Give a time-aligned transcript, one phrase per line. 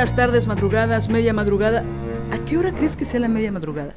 [0.00, 1.84] Días, tardes, madrugadas, media madrugada.
[2.32, 3.94] ¿A qué hora crees que sea la media madrugada?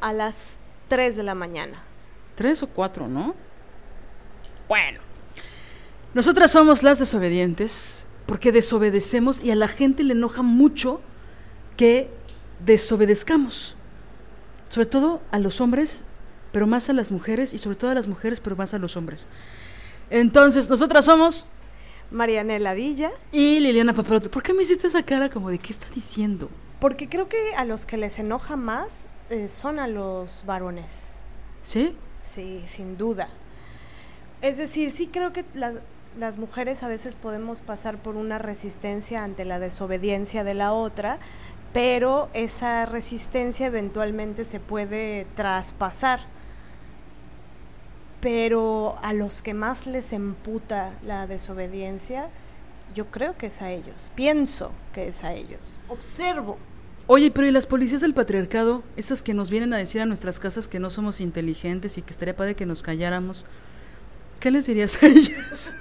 [0.00, 0.56] A las
[0.88, 1.82] 3 de la mañana.
[2.34, 3.34] Tres o cuatro, ¿no?
[4.68, 5.00] Bueno.
[6.14, 11.02] Nosotras somos las desobedientes porque desobedecemos y a la gente le enoja mucho
[11.76, 12.08] que
[12.64, 13.76] desobedezcamos.
[14.70, 16.06] Sobre todo a los hombres,
[16.52, 18.96] pero más a las mujeres y sobre todo a las mujeres, pero más a los
[18.96, 19.26] hombres.
[20.08, 21.46] Entonces, nosotras somos
[22.14, 23.10] Marianela Villa.
[23.32, 24.28] y Liliana Paparotti.
[24.28, 26.48] ¿Por qué me hiciste esa cara como de qué está diciendo?
[26.80, 31.16] Porque creo que a los que les enoja más eh, son a los varones.
[31.62, 31.96] ¿Sí?
[32.22, 33.28] Sí, sin duda.
[34.42, 35.74] Es decir, sí creo que las,
[36.16, 41.18] las mujeres a veces podemos pasar por una resistencia ante la desobediencia de la otra,
[41.72, 46.20] pero esa resistencia eventualmente se puede traspasar.
[48.24, 52.30] Pero a los que más les emputa la desobediencia,
[52.94, 54.10] yo creo que es a ellos.
[54.14, 55.78] Pienso que es a ellos.
[55.88, 56.56] Observo.
[57.06, 58.82] Oye, pero ¿y las policías del patriarcado?
[58.96, 62.12] Esas que nos vienen a decir a nuestras casas que no somos inteligentes y que
[62.12, 63.44] estaría padre que nos calláramos.
[64.40, 65.74] ¿Qué les dirías a ellas?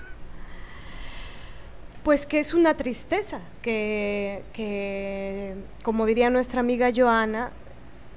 [2.04, 7.54] Pues que es una tristeza, que, que, como diría nuestra amiga Joana,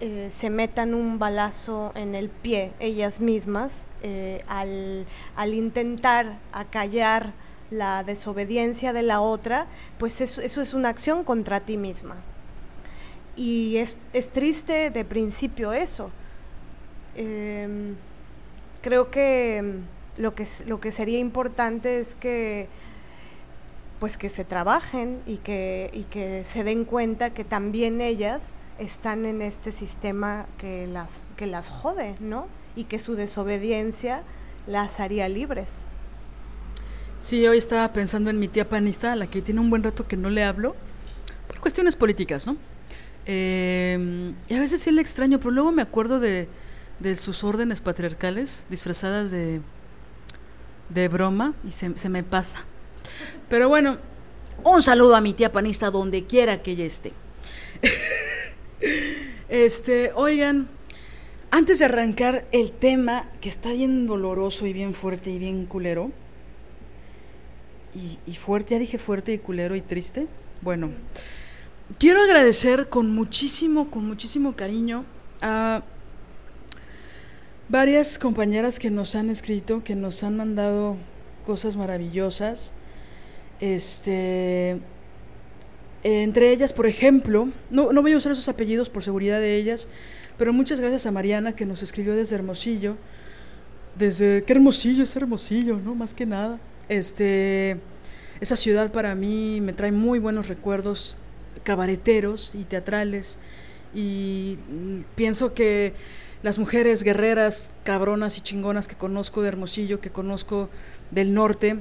[0.01, 7.33] eh, se metan un balazo en el pie ellas mismas eh, al, al intentar acallar
[7.71, 9.67] la desobediencia de la otra,
[9.99, 12.17] pues eso, eso es una acción contra ti misma.
[13.35, 16.11] Y es, es triste de principio eso.
[17.15, 17.97] Em,
[18.83, 22.69] creo que mm, lo que, lo que sería importante es que
[23.99, 28.43] pues que se trabajen y que, y que se den cuenta que también ellas
[28.79, 32.47] están en este sistema que las, que las jode, ¿no?
[32.75, 34.23] Y que su desobediencia
[34.67, 35.85] las haría libres.
[37.21, 40.07] Sí, hoy estaba pensando en mi tía panista, a la que tiene un buen rato
[40.07, 40.77] que no le hablo,
[41.49, 42.57] por cuestiones políticas, ¿no?
[43.25, 46.49] Eh, y a veces sí le extraño, pero luego me acuerdo de,
[47.01, 49.61] de sus órdenes patriarcales disfrazadas de,
[50.91, 52.61] de broma y se, se me pasa.
[53.49, 53.99] Pero bueno,
[54.63, 57.13] un saludo a mi tía panista donde quiera que ella esté.
[59.49, 60.69] este, oigan,
[61.51, 66.11] antes de arrancar el tema que está bien doloroso y bien fuerte y bien culero,
[68.27, 70.27] y, fuerte, ya dije fuerte y culero y triste.
[70.61, 70.91] Bueno,
[71.99, 75.07] quiero agradecer con muchísimo, con muchísimo cariño
[75.41, 75.83] a
[77.71, 80.97] varias compañeras que nos han escrito, que nos han mandado
[81.47, 82.75] cosas maravillosas.
[83.61, 84.79] Este,
[86.07, 89.89] entre ellas, por ejemplo, no, no voy a usar esos apellidos por seguridad de ellas,
[90.39, 92.97] pero muchas gracias a Mariana que nos escribió desde Hermosillo.
[93.99, 95.97] Desde, qué Hermosillo es Hermosillo, ¿no?
[95.97, 96.61] Más que nada.
[96.89, 97.79] Este,
[98.41, 101.17] esa ciudad para mí me trae muy buenos recuerdos
[101.65, 103.41] cabareteros y teatrales.
[103.93, 104.59] Y
[105.17, 105.93] pienso que
[106.45, 110.71] las mujeres guerreras, cabronas y chingonas que conozco de Hermosillo, que conozco
[111.11, 111.79] del norte,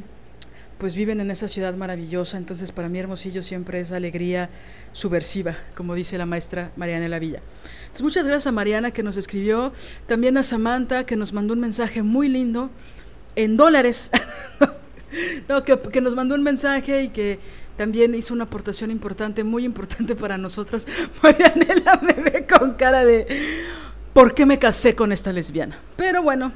[0.78, 2.38] pues viven en esa ciudad maravillosa.
[2.38, 4.50] Entonces, para mí Hermosillo siempre es alegría
[4.92, 7.42] subversiva, como dice la maestra Mariana Villa.
[7.82, 9.74] Entonces, muchas gracias a Mariana que nos escribió,
[10.08, 12.70] también a Samantha que nos mandó un mensaje muy lindo
[13.36, 14.12] en dólares.
[15.50, 17.40] no, que, que nos mandó un mensaje y que
[17.78, 20.88] también hizo una aportación importante, muy importante para nosotras.
[21.24, 23.28] Marianela me ve con cara de
[24.14, 25.78] ¿por qué me casé con esta lesbiana?
[25.98, 26.52] Pero bueno,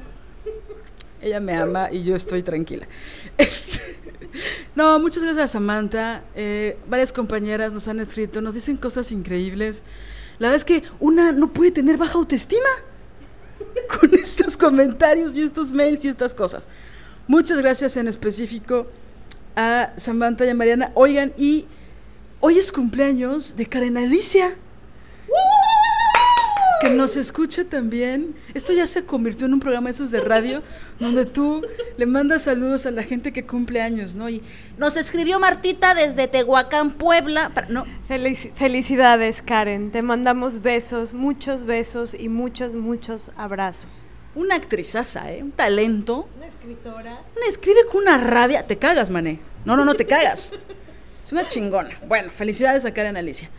[1.20, 2.86] ella me ama y yo estoy tranquila.
[3.36, 3.99] Este,
[4.74, 6.22] no, muchas gracias a Samantha.
[6.34, 9.82] Eh, varias compañeras nos han escrito, nos dicen cosas increíbles.
[10.38, 12.68] La verdad es que una no puede tener baja autoestima
[14.00, 16.68] con estos comentarios y estos mails y estas cosas.
[17.26, 18.86] Muchas gracias en específico
[19.54, 20.90] a Samantha y a Mariana.
[20.94, 21.66] Oigan, y
[22.40, 24.56] hoy es cumpleaños de Karen Alicia.
[26.80, 28.34] Que nos escuche también.
[28.54, 30.62] Esto ya se convirtió en un programa de esos de radio
[30.98, 31.62] donde tú
[31.98, 34.28] le mandas saludos a la gente que cumple años, ¿no?
[34.30, 34.42] Y
[34.78, 37.50] Nos escribió Martita desde Tehuacán, Puebla.
[37.54, 39.90] para- no, Felici- felicidades, Karen.
[39.90, 44.06] Te mandamos besos, muchos besos y muchos, muchos abrazos.
[44.34, 45.42] una actrizaza, ¿eh?
[45.42, 46.28] Un talento.
[46.36, 47.20] Una escritora.
[47.36, 48.64] Una escribe con una rabia.
[48.66, 49.40] Te cagas, mané.
[49.64, 50.52] No, no, no te cagas.
[51.22, 51.90] Es una chingona.
[52.06, 53.50] Bueno, felicidades a Karen Alicia.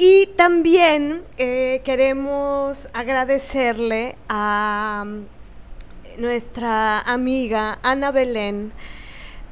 [0.00, 8.70] Y también eh, queremos agradecerle a mm, nuestra amiga Ana Belén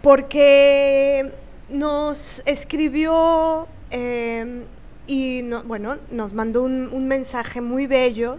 [0.02, 1.32] porque
[1.68, 4.62] nos escribió eh,
[5.08, 8.38] y no- bueno, nos mandó un, mensaje muy bello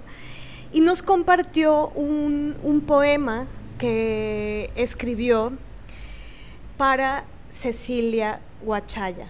[0.71, 5.51] y nos compartió un, un poema que escribió
[6.77, 9.27] para Cecilia Huachaya.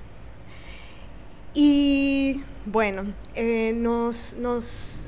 [1.55, 2.41] Y
[2.71, 3.05] bueno,
[3.35, 5.07] eh, nos,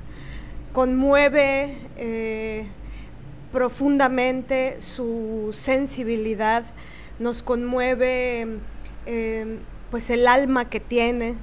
[0.72, 2.66] conmueve eh,
[3.52, 6.64] profundamente su sensibilidad,
[7.20, 8.48] nos conmueve
[9.06, 9.58] eh,
[9.92, 11.36] pues el alma que tiene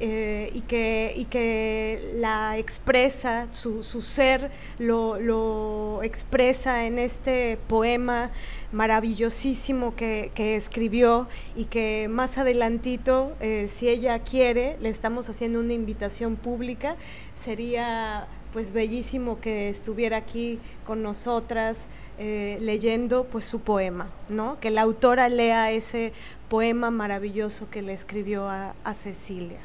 [0.00, 7.58] eh, y, que, y que la expresa, su, su ser lo, lo expresa en este
[7.68, 8.30] poema
[8.72, 15.60] maravillosísimo que, que escribió y que más adelantito, eh, si ella quiere, le estamos haciendo
[15.60, 16.96] una invitación pública.
[17.44, 21.86] Sería pues bellísimo que estuviera aquí con nosotras
[22.18, 24.58] eh, leyendo pues su poema, ¿no?
[24.60, 26.12] Que la autora lea ese
[26.48, 29.60] poema maravilloso que le escribió a, a Cecilia.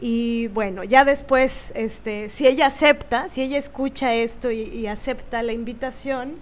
[0.00, 5.42] Y bueno, ya después, este, si ella acepta, si ella escucha esto y, y acepta
[5.42, 6.36] la invitación,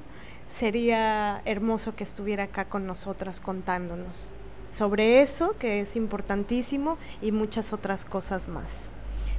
[0.48, 4.30] sería hermoso que estuviera acá con nosotras contándonos
[4.70, 8.90] sobre eso, que es importantísimo, y muchas otras cosas más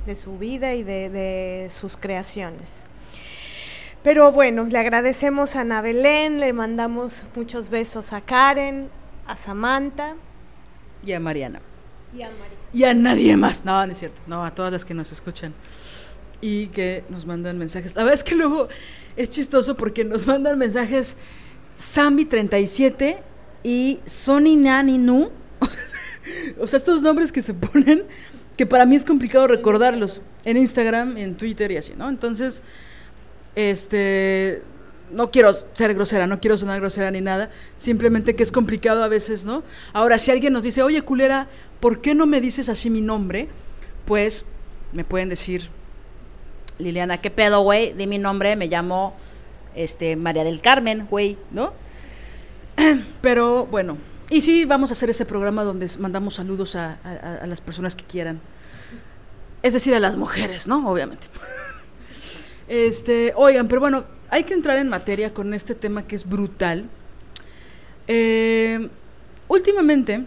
[0.06, 2.86] de su vida y de, de sus creaciones.
[4.04, 8.89] Pero bueno, le agradecemos a Ana Belén, le mandamos muchos besos a Karen,
[9.27, 10.16] a Samantha
[11.04, 11.62] Y a Mariana.
[12.13, 12.58] y a María.
[12.74, 13.66] Y a nadie más.
[13.66, 14.21] No, no es cierto.
[14.27, 15.54] No, a todas las que nos escuchan
[16.42, 17.95] y que nos mandan mensajes.
[17.95, 18.68] La verdad es que luego
[19.16, 21.18] es chistoso porque nos mandan mensajes
[21.77, 23.18] Sammy37
[23.63, 25.31] y Sony Nani Nu.
[26.60, 28.04] O sea, estos nombres que se ponen
[28.56, 32.07] que para mí es complicado recordarlos en Instagram, en Twitter y así, ¿no?
[32.07, 32.62] Entonces,
[33.56, 34.62] este
[35.12, 39.07] no quiero ser grosera, no quiero sonar grosera ni nada, simplemente que es complicado a
[39.07, 39.63] veces, ¿no?
[39.94, 41.48] Ahora, si alguien nos dice, oye, culera,
[41.80, 43.48] ¿por qué no me dices así mi nombre?
[44.06, 44.46] Pues
[44.92, 45.70] me pueden decir,
[46.78, 47.94] Liliana, ¿qué pedo, güey?
[47.94, 49.16] Di mi nombre, me llamo
[49.76, 51.74] este, María del Carmen, güey, ¿no?
[53.22, 53.98] pero bueno,
[54.30, 56.98] y sí, vamos a hacer ese programa donde mandamos saludos a
[57.46, 58.40] las personas que quieran.
[59.62, 60.90] Es decir, a las mujeres, ¿no?
[60.90, 61.28] Obviamente.
[62.70, 66.86] Este, oigan, pero bueno, hay que entrar en materia con este tema que es brutal.
[68.08, 68.90] Eh,
[69.48, 70.24] últimamente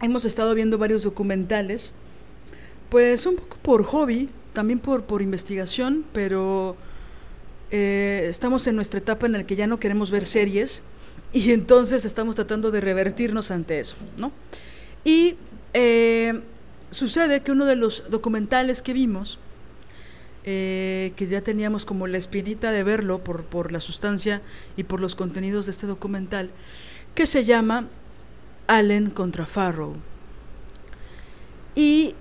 [0.00, 1.92] hemos estado viendo varios documentales,
[2.88, 6.76] pues un poco por hobby, también por, por investigación, pero
[7.70, 10.82] eh, estamos en nuestra etapa en la que ya no queremos ver series
[11.32, 14.32] y entonces estamos tratando de revertirnos ante eso, ¿no?
[15.04, 15.36] Y
[15.72, 16.40] eh,
[16.90, 19.38] sucede que uno de los documentales que vimos,
[20.44, 24.42] eh, que ya teníamos como la espinita de verlo por, por la sustancia
[24.76, 26.50] y por los contenidos de este documental,
[27.14, 27.86] que se llama
[28.70, 29.96] Allen contra Farrow.
[31.74, 32.14] Y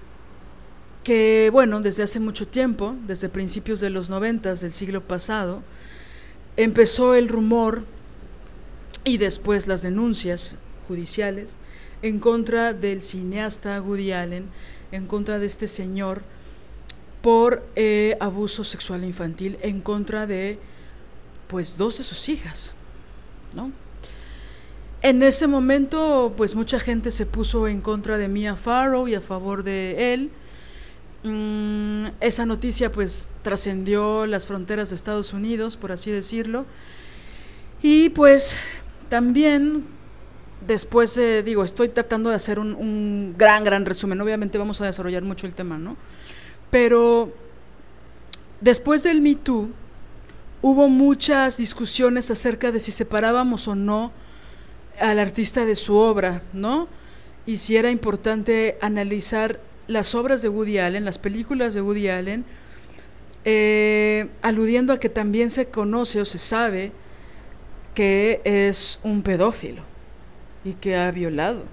[1.03, 5.61] que, bueno, desde hace mucho tiempo, desde principios de los noventas del siglo pasado,
[6.57, 7.83] empezó el rumor
[9.03, 10.55] y después las denuncias
[10.87, 11.57] judiciales
[12.01, 14.47] en contra del cineasta Woody Allen,
[14.91, 16.23] en contra de este señor
[17.21, 20.57] por eh, abuso sexual infantil, en contra de
[21.47, 22.73] pues dos de sus hijas,
[23.53, 23.71] ¿no?
[25.01, 29.21] En ese momento, pues mucha gente se puso en contra de Mia Farrow y a
[29.21, 30.29] favor de él.
[31.23, 36.65] Mm, esa noticia pues trascendió las fronteras de Estados Unidos, por así decirlo.
[37.81, 38.57] Y pues
[39.07, 39.85] también
[40.67, 44.19] después, digo, estoy tratando de hacer un, un gran, gran resumen.
[44.19, 45.95] Obviamente vamos a desarrollar mucho el tema, ¿no?
[46.71, 47.31] Pero
[48.59, 49.69] después del Me Too
[50.61, 54.11] hubo muchas discusiones acerca de si separábamos o no
[54.99, 56.87] al artista de su obra, ¿no?
[57.45, 62.45] Y si era importante analizar las obras de Woody Allen, las películas de Woody Allen,
[63.45, 66.91] eh, aludiendo a que también se conoce o se sabe
[67.95, 69.83] que es un pedófilo,
[70.63, 71.63] y que ha violado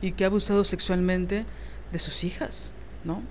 [0.00, 1.44] y que ha abusado sexualmente
[1.92, 2.72] de sus hijas,
[3.04, 3.22] ¿no?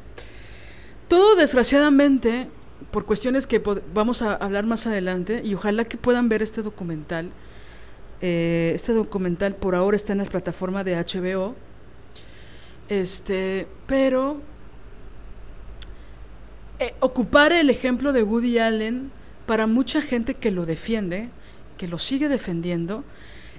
[1.07, 2.47] Todo desgraciadamente,
[2.91, 3.61] por cuestiones que
[3.93, 7.29] vamos a hablar más adelante, y ojalá que puedan ver este documental,
[8.21, 11.55] eh, este documental por ahora está en la plataforma de HBO,
[12.89, 14.41] este, pero
[16.79, 19.11] eh, ocupar el ejemplo de Woody Allen
[19.45, 21.29] para mucha gente que lo defiende,
[21.77, 23.03] que lo sigue defendiendo,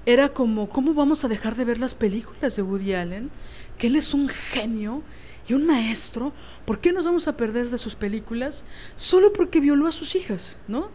[0.04, 3.30] era como, ¿cómo vamos a dejar de ver las películas de Woody Allen?
[3.78, 5.02] Que él es un genio
[5.48, 6.32] y un maestro,
[6.64, 8.64] ¿por qué nos vamos a perder de sus películas
[8.96, 10.90] solo porque violó a sus hijas, ¿no?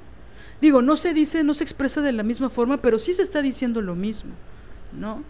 [0.62, 3.42] Digo, no se dice, no se expresa de la misma forma, pero sí se está
[3.42, 4.32] diciendo lo mismo,
[4.94, 5.24] ¿no?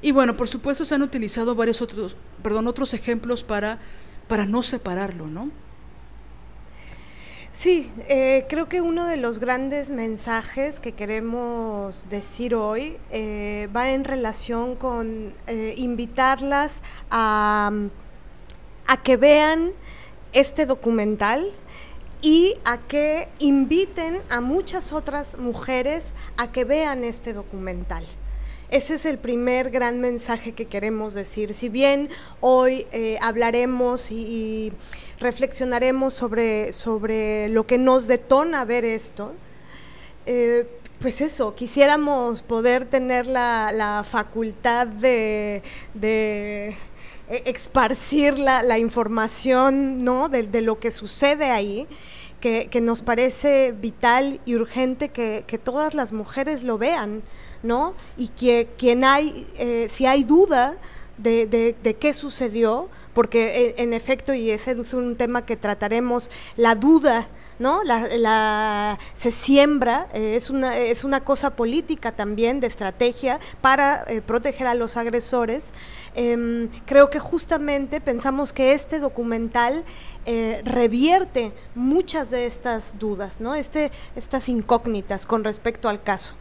[0.00, 3.78] Y bueno, por supuesto se han utilizado varios otros, perdón, otros ejemplos para,
[4.28, 5.50] para no separarlo, ¿no?
[7.54, 13.90] Sí, eh, creo que uno de los grandes mensajes que queremos decir hoy eh, va
[13.90, 17.70] en relación con eh, invitarlas a
[18.86, 19.72] a que vean
[20.32, 21.50] este documental
[22.22, 26.04] y a que inviten a muchas otras mujeres
[26.36, 28.06] a que vean este documental.
[28.70, 31.52] Ese es el primer gran mensaje que queremos decir.
[31.52, 32.08] Si bien
[32.40, 34.72] hoy eh, hablaremos y,
[35.18, 39.34] reflexionaremos sobre, sobre lo que nos detona ver esto,
[40.24, 40.66] eh,
[41.00, 45.62] pues eso, quisiéramos poder tener la, facultad de
[47.32, 50.28] e, esparcir la, información ¿no?
[50.28, 51.86] de, de, lo que sucede ahí,
[52.40, 57.22] que, que nos parece vital y urgente que, que, todas las mujeres lo vean,
[57.62, 57.94] ¿no?
[58.18, 60.76] Y que quien hay, eh, si hay duda
[61.16, 66.30] de, de, qué sucedió, porque eh, en efecto, y ese es un tema que trataremos,
[66.56, 67.82] la duda ¿no?
[67.84, 74.22] La, se siembra, eh, es, una, es una cosa política también, de estrategia, para eh,
[74.22, 75.72] proteger a los agresores.
[76.14, 79.84] Em, creo que justamente pensamos que este documental
[80.24, 83.54] eh, revierte muchas de estas dudas, ¿no?
[83.54, 86.34] Este, estas incógnitas con respecto al caso.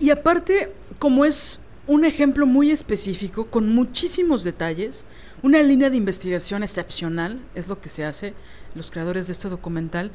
[0.00, 5.06] Y aparte, como es un ejemplo muy específico, con muchísimos detalles,
[5.42, 8.34] una línea de investigación excepcional, es lo que se hace
[8.74, 10.12] los creadores de este documental,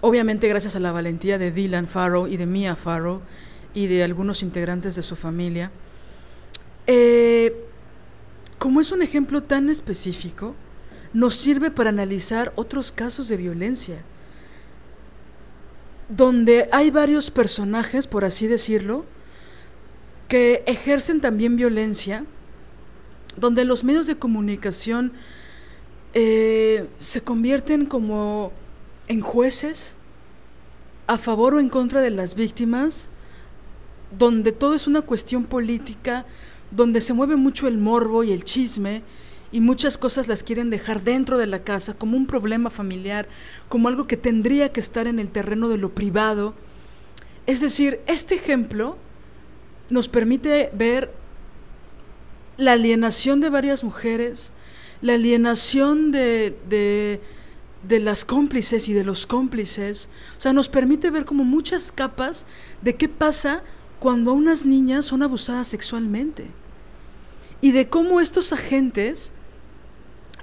[0.00, 3.22] obviamente gracias a la valentía de Dylan Farrow y de Mia Farrow
[3.74, 5.70] y de algunos integrantes de su familia.
[6.86, 7.54] Eh,
[8.58, 10.54] como es un ejemplo tan específico,
[11.12, 13.96] nos sirve para analizar otros casos de violencia,
[16.08, 19.04] donde hay varios personajes, por así decirlo,
[20.28, 22.24] que ejercen también violencia,
[23.36, 25.12] donde los medios de comunicación
[26.18, 28.50] eh, se convierten como
[29.06, 29.96] en jueces
[31.06, 33.10] a favor o en contra de las víctimas,
[34.18, 36.24] donde todo es una cuestión política,
[36.70, 39.02] donde se mueve mucho el morbo y el chisme,
[39.52, 43.28] y muchas cosas las quieren dejar dentro de la casa como un problema familiar,
[43.68, 46.54] como algo que tendría que estar en el terreno de lo privado.
[47.46, 48.96] Es decir, este ejemplo
[49.90, 51.12] nos permite ver
[52.56, 54.54] la alienación de varias mujeres,
[55.02, 61.24] la alienación de, de, las cómplices y de los cómplices, o sea, nos permite ver
[61.24, 62.46] como muchas capas
[62.82, 63.62] de qué pasa
[64.00, 66.46] cuando unas niñas son abusadas sexualmente
[67.60, 69.32] y de cómo estos agentes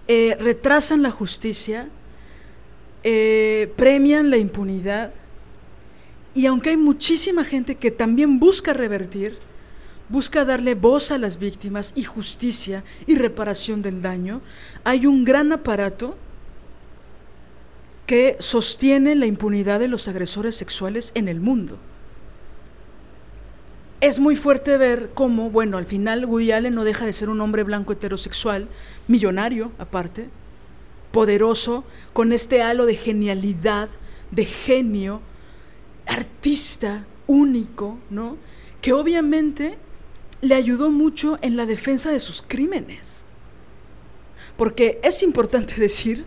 [0.08, 1.88] eh, retrasan la justicia,
[3.04, 5.14] eh, premian la impunidad.
[6.34, 9.38] Y aunque hay muchísima gente que también busca revertir,
[10.10, 14.42] busca darle voz a las víctimas y justicia y reparación del daño,
[14.84, 16.16] hay un gran aparato
[18.06, 21.78] que sostiene la impunidad de los agresores sexuales en el mundo.
[24.02, 27.40] Es muy fuerte ver cómo, bueno, al final Woody Allen no deja de ser un
[27.40, 28.68] hombre blanco heterosexual,
[29.08, 30.28] millonario aparte,
[31.12, 33.88] poderoso, con este halo de genialidad,
[34.32, 35.22] de genio,
[36.06, 38.36] artista único, ¿no?
[38.82, 39.78] Que obviamente
[40.44, 43.24] le ayudó mucho en la defensa de sus crímenes.
[44.58, 46.26] Porque es importante decir,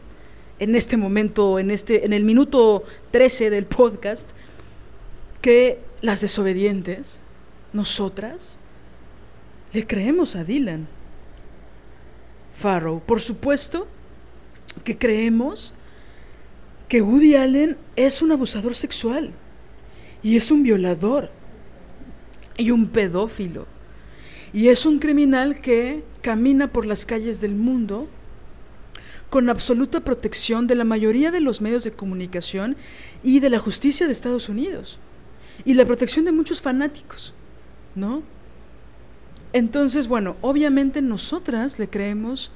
[0.58, 4.30] en este momento, en, este, en el minuto 13 del podcast,
[5.42, 7.20] que las desobedientes,
[7.75, 8.58] nosotras,
[9.75, 10.88] le creemos a Dylan
[12.54, 13.00] Farrow.
[13.00, 13.87] Por supuesto
[14.82, 15.75] que creemos
[16.88, 19.32] que Woody Allen es un abusador sexual
[20.23, 21.30] y es un violador
[22.56, 23.75] y un pedófilo
[24.53, 28.09] y es un criminal que camina por las calles del mundo
[29.31, 32.76] con absoluta protección de la mayoría de los medios de comunicación
[33.23, 34.99] y de la justicia de Estados Unidos.
[35.65, 37.35] Y la protección de muchos fanáticos,
[37.95, 38.23] ¿no?
[39.53, 42.50] Entonces, bueno, obviamente nosotras le creemos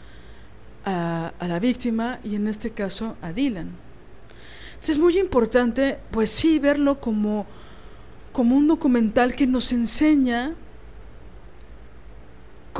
[0.85, 3.71] a, la víctima y en este caso a Dylan.
[4.71, 7.47] Entonces es muy importante, pues sí, verlo como,
[8.33, 10.55] como un documental que nos enseña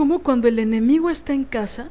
[0.01, 1.91] cómo cuando el enemigo está en casa,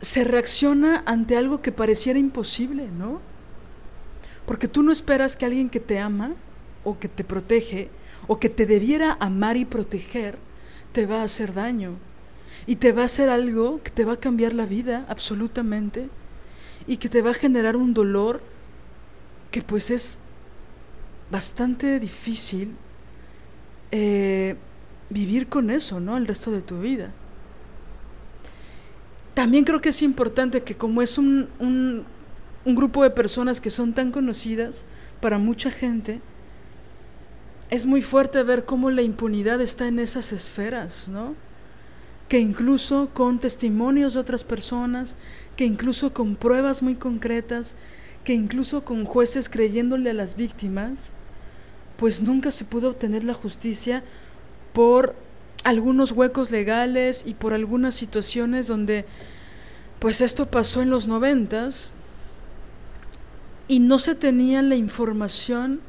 [0.00, 3.20] se reacciona ante algo que pareciera imposible, ¿no?
[4.46, 6.32] Porque tú no esperas que alguien que te ama
[6.84, 7.90] o que te protege
[8.28, 10.38] o que te debiera amar y proteger
[10.92, 11.96] te va a hacer daño
[12.66, 16.08] y te va a hacer algo que te va a cambiar la vida absolutamente
[16.86, 18.40] y que te va a generar un dolor
[19.50, 20.18] que pues es
[21.30, 22.74] bastante difícil
[23.90, 24.56] eh,
[25.12, 26.16] vivir con eso, ¿no?
[26.16, 27.10] El resto de tu vida.
[29.34, 32.04] También creo que es importante que como es un, un,
[32.64, 34.84] grupo de personas que son tan conocidas
[35.20, 36.20] para mucha gente,
[37.70, 41.34] es muy fuerte ver cómo la impunidad está en esas esferas, ¿no?
[42.28, 45.16] Que incluso con testimonios de otras personas,
[45.56, 47.74] que incluso con pruebas muy concretas,
[48.24, 51.12] que incluso con jueces creyéndole a las víctimas,
[51.96, 54.02] pues nunca se pudo obtener la justicia
[54.72, 55.14] por
[55.64, 59.04] algunos huecos legales y por algunas situaciones donde
[59.98, 61.92] pues esto pasó en los noventas
[63.68, 65.80] y no se tenía la información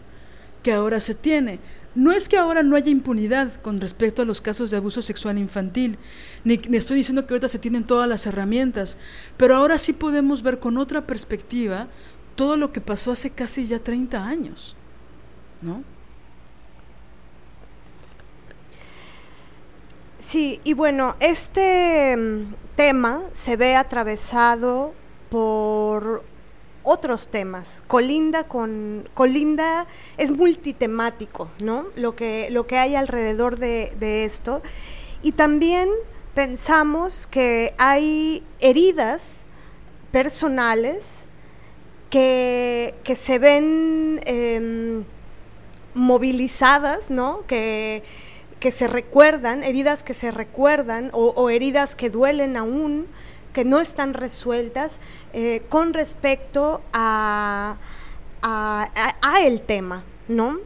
[0.61, 1.59] que ahora se tiene.
[1.95, 5.37] No es que ahora no haya impunidad con respecto a los casos de abuso sexual
[5.37, 5.97] infantil,
[6.43, 8.97] ni, ni, estoy diciendo que ahorita se tienen todas las herramientas,
[9.37, 11.87] pero ahora sí podemos ver con otra perspectiva
[12.35, 14.75] todo lo que pasó hace casi ya 30 años,
[15.61, 15.83] ¿no?
[20.25, 24.93] Sí, y bueno, este mm, tema se ve atravesado
[25.29, 26.23] por
[26.81, 27.83] otros temas.
[27.87, 29.85] Colinda con Colinda
[30.17, 31.87] es multitemático, ¿no?
[31.97, 34.61] Lo que, lo que hay alrededor de, esto.
[35.21, 35.89] Y también
[36.33, 39.45] pensamos que hay heridas
[40.11, 41.25] personales
[42.09, 45.03] que, que se ven eh,
[45.93, 47.45] movilizadas, ¿no?
[47.45, 48.03] Que
[48.63, 53.07] que se recuerdan, heridas que se recuerdan o, heridas que duelen aún,
[53.51, 55.01] que no están resueltas
[55.33, 57.75] eh, con respecto a,
[58.41, 60.59] a, el tema, ¿no?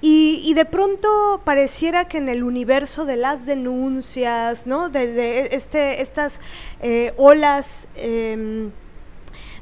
[0.00, 4.88] Y, de pronto pareciera que en el universo de las denuncias, ¿no?
[4.88, 6.40] De, este, estas
[6.82, 8.72] eh, olas em,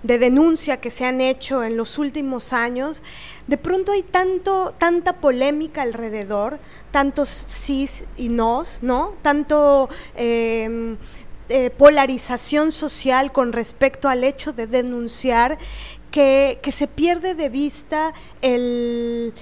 [0.04, 3.02] de denuncia que se han hecho en los últimos años,
[3.46, 6.58] de pronto hay tanto, tanta polémica alrededor,
[6.90, 9.14] tantos sís y nos, ¿no?
[9.22, 10.98] Tanto em,
[11.48, 15.58] eh, polarización social con respecto al hecho de denunciar
[16.10, 18.12] que, se pierde de vista
[18.42, 19.34] el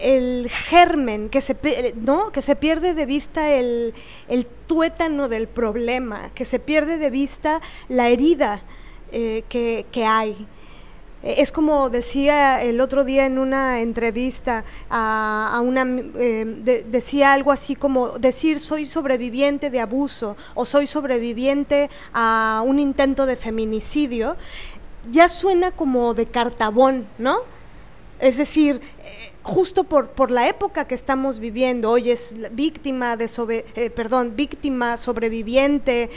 [0.00, 1.56] el germen, que se,
[1.96, 2.30] ¿no?
[2.30, 3.94] que se pierde de vista el,
[4.28, 8.62] el, tuétano del problema, que se pierde de vista la herida
[9.10, 10.46] eh, que, que, hay.
[11.22, 17.50] Eh, es como decía el otro día en una entrevista a, una, eh, decía algo
[17.50, 24.36] así como decir soy sobreviviente de abuso o soy sobreviviente a un intento de feminicidio,
[25.10, 27.38] ya suena como de cartabón, ¿no?
[28.20, 28.80] Es decir,
[29.42, 36.10] justo por, por, la época que estamos viviendo, hoy es víctima de perdón, víctima, sobreviviente,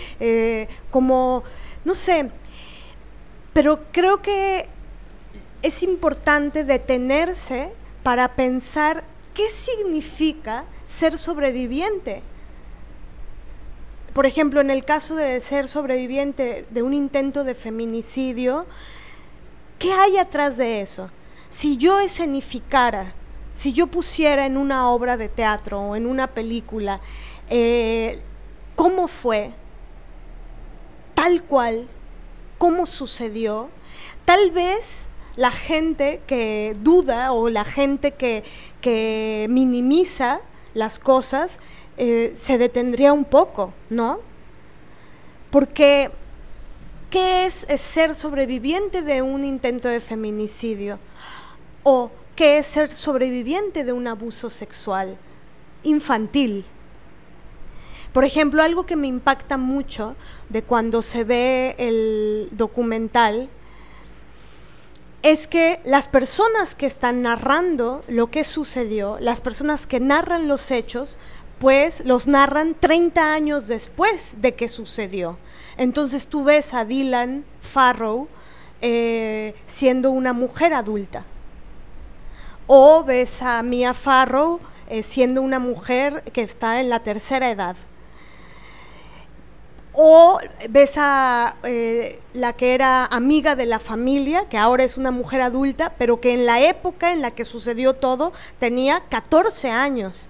[0.90, 1.44] como,
[1.86, 2.32] no sé,
[3.54, 4.68] pero creo que
[5.62, 7.72] es importante detenerse
[8.04, 12.24] para pensar qué significa ser sobreviviente.
[14.14, 18.66] Por ejemplo, en el caso de ser sobreviviente de un intento de feminicidio,
[19.80, 21.10] ¿qué hay atrás de eso?
[21.50, 23.14] Si yo escenificara,
[23.56, 27.00] si yo pusiera en una obra de teatro o en una película
[27.50, 28.22] eh,
[28.76, 29.52] cómo fue,
[31.14, 31.88] tal cual,
[32.62, 33.70] cómo sucedió,
[34.24, 40.42] tal vez la gente que duda o la gente que, minimiza
[40.76, 41.58] las cosas
[41.98, 44.20] eh, se detendría un poco, ¿no?
[45.50, 46.12] Porque,
[47.10, 51.00] ¿qué es, ser sobreviviente de un intento de feminicidio?
[51.82, 55.18] ¿O qué es ser sobreviviente de un abuso sexual
[55.82, 56.66] infantil?
[58.14, 60.16] Por ejemplo, algo que me impacta mucho
[60.50, 63.50] de cuando se ve el documental
[65.22, 70.72] es que las personas que están narrando lo que sucedió, las personas que narran los
[70.72, 71.20] hechos,
[71.60, 75.38] pues los narran 30 años después de que sucedió.
[75.78, 78.28] Entonces tú ves a Dylan Farrow
[78.82, 81.24] eh, siendo una mujer adulta.
[82.66, 87.76] O ves a Mia Farrow eh, siendo una mujer que está en la tercera edad.
[89.94, 95.12] O ves a eh, la que era amiga de la familia, que ahora es una
[95.12, 100.30] mujer adulta, pero que en la época en la que sucedió todo tenía 14 años.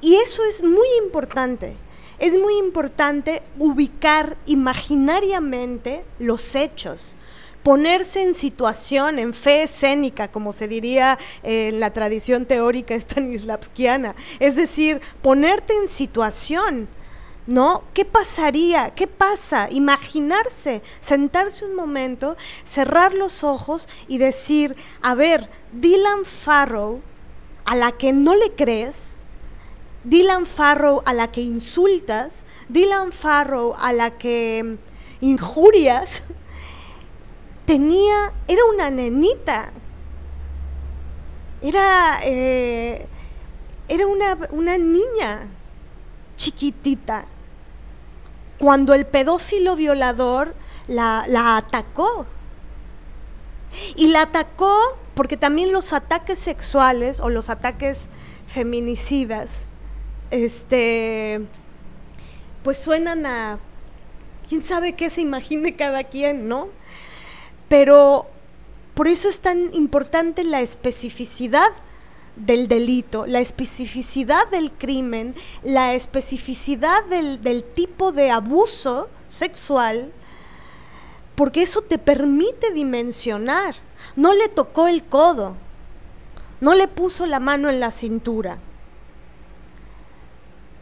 [0.00, 1.76] Y eso es muy importante.
[2.18, 7.16] Es muy importante ubicar imaginariamente los hechos
[7.62, 14.14] ponerse en situación, en fe escénica, como se diría en la tradición teórica stanislavskiana.
[14.38, 16.88] Es decir, ponerte en situación
[17.46, 17.84] ¿no?
[17.94, 18.94] ¿Qué pasaría?
[18.94, 19.68] ¿Qué pasa?
[19.70, 27.00] Imaginarse, sentarse un momento, cerrar los ojos y decir, a ver, Dylan Farrow,
[27.64, 29.16] a la que no le crees,
[30.04, 34.78] Dylan Farrow a la que insultas, Dylan Farrow a la que
[35.20, 36.22] injurias,
[37.66, 39.72] tenía, era una nenita,
[41.62, 43.06] era, eh,
[43.88, 45.50] era una, una niña
[46.40, 47.26] chiquitita
[48.58, 50.54] cuando el pedófilo violador
[50.88, 51.24] la,
[51.56, 52.26] atacó.
[53.94, 54.74] Y la atacó
[55.14, 58.00] porque también los ataques sexuales o los ataques
[58.46, 59.50] feminicidas,
[60.30, 61.42] este,
[62.64, 63.58] pues suenan a,
[64.48, 66.68] quién sabe qué se imagine cada quien, ¿no?
[67.68, 68.26] Pero
[68.94, 71.68] por eso es tan importante la especificidad
[72.36, 80.12] del delito, la especificidad del crimen, la especificidad del, tipo de abuso sexual,
[81.34, 83.74] porque eso te permite dimensionar.
[84.16, 85.56] No le tocó el codo,
[86.60, 88.58] no le puso la mano en la cintura.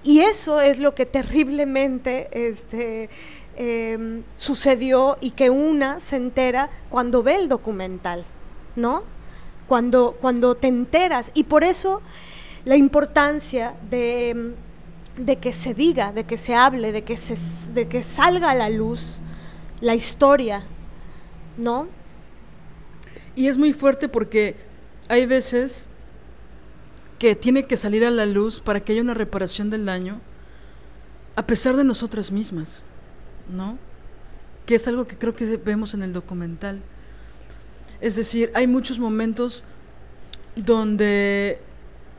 [0.05, 3.11] Y eso es lo que terriblemente este,
[3.57, 8.25] em, sucedió y que una se entera cuando ve el documental,
[8.77, 9.03] ¿no?
[9.69, 11.31] Cuando, cuando te enteras.
[11.35, 12.03] Y por eso
[12.65, 14.55] la importancia de,
[15.41, 17.37] que se diga, de que se hable, de que, se,
[17.73, 19.21] de que salga a la luz
[19.81, 20.65] la historia,
[21.57, 21.87] ¿no?
[23.37, 24.57] Y es muy fuerte porque
[25.09, 25.89] hay veces
[27.19, 30.21] que tiene que salir a la luz para que haya una reparación del daño,
[31.37, 32.85] a pesar de nosotras mismas,
[33.49, 33.79] ¿no?
[34.67, 36.81] Que es algo que creo que vemos en el documental.
[38.01, 39.65] Es decir, hay muchos momentos
[40.55, 41.61] donde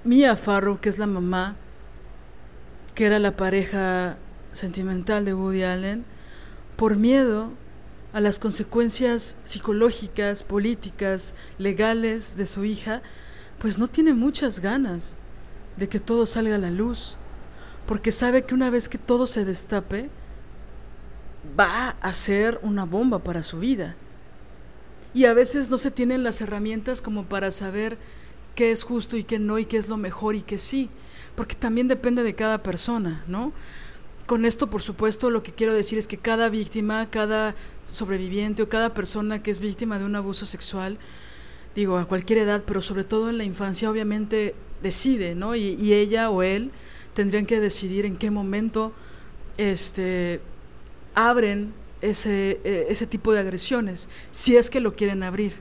[0.03, 1.55] Mia Farrow, que es la mamá,
[2.95, 4.17] que era la pareja
[4.51, 6.03] sentimental de Woody Allen,
[6.75, 7.51] por miedo
[8.11, 13.01] a las consecuencias psicológicas, políticas, legales de su hija,
[13.59, 15.15] pues no tiene muchas ganas
[15.77, 17.15] de que todo salga a la luz,
[17.85, 20.09] porque sabe que una vez que todo se destape,
[21.57, 23.95] va a ser una bomba para su vida
[25.13, 27.97] y a veces no se tienen las herramientas como para saber
[28.55, 30.89] qué es justo y qué no y qué es lo mejor y qué sí,
[31.35, 33.53] porque también depende de cada persona, ¿no?
[34.25, 37.55] Con esto, por supuesto, lo que quiero decir es que cada víctima, cada
[37.91, 40.99] sobreviviente o cada persona que es víctima de un abuso sexual,
[41.73, 45.55] digo, a cualquier edad, pero sobre todo en la infancia, obviamente decide, ¿no?
[45.55, 46.71] Y, ella o él
[47.13, 48.93] tendrían que decidir en qué momento
[49.57, 50.41] este,
[51.15, 55.57] abren ese, eh, ese tipo de agresiones, si es que lo quieren abrir.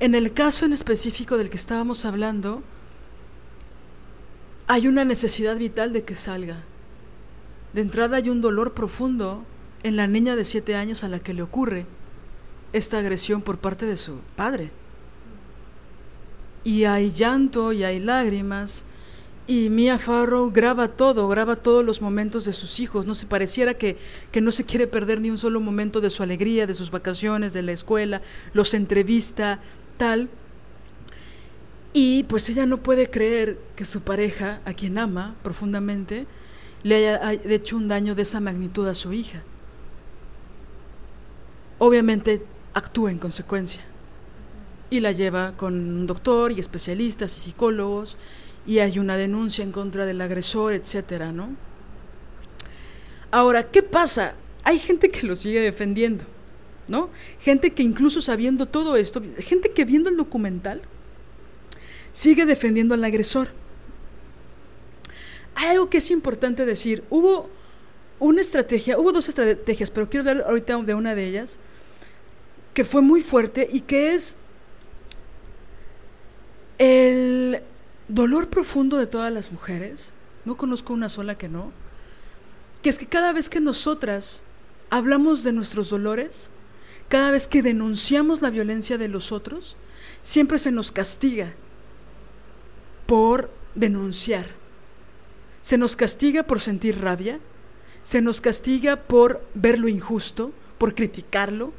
[0.00, 2.62] En el caso en específico del que estábamos hablando,
[4.66, 6.62] hay una necesidad vital de que salga.
[7.72, 9.44] De entrada hay un dolor profundo
[9.82, 11.86] en la niña de siete años a la que le ocurre
[12.72, 14.70] esta agresión por parte de su padre.
[16.64, 18.86] Y hay llanto y hay lágrimas
[19.46, 23.06] y Mia Farrow graba todo, graba todos los momentos de sus hijos.
[23.06, 23.98] No se pareciera que,
[24.32, 27.52] que, no se quiere perder ni un solo momento de su alegría, de sus vacaciones,
[27.52, 28.22] de la escuela,
[28.54, 29.60] los entrevista,
[29.98, 30.30] tal.
[31.92, 36.26] Y pues ella no puede creer que su pareja, a quien ama profundamente,
[36.82, 39.42] le haya hecho un daño de esa magnitud a su hija.
[41.78, 43.82] Obviamente actúa en consecuencia
[44.90, 48.16] y la lleva con un doctor y especialistas y psicólogos
[48.66, 51.50] y hay una denuncia en contra del agresor, etcétera, ¿no?
[53.30, 54.34] Ahora, ¿qué pasa?
[54.62, 56.24] Hay gente que lo sigue defendiendo,
[56.88, 57.10] ¿no?
[57.40, 60.82] Gente que incluso sabiendo todo esto, gente que viendo el documental
[62.12, 63.48] sigue defendiendo al agresor.
[65.56, 67.50] Hay algo que es importante decir, hubo
[68.18, 71.58] una estrategia, hubo dos estrategias, pero quiero hablar ahorita de una de ellas
[72.72, 74.36] que fue muy fuerte y que es
[76.78, 77.60] el
[78.08, 80.14] dolor profundo de todas las mujeres,
[80.44, 81.72] no conozco una sola que no,
[82.82, 84.42] que es que cada vez que nosotras
[84.90, 86.50] hablamos de nuestros dolores,
[87.08, 89.76] cada vez que denunciamos la violencia de los otros,
[90.22, 91.52] siempre se nos castiga
[93.06, 94.46] por denunciar.
[95.62, 97.40] Se nos castiga por sentir rabia,
[98.02, 101.72] se nos castiga por ver lo injusto, por criticarlo.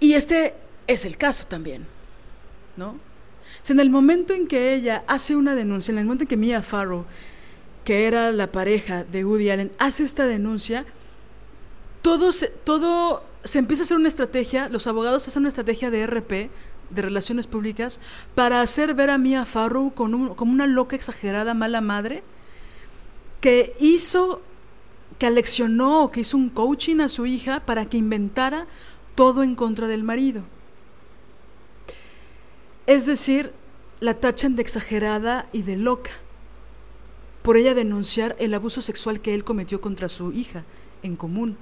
[0.00, 0.54] Y este
[0.86, 1.86] es el caso también,
[2.76, 2.98] ¿no?
[3.62, 6.36] Si en el momento en que ella hace una denuncia, en el momento en que
[6.36, 7.04] Mia Farrow,
[7.84, 10.84] que era la pareja de Woody Allen, hace esta denuncia,
[12.02, 16.06] todo se, todo se empieza a hacer una estrategia, los abogados hacen una estrategia de
[16.06, 16.50] RP,
[16.90, 18.00] de relaciones públicas,
[18.34, 22.22] para hacer ver a Mia Farrow como una loca exagerada, mala madre,
[23.40, 24.42] que hizo,
[25.18, 28.66] que aleccionó, que hizo un coaching a su hija para que inventara
[29.14, 30.42] todo en contra del marido.
[32.88, 33.52] Es decir,
[34.00, 36.10] la tachan de exagerada y de loca
[37.42, 40.64] por ella denunciar el abuso sexual que él cometió contra su hija
[41.02, 41.58] en común.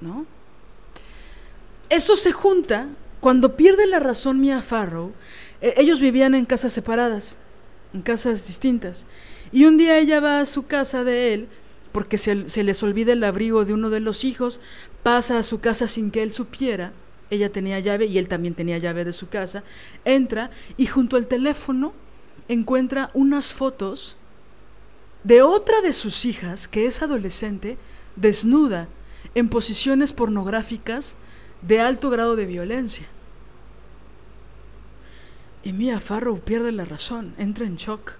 [0.00, 0.24] ¿No?
[1.90, 2.88] Eso se junta
[3.20, 5.12] cuando pierde la razón Mia Farrow.
[5.60, 7.36] Eh, ellos vivían en casas separadas,
[7.92, 9.04] en casas distintas.
[9.52, 11.48] Y un día ella va a su casa de él,
[11.92, 14.58] porque se les olvida el abrigo de uno de los hijos,
[15.02, 16.94] pasa a su casa sin que él supiera,
[17.30, 19.64] ella tenía llave y él también tenía llave de su casa,
[20.04, 21.92] entra y junto al teléfono
[22.48, 24.16] encuentra unas fotos
[25.22, 27.78] de otra de sus hijas, que es adolescente,
[28.16, 28.88] desnuda,
[29.34, 31.16] en posiciones pornográficas
[31.62, 33.06] de alto grado de violencia.
[35.62, 38.18] Y Mia Farrow pierde la razón, entra en shock.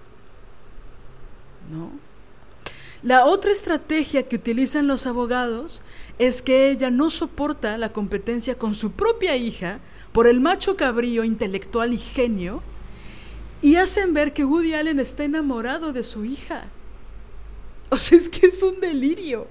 [1.71, 1.91] ¿no?
[3.03, 5.83] La otra estrategia que utilizan los abogados
[6.17, 9.79] es que ella no soporta la competencia con su propia hija
[10.13, 12.63] por el macho cabrío intelectual y genio
[13.61, 16.65] y hacen ver que Woody Allen está enamorado de su hija.
[17.89, 19.47] O sea, es que es un delirio.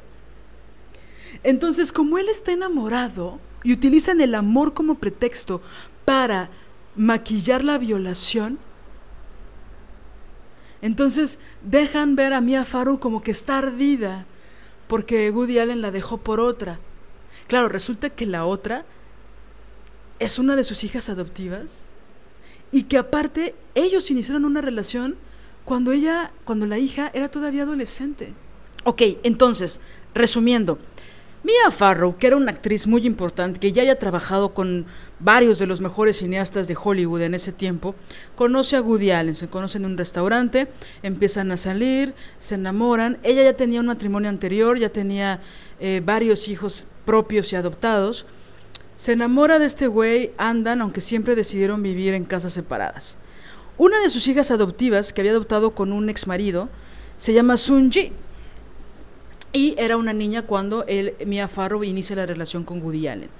[1.43, 5.61] Entonces, como él está enamorado y utilizan el amor como pretexto
[6.05, 6.51] para
[6.97, 8.59] maquillar la violación,
[10.81, 14.27] entonces dejan ver a Mia Farrow como que está ardida
[14.89, 16.79] porque Woody Allen la dejó por otra.
[17.49, 18.85] Claro, resulta que la otra
[20.19, 21.87] es una de sus hijas adoptivas
[22.71, 25.17] y que aparte ellos iniciaron una relación
[25.65, 28.33] cuando ella, cuando la hija era todavía adolescente.
[28.85, 29.81] Ok, entonces,
[30.15, 30.79] resumiendo,
[31.45, 34.87] Mia Farrow, que era una actriz muy importante, que ya haya trabajado con
[35.21, 37.95] varios de los mejores cineastas de Hollywood en ese tiempo,
[38.35, 40.69] conoce a Woody Allen, se conocen en un restaurante,
[41.03, 43.19] empiezan a salir, se enamoran.
[43.23, 45.43] Ella ya tenía un matrimonio anterior, ya tenía
[45.81, 48.25] eh, varios hijos propios y adoptados.
[48.97, 53.19] Se enamora de este güey, andan, aunque siempre decidieron vivir en casas separadas.
[53.77, 56.71] Una de sus hijas adoptivas, que había adoptado con un ex marido,
[57.19, 58.13] se llama Sun Ji
[59.55, 63.31] y era una niña cuando él, Mia Farrow inicia la relación con Woody Allen.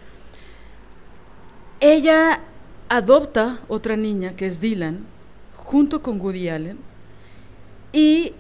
[1.81, 2.41] Ella
[2.89, 5.05] adopta otra niña que es Dylan
[5.57, 6.79] junto con Woody Allen
[7.93, 8.33] y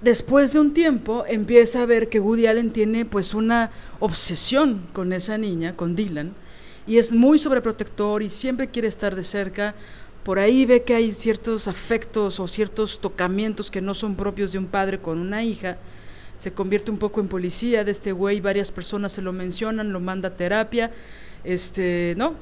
[0.00, 5.12] después de un tiempo empieza a ver que Woody Allen tiene pues una obsesión con
[5.12, 6.32] esa niña, con Dylan,
[6.86, 9.74] y es muy sobreprotector y siempre quiere estar de cerca.
[10.24, 14.58] Por ahí ve que hay ciertos afectos o ciertos tocamientos que no son propios de
[14.58, 15.76] un padre con una hija
[16.36, 20.00] se convierte un poco en policía de este güey, varias personas se lo mencionan, lo
[20.00, 20.90] manda a terapia,
[21.44, 22.34] este, ¿no?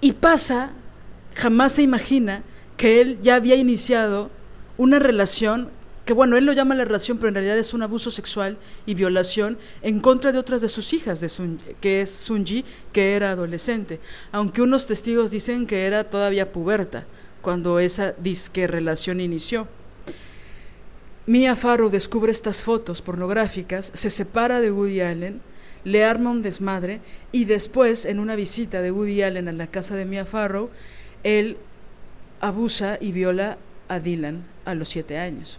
[0.00, 0.70] Y pasa,
[1.34, 2.42] jamás se imagina
[2.76, 4.30] que él ya había iniciado
[4.76, 5.70] una relación
[6.08, 8.94] que bueno, él lo llama la relación, pero en realidad es un abuso sexual y
[8.94, 11.30] violación en contra de otras de sus hijas, de
[11.82, 12.64] que es Sunji,
[12.94, 14.00] que era adolescente,
[14.32, 17.04] aunque unos testigos dicen que era todavía puberta
[17.42, 19.68] cuando esa disque relación inició.
[21.28, 25.42] Mia Farrow descubre estas fotos pornográficas, se separa de Woody Allen,
[25.84, 29.94] le arma un desmadre y después, en una visita de Woody Allen a la casa
[29.94, 30.70] de Mia Farrow,
[31.24, 31.58] él
[32.40, 35.58] abusa y viola a Dylan a los siete años.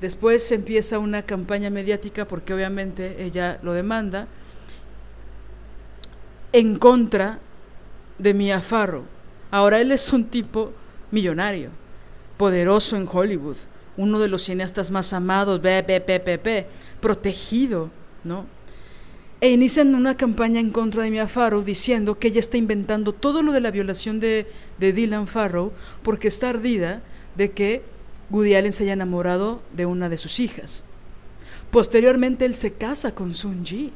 [0.00, 4.28] Después empieza una campaña mediática porque obviamente ella lo demanda
[6.52, 7.40] en contra
[8.20, 9.06] de Mia Farrow.
[9.50, 10.72] Ahora él es un tipo
[11.10, 11.70] millonario,
[12.36, 13.56] poderoso en Hollywood
[13.96, 16.66] uno de los cineastas más amados, BPPP,
[17.00, 17.90] protegido,
[18.24, 18.46] ¿no?
[19.40, 23.42] E inician una campaña en contra de Mia Farrow diciendo que ella está inventando todo
[23.42, 24.46] lo de la violación de,
[24.78, 27.02] de Dylan Farrow porque está ardida
[27.36, 27.82] de que
[28.30, 30.84] Woody Allen se haya enamorado de una de sus hijas.
[31.70, 33.92] Posteriormente él se casa con Sun Ji.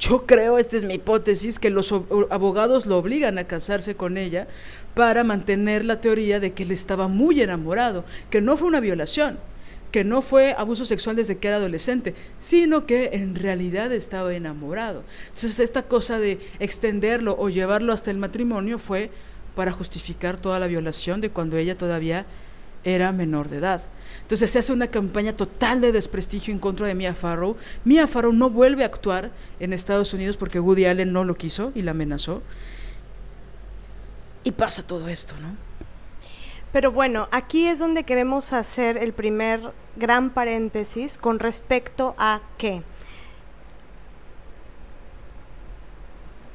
[0.00, 4.48] Yo creo, esta es mi hipótesis, que los abogados lo obligan a casarse con ella
[4.94, 9.38] para mantener la teoría de que él estaba muy enamorado, que no fue una violación,
[9.92, 15.04] que no fue abuso sexual desde que era adolescente, sino que en realidad estaba enamorado.
[15.28, 19.10] Entonces esta cosa de extenderlo o llevarlo hasta el matrimonio fue
[19.54, 22.24] para justificar toda la violación de cuando ella todavía
[22.84, 23.82] era menor de edad.
[24.30, 27.56] Entonces se hace una campaña total de desprestigio en contra de Mia Farrow.
[27.84, 31.72] Mia Farrow no vuelve a actuar en Estados Unidos porque Woody Allen no lo quiso
[31.74, 32.40] y la amenazó.
[34.44, 35.56] Y pasa todo esto, ¿no?
[36.72, 42.84] Pero bueno, aquí es donde queremos hacer el primer gran paréntesis con respecto a qué.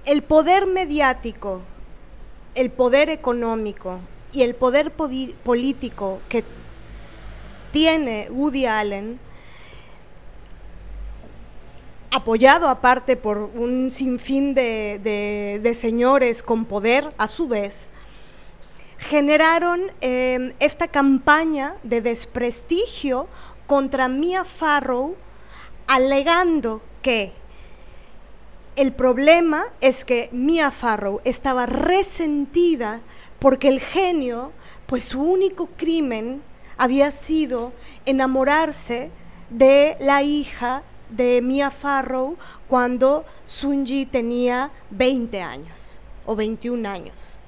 [0.06, 1.60] El poder mediático,
[2.54, 4.00] el poder económico
[4.32, 6.46] y el poder político que
[7.76, 9.20] tiene Woody Allen,
[12.10, 17.92] apoyado aparte por un sinfín de, de, señores con poder a su vez,
[18.98, 23.28] generaron em, esta campaña de desprestigio
[23.68, 25.18] contra Mia Farrow,
[25.86, 27.34] alegando que
[28.78, 33.02] el problema es que Mia Farrow estaba resentida
[33.38, 34.54] porque el genio,
[34.88, 36.42] pues su único crimen
[36.78, 37.74] había sido
[38.06, 39.12] enamorarse
[39.50, 42.36] de la hija de Mia Farrow
[42.68, 47.42] cuando Sunji tenía 20 años o 21 años.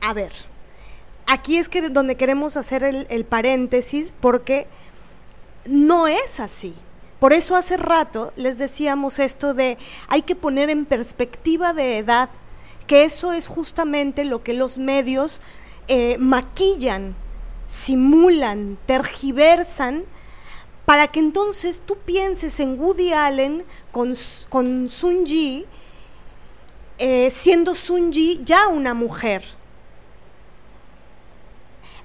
[0.00, 0.32] A ver,
[1.26, 4.66] aquí es que donde queremos hacer el, paréntesis porque
[5.66, 6.74] no es así.
[7.18, 12.28] Por eso hace rato les decíamos esto de hay que poner en perspectiva de edad,
[12.86, 15.40] que eso es justamente lo que los medios
[15.88, 17.16] eh, maquillan
[17.66, 20.04] simulan, tergiversan,
[20.84, 24.14] para que entonces tú pienses en Woody Allen con,
[24.48, 25.66] con Sun Ji,
[26.98, 29.44] eh, siendo Sun Ji ya una mujer.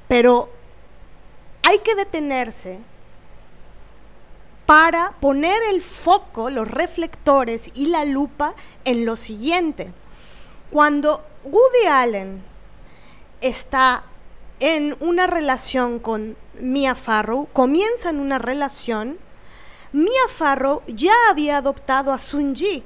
[0.08, 0.50] Pero
[1.62, 2.80] hay que detenerse
[4.66, 8.54] para poner el foco, los reflectores y la lupa
[8.86, 9.92] en lo siguiente.
[10.72, 12.44] Cuando Woody Allen
[13.42, 14.04] está
[14.60, 19.18] en una relación con Mia Farrow, comienzan una relación,
[19.92, 22.84] Mia Farrow ya había adoptado a Sun Ji.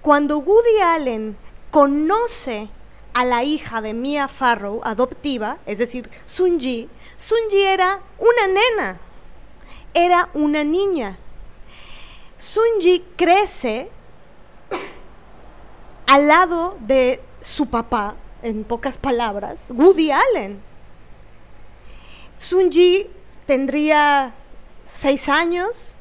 [0.00, 1.36] Cuando Woody Allen
[1.70, 2.68] conoce
[3.14, 8.46] a la hija de Mia Farrow adoptiva, es decir, Sun Ji, Sun Ji era una
[8.46, 9.00] nena,
[9.94, 11.18] era una niña.
[12.38, 13.90] Sun Ji crece
[16.06, 20.71] al lado de su papá, en pocas palabras, Woody Allen.
[22.42, 23.06] Sunji
[23.46, 24.34] tendría
[24.84, 25.94] seis años,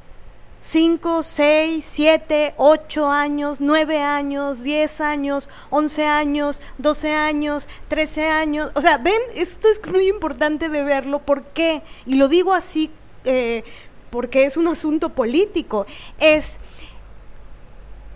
[0.57, 8.71] cinco, seis, siete, ocho años, nueve años, diez años, once años, doce años, trece años.
[8.73, 11.19] O sea, ven, esto es muy importante de verlo.
[11.19, 11.83] ¿Por qué?
[12.07, 12.89] Y lo digo así
[13.23, 13.63] eh,
[14.09, 15.85] porque es un asunto político.
[16.17, 16.57] Es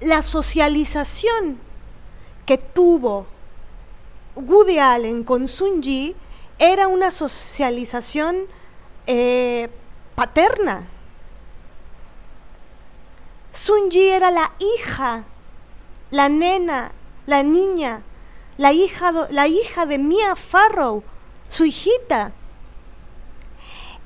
[0.02, 1.60] la socialización
[2.48, 3.28] que tuvo
[4.36, 6.16] Woody Allen con Sunji
[6.60, 8.48] era una socialización
[9.08, 9.70] eh,
[10.16, 10.88] paterna.
[13.52, 15.26] Sunji era la hija,
[16.12, 16.92] la nena,
[17.26, 18.04] la niña,
[18.58, 21.04] la hija, la hija de Mia Farrow,
[21.48, 22.34] su hijita.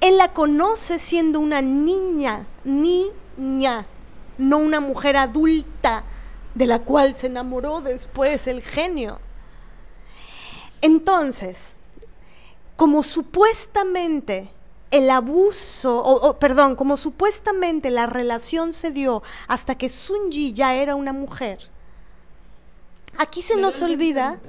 [0.01, 3.85] Él la conoce siendo una niña, niña,
[4.38, 6.03] no una mujer adulta
[6.55, 9.19] de la cual se enamoró después el genio.
[10.81, 11.75] Entonces,
[12.79, 14.49] como supuestamente
[14.89, 20.95] el abuso, o, perdón, como supuestamente la relación se dio hasta que Sunji ya era
[20.95, 21.59] una mujer,
[23.17, 24.39] aquí se nos olvida...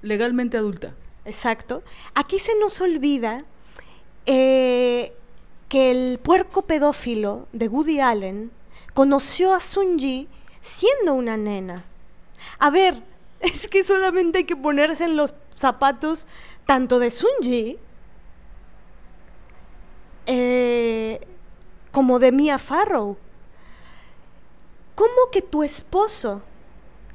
[0.00, 0.94] Legalmente adulta.
[1.26, 1.82] Exacto.
[2.14, 3.44] Aquí se nos olvida
[4.24, 5.12] eh,
[5.68, 8.50] que el puerco pedófilo de Woody Allen
[8.94, 10.28] conoció a Sunji
[10.62, 11.84] siendo una nena.
[12.58, 13.02] A ver,
[13.40, 16.26] es que solamente hay que ponerse en los zapatos
[16.70, 17.78] tanto de Sunji
[20.24, 21.26] eh,
[21.90, 23.16] como de Mia Farrow.
[24.94, 26.42] ¿Cómo que tu esposo,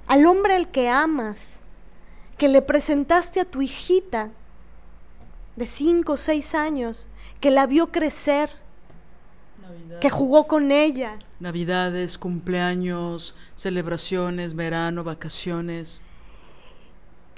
[0.08, 1.62] al hombre al que amas,
[2.38, 4.30] que le presentaste a tu hijita
[5.56, 7.08] de cinco o seis años,
[7.40, 8.50] que la vio crecer,
[10.02, 11.18] que jugó con ella?
[11.40, 16.02] Navidades, cumpleaños, celebraciones, verano, vacaciones.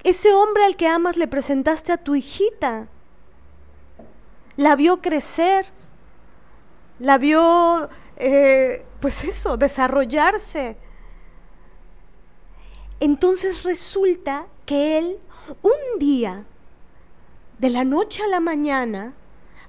[0.04, 2.88] Ese hombre al que amas le presentaste a tu hijita.
[4.56, 5.66] La vio crecer.
[7.00, 10.78] La vio, eh, pues eso, desarrollarse.
[13.00, 15.20] Entonces resulta que él
[15.62, 16.46] un día,
[17.60, 19.14] de la noche a la mañana,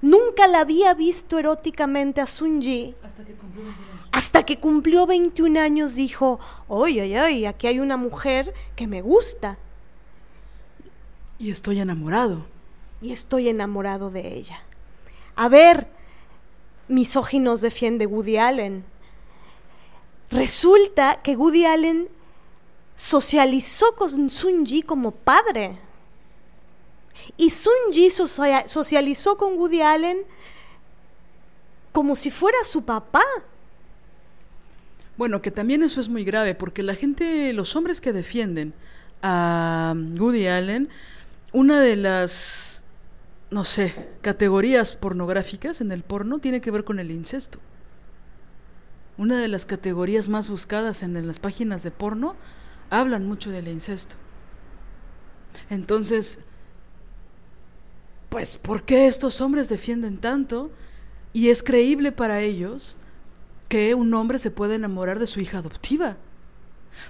[0.01, 2.95] nunca la había visto eróticamente a Sunji.
[3.03, 4.11] Hasta que cumplió 21 años.
[4.11, 9.57] Hasta que cumplió 21 años dijo, oye, oye, aquí hay una mujer que me gusta
[11.39, 12.45] Y estoy enamorado.
[13.01, 14.61] Y estoy enamorado de ella.
[15.35, 15.87] A ver,
[16.89, 18.83] misóginos defiende Woody Allen.
[20.29, 22.09] Resulta que Woody Allen
[22.97, 25.79] socializó con Sun Ji como padre.
[27.37, 30.17] Y Sun Ji socializó con Woody Allen
[31.93, 33.23] como si fuera su papá.
[35.17, 38.73] Bueno, que también eso es muy grave, porque la gente, los hombres que defienden
[39.21, 40.89] a Woody Allen,
[41.51, 42.83] una de las,
[43.51, 47.59] no sé, categorías pornográficas en el porno tiene que ver con el incesto.
[49.17, 52.35] Una de las categorías más buscadas en las páginas de porno
[52.89, 54.15] hablan mucho del incesto.
[55.69, 56.39] Entonces,
[58.29, 60.71] pues, ¿por qué estos hombres defienden tanto?
[61.33, 62.95] Y es creíble para ellos
[63.67, 66.17] que un hombre se puede enamorar de su hija adoptiva.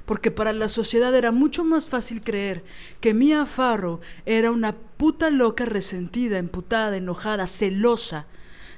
[0.05, 2.63] Porque para la sociedad era mucho más fácil creer
[3.01, 8.25] que Mia Farrow era una puta loca resentida, emputada, enojada, celosa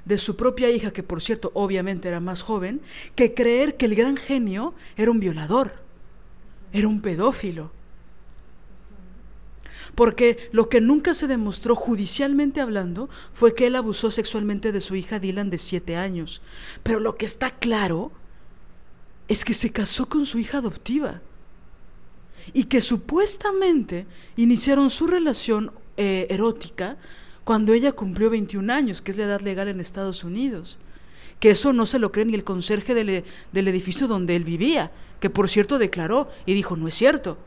[0.06, 2.82] de su propia hija, que por cierto obviamente era más joven,
[3.16, 5.82] que creer que el gran genio era un violador
[6.74, 7.72] era un pedófilo.
[9.96, 14.96] Porque lo que nunca se demostró judicialmente hablando fue que él abusó sexualmente de su
[14.96, 16.42] hija Dylan de siete años.
[16.82, 18.12] Pero lo que está claro
[19.32, 21.22] es que se casó con su hija adoptiva
[22.54, 24.06] y que supuestamente
[24.36, 26.98] iniciaron su relación eh, erótica
[27.46, 30.78] cuando ella cumplió 21 años, que es la edad legal en Estados Unidos.
[31.40, 33.24] Que eso no se lo cree ni el conserje del, e,
[33.54, 37.38] del edificio donde él vivía que por cierto declaró y dijo, no es cierto.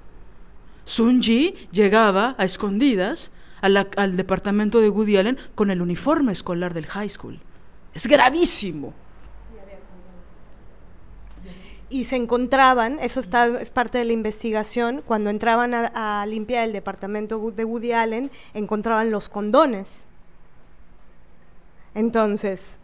[0.86, 3.30] Sun Ji llegaba a escondidas
[3.60, 7.40] al departamento de Woody Allen con el uniforme escolar del high school.
[7.92, 8.94] Es gravísimo.
[11.94, 16.72] Y se encontraban, eso está, es parte de la investigación, cuando entraban a, limpiar el
[16.72, 20.06] departamento de Woody Allen, encontraban los condones.
[21.94, 22.78] Entonces,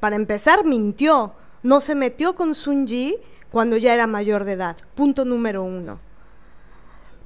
[0.00, 1.34] para empezar, mintió.
[1.62, 3.18] No se metió con Sun Ji
[3.50, 4.78] cuando ya era mayor de edad.
[4.94, 6.00] Punto número uno.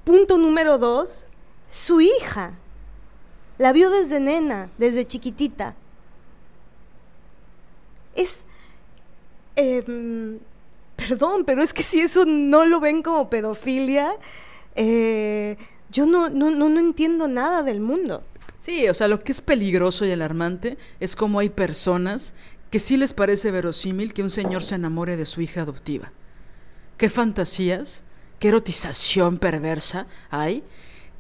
[0.03, 1.28] Punto número dos,
[1.68, 2.55] su hija.
[3.57, 5.76] La vio desde nena, desde chiquitita.
[8.16, 8.42] Es...
[9.55, 10.40] Em,
[10.99, 14.12] perdón, pero es que si eso no lo ven como pedofilia,
[14.74, 15.57] eh,
[15.90, 18.22] yo no, no, no, no entiendo nada del mundo.
[18.61, 22.34] Sí, o sea, lo que es peligroso y alarmante es como hay personas
[22.70, 26.12] que sí les parece verosímil que un señor se enamore de su hija adoptiva
[26.99, 28.05] qué fantasías,
[28.38, 30.62] qué erotización perversa hay,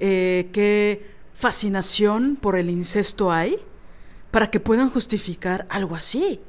[0.00, 3.56] eh, qué fascinación por el incesto hay
[4.30, 6.40] para que puedan justificar algo así.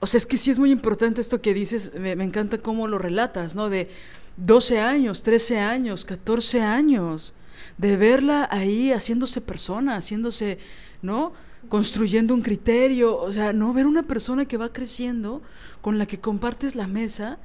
[0.00, 2.98] O sea, es que sí es muy importante esto que dices, me, encanta cómo lo
[2.98, 3.70] relatas, ¿no?
[3.70, 3.88] De
[4.36, 7.34] 12 años, 13 años, 14 años,
[7.78, 10.58] de verla ahí haciéndose persona, haciéndose,
[11.00, 11.32] ¿no?
[11.68, 15.42] Construyendo un criterio, o sea, no ver una persona que va creciendo,
[15.80, 17.38] con la que compartes la mesa,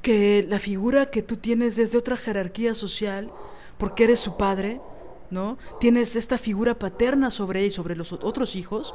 [0.00, 3.30] que la figura que tú tienes es de otra jerarquía social,
[3.76, 4.80] porque eres su padre,
[5.30, 5.58] ¿no?
[5.78, 8.94] Tienes esta figura paterna sobre él, sobre los otros hijos,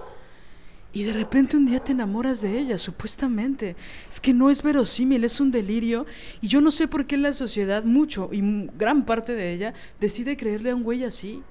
[0.93, 3.75] y de repente un día te enamoras de ella, supuestamente.
[4.09, 6.05] Es que no es verosímil, es un delirio,
[6.41, 8.41] y yo no sé por qué la sociedad, mucho, y
[8.77, 11.41] gran parte de ella, decide creerle a un güey así.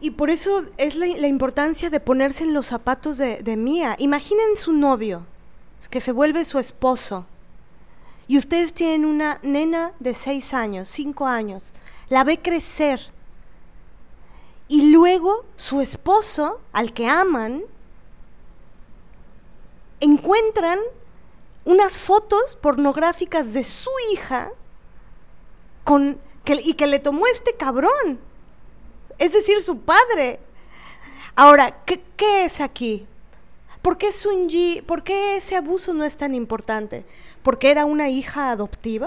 [0.00, 3.96] Y por eso es la, importancia de ponerse en los zapatos de, de Mía.
[3.98, 5.26] Imaginen su novio,
[5.90, 7.26] que se vuelve su esposo
[8.28, 11.72] y ustedes tienen una nena de seis años, cinco años,
[12.08, 13.00] la ve crecer.
[14.68, 17.62] Y luego su esposo, al que aman,
[20.00, 20.78] encuentran
[21.64, 24.50] unas fotos pornográficas de su hija
[25.84, 28.18] con, y que le tomó este cabrón,
[29.18, 30.40] es decir, su padre.
[31.34, 33.06] Ahora, ¿qué, qué es aquí?
[33.82, 37.04] ¿Por qué Sunji, por qué ese abuso no es tan importante?
[37.46, 39.06] porque era una hija adoptiva.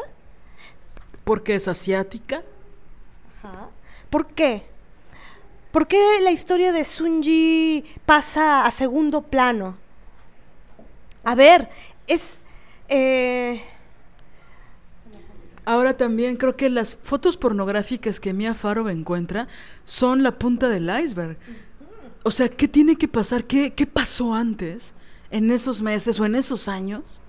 [1.26, 2.42] Porque es asiática.
[3.44, 3.68] Ajá.
[4.10, 4.66] ¿Por qué?
[5.72, 9.78] ¿Por qué la historia de Sunji pasa a segundo plano?
[11.24, 11.70] A ver,
[12.08, 12.40] es...
[12.88, 13.62] Eh,
[15.66, 19.48] Ahora también creo que las fotos pornográficas que Mia Farrow encuentra
[19.86, 21.38] son la punta del iceberg.
[22.24, 23.44] O sea, ¿qué tiene que pasar?
[23.44, 24.96] ¿Qué, ¿Qué pasó antes,
[25.30, 27.22] en esos meses o en esos años,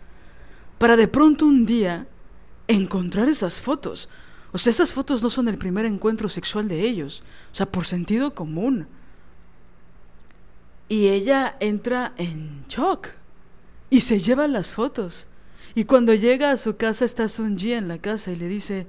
[0.79, 2.07] para de pronto un día
[2.67, 4.09] encontrar esas fotos.
[4.53, 7.23] O sea, esas fotos no son el primer encuentro sexual de ellos,
[7.53, 8.89] o sea, por sentido común.
[10.89, 13.11] Y ella entra en shock
[13.91, 15.29] y se lleva las fotos.
[15.75, 18.89] Y cuando llega a su casa está Sun Ji en la casa y le dice,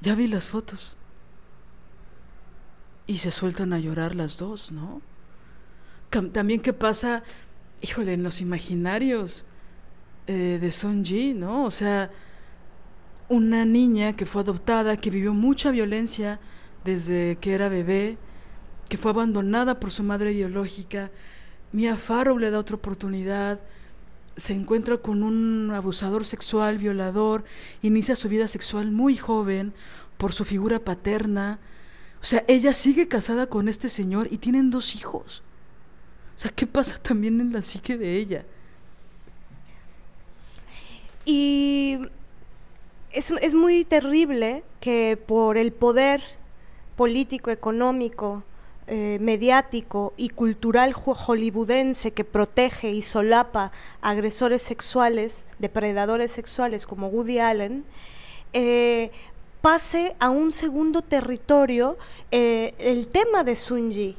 [0.00, 0.96] ya vi las fotos.
[3.08, 5.02] Y se sueltan a llorar las dos, ¿no?
[6.32, 7.24] también qué pasa,
[7.82, 9.44] híjole, en los imaginarios
[10.26, 11.64] eh, de Son Ji, ¿no?
[11.64, 12.10] O sea,
[13.28, 16.38] una niña que fue adoptada, que vivió mucha violencia
[16.84, 18.18] desde que era bebé,
[18.88, 21.10] que fue abandonada por su madre biológica.
[21.72, 23.60] Mia Farrow le da otra oportunidad,
[24.36, 27.44] se encuentra con un abusador sexual, violador,
[27.82, 29.72] inicia su vida sexual muy joven
[30.18, 31.58] por su figura paterna.
[32.20, 35.42] O sea, ella sigue casada con este señor y tienen dos hijos.
[36.36, 38.44] O sea, ¿qué pasa también en la psique de ella?
[41.24, 41.98] Y
[43.16, 46.22] es, muy terrible que por el poder
[46.96, 48.42] político, económico,
[48.88, 57.38] eh, mediático y cultural hollywoodense que protege y solapa agresores sexuales, depredadores sexuales como Woody
[57.38, 57.84] Allen,
[58.52, 59.10] eh,
[59.62, 61.96] pase a un segundo territorio
[62.30, 64.16] eh, el tema de Sunji.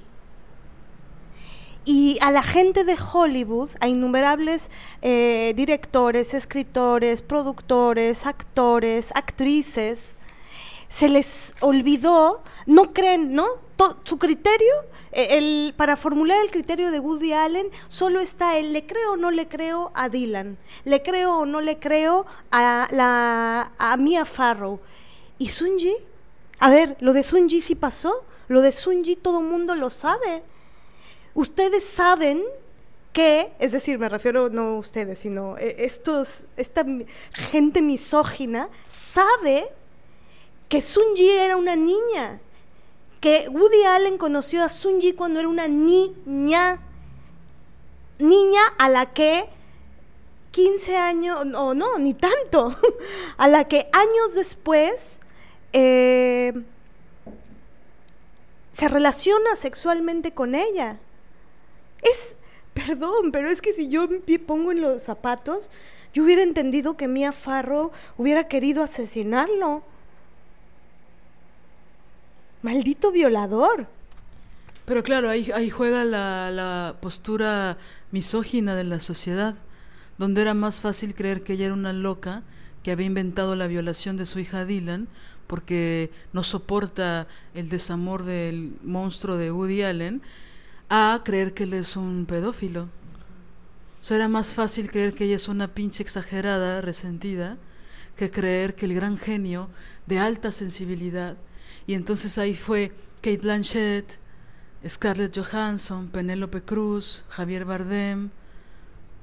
[1.89, 4.69] Y a la gente de Hollywood, a innumerables
[5.01, 10.17] directores, escritores, productores, actores, actrices,
[10.89, 13.47] se les olvidó, no creen, ¿no?
[14.03, 14.73] su criterio,
[15.13, 19.31] eh, para formular el criterio de Woody Allen, solo está el le creo o no
[19.31, 24.81] le creo a Dylan, le creo o no le creo a, la, a Mia Farrow.
[25.38, 25.95] ¿Y Sunji?
[26.59, 30.43] A ver, lo de Sunji sí pasó, lo de Sunji todo el mundo lo sabe.
[31.38, 32.43] Ustedes saben
[33.13, 36.83] que, es decir, me refiero no a ustedes, sino eh, estos, esta
[37.31, 39.69] gente misógina sabe
[40.67, 42.41] que Sunji era una niña,
[43.21, 46.79] que Woody Allen conoció a Sunji cuando era una niña,
[48.17, 49.47] niña a la que
[50.49, 52.75] 15 años, o no, ni tanto,
[53.38, 55.19] a la que años después
[55.71, 56.51] eh,
[58.71, 60.97] se relaciona sexualmente con ella.
[62.02, 62.36] Es,
[62.74, 65.72] perdón, pero es que si yo me pongo en los zapatos,
[66.14, 69.84] yo hubiera entendido que Mia Farrow hubiera querido asesinarlo
[72.62, 73.88] maldito violador.
[74.86, 77.78] Pero claro, ahí, ahí juega la, la postura
[78.12, 79.56] misógina de la sociedad,
[80.18, 82.43] donde era más fácil creer que ella era una loca
[82.84, 85.08] que había inventado la violación de su hija Dylan
[85.48, 90.22] porque no soporta el desamor del monstruo de Woody Allen,
[90.89, 92.83] a creer que él es un pedófilo.
[94.01, 97.57] O sea, era más fácil creer que ella es una pinche exagerada, resentida,
[98.15, 99.69] que creer que el gran genio
[100.05, 101.38] de alta sensibilidad
[101.88, 104.19] y entonces ahí fue Kate Blanchett,
[104.88, 108.29] Scarlett Johansson, Penélope Cruz, Javier Bardem,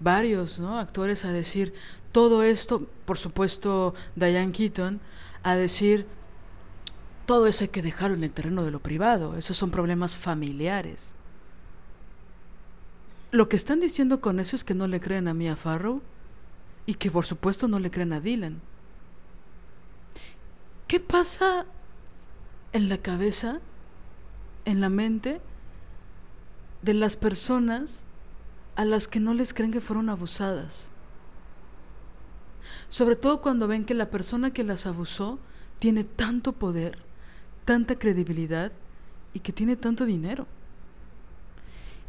[0.01, 0.79] varios ¿no?
[0.79, 1.75] actores a decir
[2.11, 5.01] todo esto, por supuesto Diane Keaton,
[5.43, 6.07] a decir
[7.27, 11.15] todo eso hay que dejarlo en el terreno de lo privado, esos son problemas familiares.
[13.35, 16.03] Lo que están diciendo con eso es que no le creen a Mia Farrow
[16.87, 18.61] y que por supuesto no le creen a Dylan.
[20.87, 21.67] ¿Qué pasa
[22.73, 23.59] en la cabeza,
[24.65, 25.41] en la mente
[26.83, 28.05] de las personas
[28.77, 30.93] a las que no les creen que fueron abusadas.
[32.89, 35.41] Sobre todo cuando ven que la persona que las abusó
[35.81, 36.99] tiene tanto poder,
[37.65, 38.71] tanta credibilidad
[39.33, 40.47] y que tiene tanto dinero.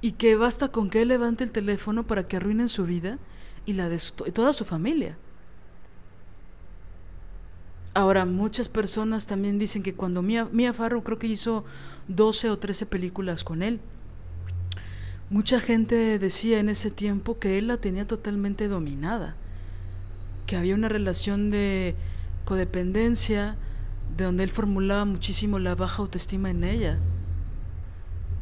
[0.06, 3.18] Y que basta con que él levante el teléfono para que arruinen su vida
[3.66, 4.00] y la de
[4.32, 5.18] toda su familia.
[7.96, 11.66] Ahora, muchas personas también dicen que cuando Mia, Mia Farrow creo que hizo
[12.08, 13.80] 12 o 13 películas con él,
[15.32, 19.36] mucha gente decía en ese tiempo que él la tenía totalmente dominada,
[20.46, 21.96] que había una relación de
[22.46, 23.58] codependencia,
[24.16, 27.00] de donde él formulaba muchísimo la baja autoestima en ella.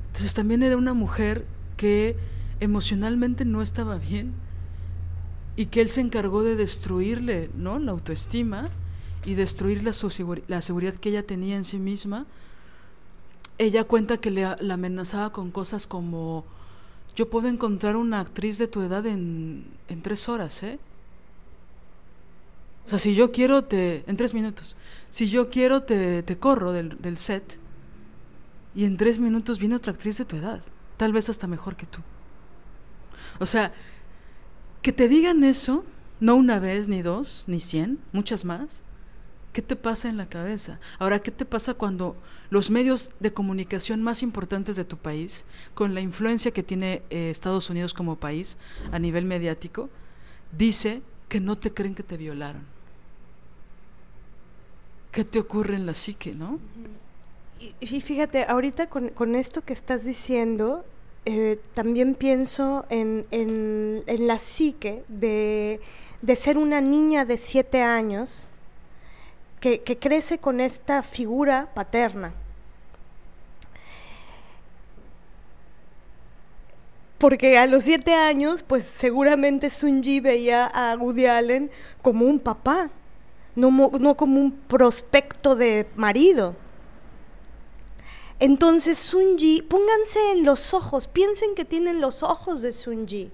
[0.08, 1.53] Entonces también era una mujer
[1.84, 2.16] que
[2.62, 4.32] emocionalmente no estaba bien
[5.58, 7.78] y que él se encargó de destruirle, ¿no?
[7.78, 8.70] La autoestima
[9.26, 9.92] y destruir la,
[10.48, 12.26] la seguridad que ella tenía en sí misma,
[13.58, 16.46] ella cuenta que le, la amenazaba con cosas como,
[17.18, 20.80] yo puedo encontrar una actriz de tu edad en, en tres horas, ¿eh?
[22.86, 24.06] O sea, si yo quiero, te.
[24.08, 24.78] En tres minutos.
[25.10, 27.60] Si yo quiero, te, te corro del, del, set.
[28.74, 30.62] Y en tres minutos viene otra actriz de tu edad.
[31.04, 32.00] Tal vez hasta mejor que tú.
[33.38, 33.74] O sea,
[34.82, 35.84] que te digan eso,
[36.22, 38.86] no una vez, ni dos, ni cien, muchas más.
[39.52, 40.80] ¿Qué te pasa en la cabeza?
[41.00, 42.16] Ahora, ¿qué te pasa cuando
[42.52, 45.44] los medios de comunicación más importantes de tu país,
[45.74, 48.58] con la influencia que tiene eh, Estados Unidos como país
[48.94, 49.90] a nivel mediático,
[50.58, 52.64] dice que no te creen que te violaron?
[55.12, 56.62] ¿Qué te ocurre en la psique, no?
[57.60, 60.84] Y, y fíjate, ahorita con, con esto que estás diciendo,
[61.26, 65.80] eh, también pienso en, la psique de,
[66.22, 68.50] de, ser una niña de siete años
[69.62, 72.34] que, crece con esta figura paterna.
[77.18, 81.72] Porque a los siete años, pues seguramente Sunji veía a Woody Allen
[82.02, 82.90] como un papá,
[83.56, 86.58] no como un prospecto de marido.
[88.44, 93.32] Entonces Sunji, pónganse en los ojos, piensen que tienen los ojos de Sunji.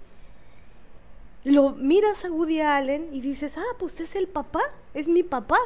[1.43, 4.62] Lo miras a Woody Allen y dices, ah, pues es el papá,
[4.93, 5.57] es mi papá.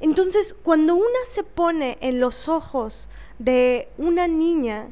[0.00, 4.90] Entonces, cuando una se pone en los ojos de una niña,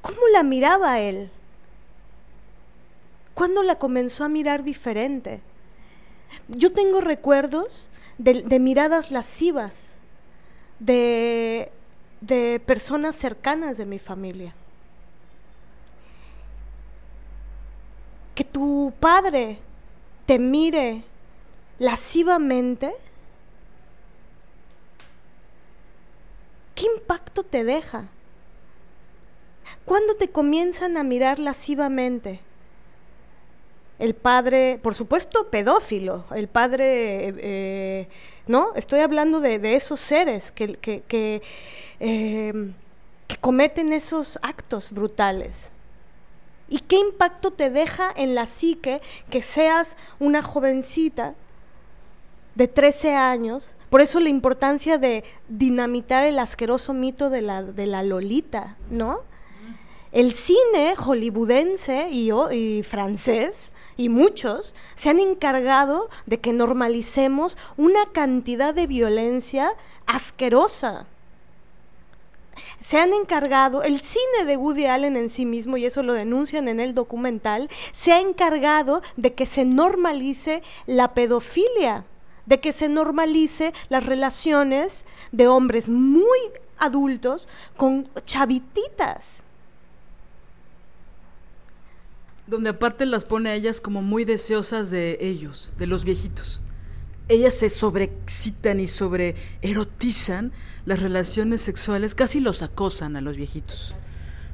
[0.00, 1.28] ¿cómo la miraba él?
[3.34, 5.40] ¿Cuándo la comenzó a mirar diferente?
[6.46, 9.96] Yo tengo recuerdos de, miradas lascivas
[10.78, 11.70] de,
[12.20, 14.54] de personas cercanas de mi familia.
[18.34, 19.58] Que tu padre
[20.26, 21.04] te mire
[21.78, 22.92] lascivamente,
[26.74, 28.08] ¿qué impacto te deja?
[29.84, 32.40] ¿Cuándo te comienzan a mirar lascivamente?
[33.98, 38.08] El padre, por supuesto, pedófilo, el padre, eh,
[38.46, 38.74] ¿no?
[38.74, 41.42] Estoy hablando de, de esos seres que, que, que,
[42.00, 42.72] eh,
[43.28, 45.70] que, cometen esos actos brutales.
[46.68, 51.34] ¿Y qué impacto te deja en la psique que seas una jovencita
[52.56, 53.74] de 13 años?
[53.90, 59.20] Por eso la importancia de dinamitar el asqueroso mito de la, de la Lolita, ¿no?
[60.10, 68.06] El cine hollywoodense y, y francés y muchos se han encargado de que normalicemos una
[68.12, 69.72] cantidad de violencia
[70.06, 71.06] asquerosa.
[72.80, 76.68] Se han encargado, el cine de Woody Allen en sí mismo, y eso lo denuncian
[76.68, 82.04] en el documental, se ha encargado de que se normalice la pedofilia,
[82.46, 86.38] de que se normalice las relaciones de hombres muy
[86.78, 89.44] adultos con chavititas
[92.46, 96.60] donde aparte las pone a ellas como muy deseosas de ellos, de los viejitos.
[97.28, 100.52] Ellas se sobreexcitan y sobreerotizan
[100.84, 103.94] las relaciones sexuales, casi los acosan a los viejitos,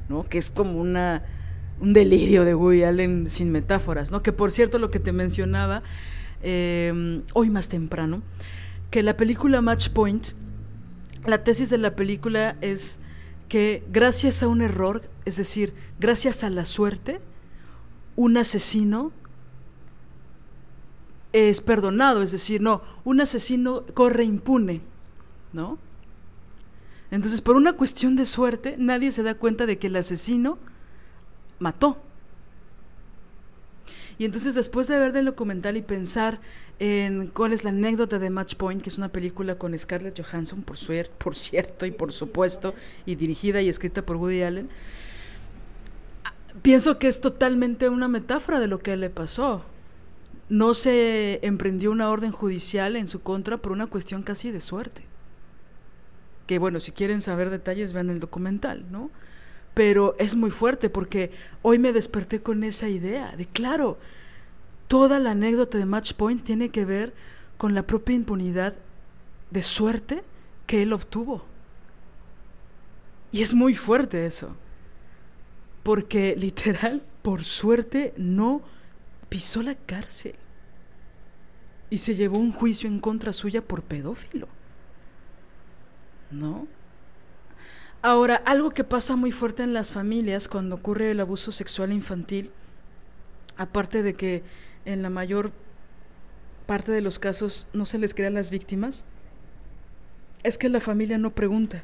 [0.09, 0.29] ¿no?
[0.29, 1.25] Que es como una,
[1.81, 4.23] un delirio de Woody Allen sin metáforas, ¿no?
[4.23, 5.83] Que por cierto, lo que te mencionaba
[6.43, 8.23] eh, hoy más temprano,
[8.91, 10.29] que la película Match Point,
[11.27, 13.01] la tesis de la película es
[13.49, 17.21] que gracias a un error, es decir, gracias a la suerte,
[18.17, 19.13] un asesino
[21.33, 24.81] es perdonado, es decir, no, un asesino corre impune,
[25.53, 25.79] ¿no?
[27.11, 30.59] Entonces, por una cuestión de suerte, nadie se da cuenta de que el asesino
[31.59, 31.99] mató.
[34.19, 36.41] Y entonces, después de ver el documental y pensar
[36.79, 40.63] en cuál es la anécdota de Match Point, que es una película con Scarlett Johansson,
[40.63, 42.75] por, suerte, por cierto y por supuesto,
[43.07, 44.69] y dirigida y escrita por Woody Allen,
[46.63, 49.65] pienso que es totalmente una metáfora de lo que le pasó.
[50.49, 55.05] No se emprendió una orden judicial en su contra por una cuestión casi de suerte.
[56.47, 59.11] Que bueno, si quieren saber detalles, vean el documental, ¿no?
[59.75, 61.31] Pero es muy fuerte porque
[61.63, 63.99] hoy me desperté con esa idea de, claro,
[64.89, 67.15] toda la anécdota de Match Point tiene que ver
[67.57, 68.75] con la propia impunidad
[69.51, 70.25] de suerte
[70.67, 71.45] que él obtuvo.
[73.31, 74.57] Y es muy fuerte eso
[75.83, 78.63] porque literal, por suerte, no
[79.29, 80.35] pisó la cárcel
[81.91, 84.49] y se llevó un juicio en contra suya por pedófilo.
[86.31, 86.69] ¿No?
[88.03, 92.51] Ahora, algo que pasa muy fuerte en las familias cuando ocurre el abuso sexual infantil,
[93.57, 94.43] aparte de que
[94.85, 95.53] en la mayor
[96.67, 99.05] parte de los casos no se les crea a las víctimas,
[100.43, 101.83] es que la familia no pregunta.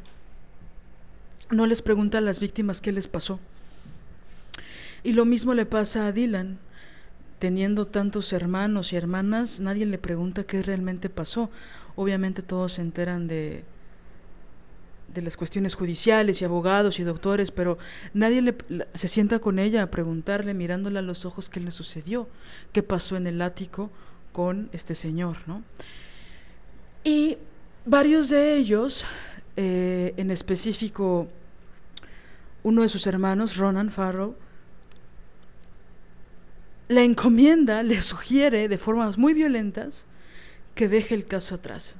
[1.51, 3.39] No les pregunta a las víctimas qué les pasó.
[5.07, 6.59] Y lo mismo le pasa a Dylan.
[7.39, 11.49] Teniendo tantos hermanos y hermanas, nadie le pregunta qué realmente pasó.
[11.95, 13.63] Obviamente todos se enteran de,
[15.15, 17.79] de las cuestiones judiciales y abogados y doctores, pero
[18.15, 18.57] nadie le,
[18.95, 22.29] se sienta con ella a preguntarle, mirándola a los ojos, qué le sucedió,
[22.73, 23.93] qué pasó en el ático
[24.33, 25.63] con este señor, ¿no?
[27.05, 27.39] Y
[27.85, 29.05] varios de ellos,
[29.55, 31.29] eh, en específico
[32.65, 34.35] uno de sus hermanos, Ronan Farrow,
[36.89, 40.07] la encomienda le sugiere de formas muy violentas
[40.75, 41.99] que deje el caso atrás,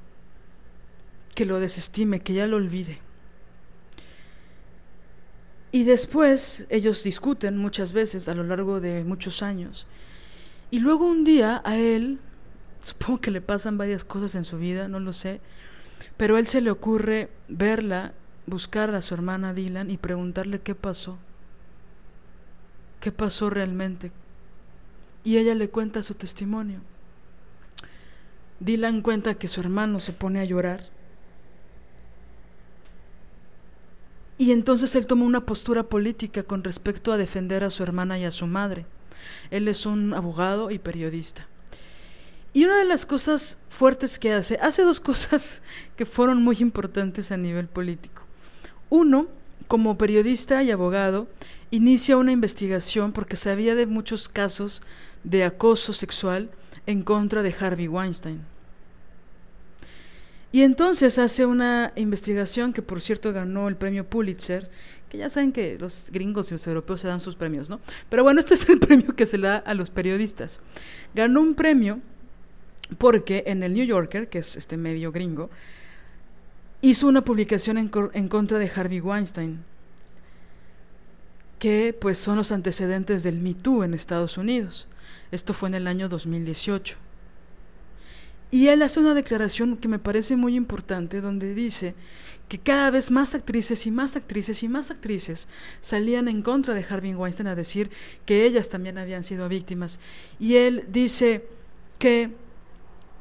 [1.35, 2.99] que lo desestime, que ya lo olvide.
[5.71, 9.85] Y después ellos discuten muchas veces a lo largo de muchos años.
[10.71, 12.19] Y luego un día a él,
[12.81, 15.41] supongo que le pasan varias cosas en su vida, no lo sé,
[16.15, 18.13] pero a él se le ocurre verla,
[18.45, 21.17] buscar a su hermana Dylan y preguntarle qué pasó.
[23.01, 24.11] ¿Qué pasó realmente?
[25.27, 26.79] Y ella le cuenta su testimonio.
[28.61, 30.85] Dylan cuenta que su hermano se pone a llorar.
[34.37, 38.23] Y entonces él toma una postura política con respecto a defender a su hermana y
[38.23, 38.85] a su madre.
[39.51, 41.45] Él es un abogado y periodista.
[42.53, 45.61] Y una de las cosas fuertes que hace, hace dos cosas
[45.97, 48.21] que fueron muy importantes a nivel político.
[48.89, 49.27] Uno,
[49.67, 51.27] como periodista y abogado,
[51.69, 54.81] inicia una investigación porque sabía de muchos casos
[55.23, 56.49] de acoso sexual
[56.85, 58.41] en contra de Harvey Weinstein.
[60.51, 64.69] Y entonces hace una investigación que por cierto ganó el premio Pulitzer,
[65.09, 67.79] que ya saben que los gringos y los europeos se dan sus premios, ¿no?
[68.09, 70.59] Pero bueno, este es el premio que se le da a los periodistas.
[71.13, 71.99] Ganó un premio
[72.97, 75.49] porque en el New Yorker, que es este medio gringo,
[76.81, 79.59] hizo una publicación en, en contra de Harvey Weinstein,
[81.59, 84.87] que pues son los antecedentes del Me Too en Estados Unidos.
[85.31, 86.95] Esto fue en el año 2018.
[88.49, 91.95] Y él hace una declaración que me parece muy importante, donde dice
[92.47, 95.49] que cada vez más actrices y más actrices y más actrices
[95.81, 97.91] salían en contra de Harvey Weinstein a decir
[98.25, 99.99] que ellas también habían sido víctimas.
[100.39, 101.45] Y él dice
[101.99, 102.31] que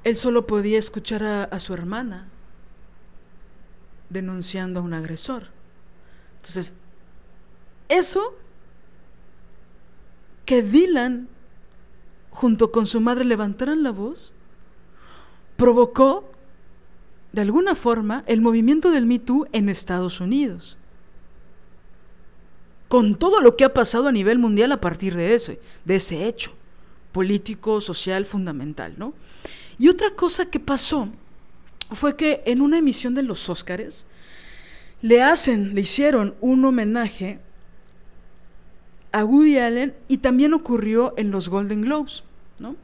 [0.04, 2.28] él solo podía escuchar a, su hermana
[4.08, 5.48] denunciando a un agresor.
[6.36, 6.72] Entonces,
[7.88, 8.36] eso
[10.44, 11.28] que Dylan
[12.36, 14.34] junto con su madre levantaran la voz,
[15.56, 16.30] provocó,
[17.32, 20.76] de alguna forma, el movimiento del Me Too en Estados Unidos.
[22.88, 26.28] Con todo lo que ha pasado a nivel mundial a partir de ese, de ese
[26.28, 26.52] hecho
[27.10, 29.14] político, social, fundamental, ¿no?
[29.78, 31.08] Y otra cosa que pasó
[31.90, 34.04] fue que en una emisión de los Óscares
[35.00, 37.40] le hacen, le hicieron un homenaje
[39.10, 42.22] a Woody Allen y también ocurrió en los Golden Globes,
[42.58, 42.76] ¿no?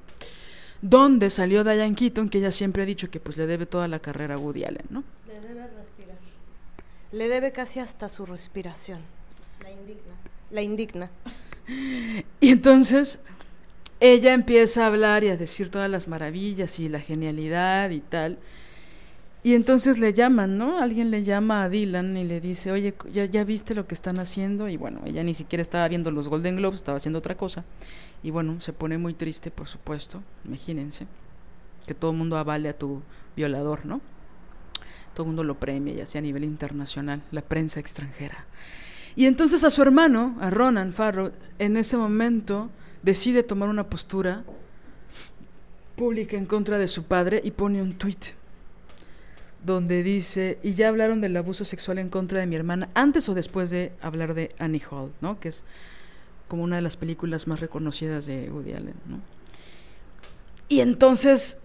[0.81, 4.01] Donde salió Diane Keaton, que ella siempre ha dicho que pues le debe toda la
[4.01, 5.05] carrera a Woody Allen, ¿no?
[5.27, 6.17] Le debe respirar.
[7.13, 9.01] Le debe casi hasta su respiración.
[9.63, 10.15] La indigna.
[10.51, 11.11] La indigna.
[12.41, 13.21] Y entonces
[14.01, 18.39] ella empieza a hablar y a decir todas las maravillas y la genialidad y tal.
[19.45, 20.79] Y entonces le llaman, ¿no?
[20.79, 24.19] Alguien le llama a Dylan y le dice, oye, ¿ya, ¿ya, viste lo que están
[24.19, 24.69] haciendo?
[24.69, 27.65] Y bueno, ella ni siquiera estaba viendo los Golden Globes, estaba haciendo otra cosa.
[28.23, 31.07] Y bueno, se pone muy triste, por supuesto, imagínense,
[31.87, 33.03] que todo el mundo avale a tu
[33.37, 34.01] violador, ¿no?
[35.15, 38.45] Todo el mundo lo premia, ya sea a nivel internacional, la prensa extranjera.
[39.17, 42.71] Y entonces a su hermano, a Ronan Farrow, en ese momento
[43.03, 44.45] decide tomar una postura
[45.97, 48.27] pública en contra de su padre y pone un tuit
[49.65, 53.35] donde dice, y ya hablaron del abuso sexual en contra de mi hermana, antes o
[53.35, 55.39] después de hablar de Annie Hall, ¿no?
[55.39, 55.63] Que es
[56.53, 59.23] como una de las películas más reconocidas de Woody Allen, ¿no?
[60.69, 61.57] Y entonces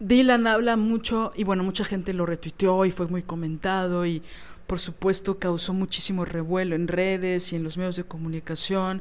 [0.00, 4.20] Dylan habla mucho, y bueno, mucha gente lo retuiteó y fue muy comentado y
[4.66, 9.00] por supuesto causó muchísimo revuelo en redes y en los medios de comunicación.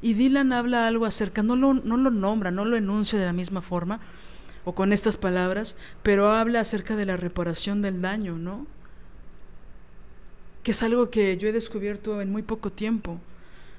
[0.00, 3.32] Y Dylan habla algo acerca, no lo, no lo nombra, no lo enuncia de la
[3.32, 3.98] misma forma,
[4.64, 8.68] o con estas palabras, pero habla acerca de la reparación del daño, ¿no?
[10.62, 13.18] Que es algo que yo he descubierto en muy poco tiempo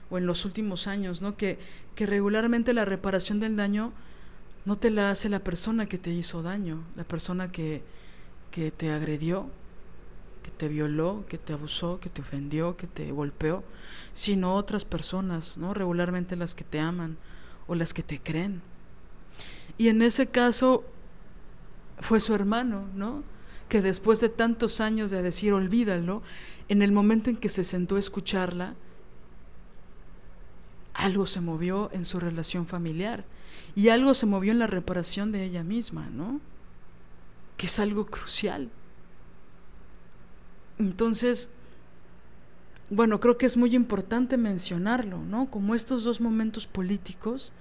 [0.10, 1.36] o en los últimos años, ¿no?
[1.38, 1.60] Que,
[1.96, 3.94] que regularmente la reparación del daño
[4.66, 7.84] no te la hace la persona que te hizo daño, la persona que,
[8.52, 9.50] que te agredió,
[10.44, 13.64] que te violó, que te abusó, que te ofendió, que te golpeó,
[14.14, 15.74] sino otras personas, ¿no?
[15.74, 17.18] Regularmente las que te aman
[17.68, 18.62] o las que te creen.
[19.78, 20.84] Y en ese caso
[22.00, 23.24] fue su hermano, ¿no?
[23.70, 26.22] Que después de tantos años de decir olvídalo,
[26.70, 28.76] en el momento en que se sentó a escucharla,
[30.96, 33.26] algo se movió en su relación familiar
[33.76, 36.40] y algo se movió en la reparación de ella misma, ¿no?
[37.58, 38.70] Que es algo crucial.
[40.80, 41.50] Entonces,
[42.90, 45.50] bueno, creo que es muy importante mencionarlo, ¿no?
[45.50, 47.52] Como estos dos momentos políticos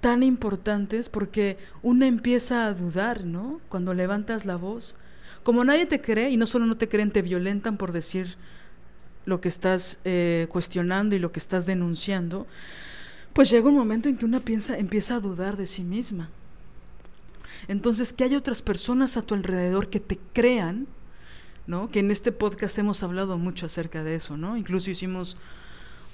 [0.00, 3.60] tan importantes porque uno empieza a dudar, ¿no?
[3.68, 4.96] Cuando levantas la voz.
[5.42, 8.36] Como nadie te cree, y no solo no te creen, te violentan por decir
[9.26, 12.46] lo que estás eh, cuestionando y lo que estás denunciando,
[13.32, 16.30] pues llega un momento en que una piensa, empieza a dudar de sí misma.
[17.68, 20.86] Entonces, que hay otras personas a tu alrededor que te crean,
[21.66, 21.90] ¿no?
[21.90, 24.56] Que en este podcast hemos hablado mucho acerca de eso, ¿no?
[24.56, 25.36] Incluso hicimos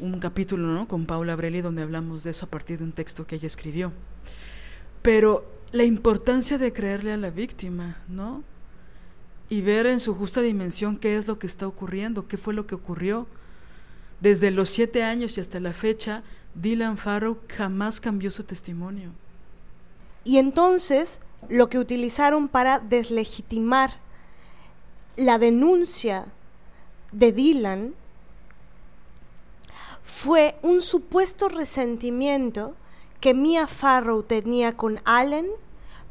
[0.00, 0.88] un capítulo, ¿no?
[0.88, 3.92] Con Paula Brelli donde hablamos de eso a partir de un texto que ella escribió.
[5.02, 8.42] Pero la importancia de creerle a la víctima, ¿no?
[9.52, 12.66] Y ver en su justa dimensión qué es lo que está ocurriendo, qué fue lo
[12.66, 13.26] que ocurrió.
[14.18, 16.22] Desde los siete años y hasta la fecha,
[16.54, 19.10] Dylan Farrow jamás cambió su testimonio.
[20.24, 23.92] Y entonces lo que utilizaron para deslegitimar
[25.16, 26.24] la denuncia
[27.12, 27.94] de Dylan
[30.02, 32.74] fue un supuesto resentimiento
[33.20, 35.48] que Mia Farrow tenía con Allen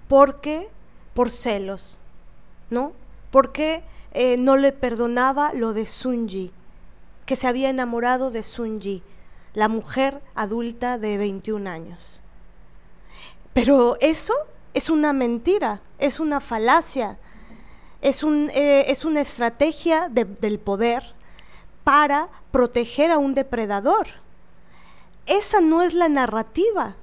[0.07, 0.69] porque
[1.15, 1.97] por celos,
[2.69, 3.00] ¿no?
[3.31, 6.51] Porque eh, no le perdonaba lo de Sunji,
[7.25, 9.01] que se había enamorado de Sunji,
[9.53, 12.21] la mujer adulta de 21 años.
[13.53, 14.33] Pero eso
[14.73, 17.17] es una mentira, es una falacia,
[18.01, 21.03] es, un, eh, es una estrategia del poder
[21.83, 24.07] para proteger a un depredador.
[25.25, 26.95] Esa no es la narrativa.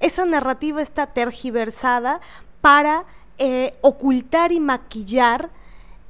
[0.00, 2.20] Esa narrativa está tergiversada
[2.60, 3.04] para
[3.38, 5.50] eh, ocultar y maquillar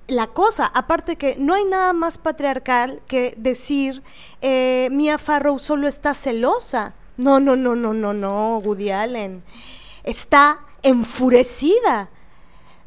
[0.09, 0.67] la cosa.
[0.67, 4.03] Aparte que no hay nada más patriarcal que decir
[4.41, 6.95] eh, Mia Farrow solo está celosa.
[7.17, 9.43] No, no, no, no, no, no, Woody Allen.
[10.05, 12.11] Está enfurecida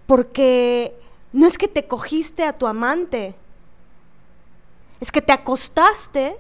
[0.06, 0.96] porque
[1.34, 3.36] no es que te cogiste a tu amante,
[5.00, 6.38] es que te acostaste.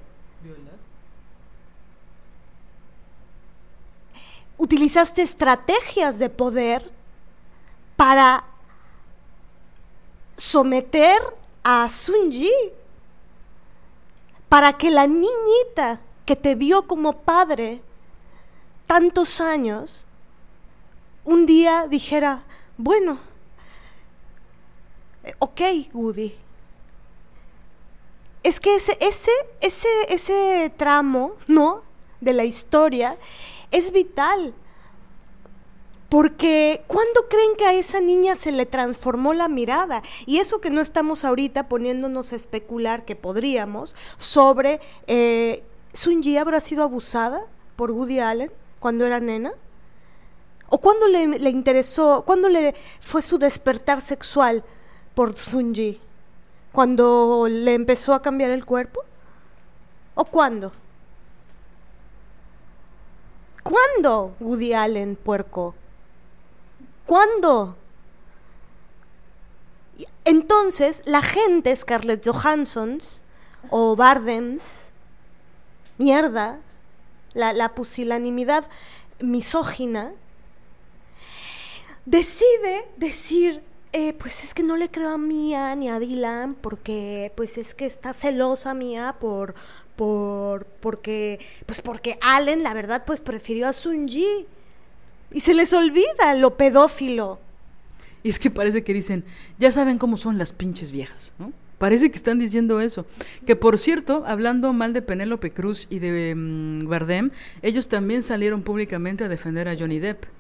[4.58, 6.92] Utilizaste estrategias de poder
[8.00, 8.46] para
[10.38, 11.20] someter
[11.66, 12.50] a Sunji,
[14.48, 17.82] para que la niñita que te vio como padre
[18.88, 20.06] tantos años,
[21.26, 22.44] un día dijera,
[22.78, 23.20] bueno,
[25.40, 26.34] ok, Woody,
[28.44, 31.84] es que ese, ese, ese, ese tramo, ¿no?
[32.22, 33.18] De la historia
[33.72, 34.54] es vital.
[36.10, 40.02] Porque ¿cuándo creen que a esa niña se le transformó la mirada?
[40.26, 46.60] Y eso que no estamos ahorita poniéndonos a especular que podríamos sobre eh, Sunji habrá
[46.60, 47.46] sido abusada
[47.76, 49.54] por Woody Allen cuando era nena.
[50.68, 54.64] ¿O cuándo le, interesó, cuándo le fue su despertar sexual
[55.16, 56.00] por Sunji?
[56.72, 59.02] cuando le empezó a cambiar el cuerpo?
[60.16, 60.72] ¿O cuándo?
[63.64, 65.76] ¿Cuándo, Woody Allen, puerco?
[67.10, 67.76] ¿Cuándo?
[70.26, 73.24] Entonces, la gente, Scarlett Johanssons
[73.72, 74.92] o Bardems,
[75.98, 76.60] mierda,
[77.34, 78.66] la, la pusilanimidad
[79.22, 80.14] misógina,
[82.06, 87.34] decide decir, eh, pues es que no le creo a Mía ni a Dylan porque
[87.36, 89.56] pues es que está celosa Mía por
[89.96, 94.46] por porque pues porque Allen la verdad pues prefirió a Sunji
[95.32, 97.40] y se les olvida lo pedófilo.
[98.24, 99.24] Y es que parece que dicen,
[99.58, 101.54] ya saben cómo son las pinches viejas, ¿no?
[101.78, 103.06] Parece que están diciendo eso.
[103.46, 108.64] Que por cierto, hablando mal de Penélope Cruz y de mm, Bardem, ellos también salieron
[108.64, 110.26] públicamente a defender a Johnny Depp.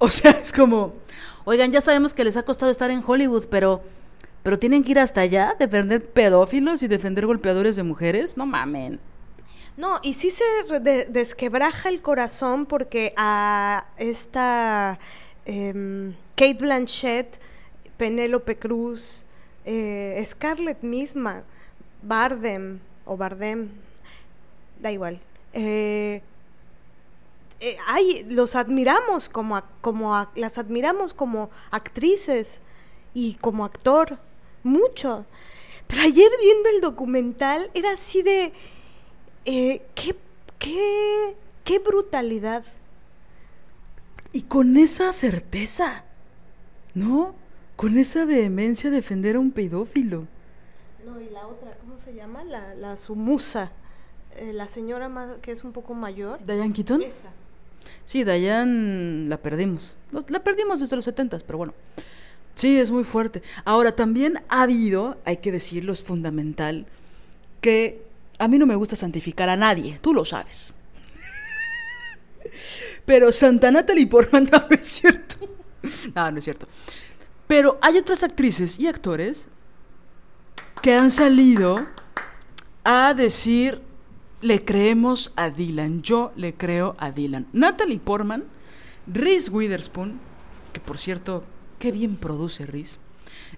[0.00, 0.94] O sea, es como,
[1.44, 3.82] oigan, ya sabemos que les ha costado estar en Hollywood, pero,
[4.44, 9.00] pero tienen que ir hasta allá, defender pedófilos y defender golpeadores de mujeres, no mamen.
[9.78, 10.44] No, y sí se
[11.08, 14.98] desquebraja el corazón porque a esta
[15.46, 17.38] em, Kate Blanchett,
[17.96, 19.24] Penélope Cruz,
[19.64, 21.44] eh, Scarlett misma,
[22.02, 23.70] Bardem o Bardem,
[24.80, 25.20] da igual.
[25.52, 26.22] Eh,
[27.60, 32.62] eh, los admiramos como, como las admiramos como actrices
[33.14, 34.18] y como actor,
[34.64, 35.24] mucho.
[35.86, 38.52] Pero ayer viendo el documental era así de,
[39.44, 40.16] eh, qué,
[40.58, 42.64] qué, qué brutalidad.
[44.32, 46.04] Y con esa certeza,
[46.94, 47.34] ¿no?
[47.76, 50.26] Con esa vehemencia defender a un pedófilo.
[51.04, 52.44] No, y la otra, ¿cómo se llama?
[52.44, 53.72] La, la su musa,
[54.36, 56.44] eh, la señora más, que es un poco mayor.
[56.44, 57.02] Diane Keaton.
[57.02, 57.30] Esa.
[58.04, 59.96] Sí, Dayan la perdimos.
[60.28, 61.74] La perdimos desde los 70, pero bueno.
[62.54, 63.42] Sí, es muy fuerte.
[63.64, 66.86] Ahora, también ha habido, hay que decirlo, es fundamental,
[67.60, 68.02] que
[68.38, 70.72] a mí no me gusta santificar a nadie, tú lo sabes.
[73.04, 75.36] Pero Santa Natalie Portman no, no es cierto.
[76.14, 76.68] No, no es cierto.
[77.46, 79.48] Pero hay otras actrices y actores
[80.82, 81.86] que han salido
[82.84, 83.80] a decir
[84.40, 86.02] le creemos a Dylan.
[86.02, 87.46] Yo le creo a Dylan.
[87.52, 88.44] Natalie Portman,
[89.06, 90.20] Reese Witherspoon,
[90.72, 91.44] que por cierto,
[91.78, 92.98] qué bien produce Reese,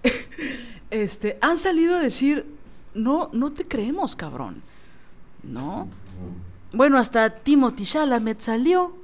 [0.89, 2.45] este, han salido a decir,
[2.93, 4.63] no, no te creemos, cabrón.
[5.43, 5.87] ¿No?
[6.73, 8.95] Bueno, hasta Timothy Chalamet salió,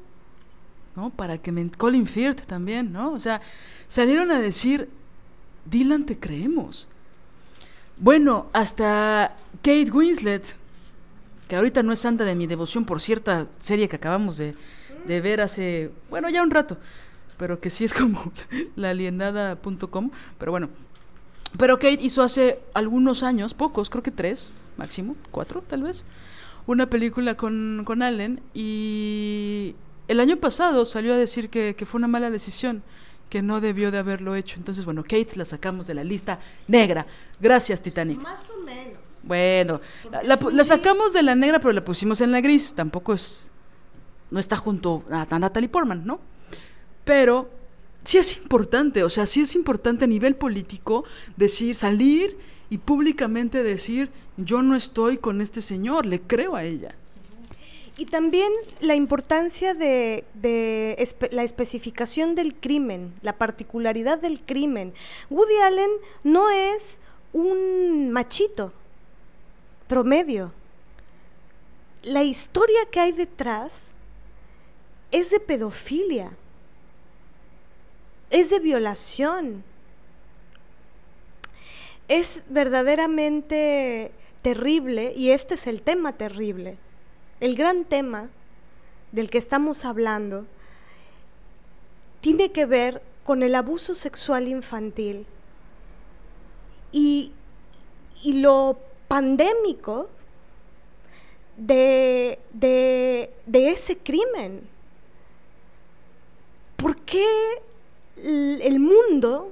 [0.95, 1.09] ¿no?
[1.09, 1.69] Para que me...
[1.69, 3.11] Colin Firth también, ¿no?
[3.11, 3.41] O sea,
[3.87, 4.89] salieron a decir,
[5.65, 6.87] Dylan, te creemos.
[7.97, 10.55] Bueno, hasta Kate Winslet,
[11.47, 14.55] que ahorita no es santa de mi devoción por cierta serie que acabamos de,
[15.05, 16.77] de ver hace, bueno, ya un rato,
[17.37, 18.31] pero que sí es como
[18.75, 20.69] la alienada.com, pero bueno.
[21.57, 26.03] Pero Kate hizo hace algunos años, pocos, creo que tres, máximo, cuatro tal vez,
[26.65, 29.75] una película con, con Allen y
[30.07, 32.83] el año pasado salió a decir que, que fue una mala decisión
[33.29, 34.57] que no debió de haberlo hecho.
[34.57, 37.05] Entonces, bueno, Kate la sacamos de la lista negra.
[37.39, 38.21] Gracias, Titanic.
[38.21, 38.99] Más o menos.
[39.23, 42.73] Bueno, la, la la sacamos de la negra, pero la pusimos en la gris.
[42.73, 43.51] Tampoco es.
[44.31, 46.21] No está junto a, a Natalie Portman, ¿no?
[47.03, 47.49] Pero
[48.03, 51.03] sí es importante, o sea, sí es importante a nivel político
[51.35, 52.37] decir, salir
[52.69, 56.95] y públicamente decir, yo no estoy con este señor, le creo a ella.
[57.97, 60.23] Y también la importancia de,
[61.31, 64.93] la especificación del crimen, la particularidad del crimen.
[65.31, 65.89] Woody Allen
[66.23, 66.99] no es
[67.33, 68.71] un machito
[69.87, 70.51] promedio.
[72.03, 73.93] La historia que hay detrás
[75.11, 76.31] es de pedofilia,
[78.29, 79.63] es de violación.
[82.07, 86.77] Es verdaderamente terrible y este es el tema terrible.
[87.39, 88.29] El gran tema
[89.11, 90.45] del que estamos hablando
[92.21, 95.25] tiene que ver con el abuso sexual infantil
[96.91, 97.31] y,
[98.23, 98.77] y lo
[99.07, 100.09] pandémico
[101.57, 104.61] de, de- de ese crimen.
[106.77, 107.25] ¿Por qué
[108.15, 109.51] el mundo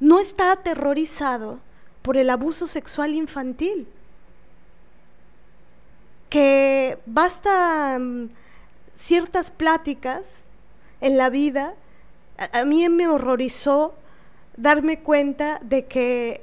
[0.00, 1.58] no está aterrorizado
[2.06, 3.88] por el abuso sexual infantil?
[6.28, 8.28] que basta mm,
[8.92, 10.34] ciertas pláticas
[11.00, 11.74] en la vida,
[12.52, 13.94] a, mí me horrorizó
[14.56, 16.42] darme cuenta de que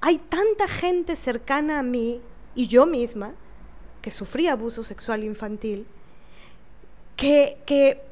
[0.00, 2.20] hay tanta gente cercana a mí
[2.54, 3.32] y yo misma
[4.02, 5.86] que sufrí abuso sexual infantil,
[7.16, 8.02] que, que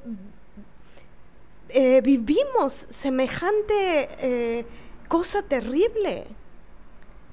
[1.68, 4.66] eh, vivimos semejante eh,
[5.08, 6.26] cosa terrible.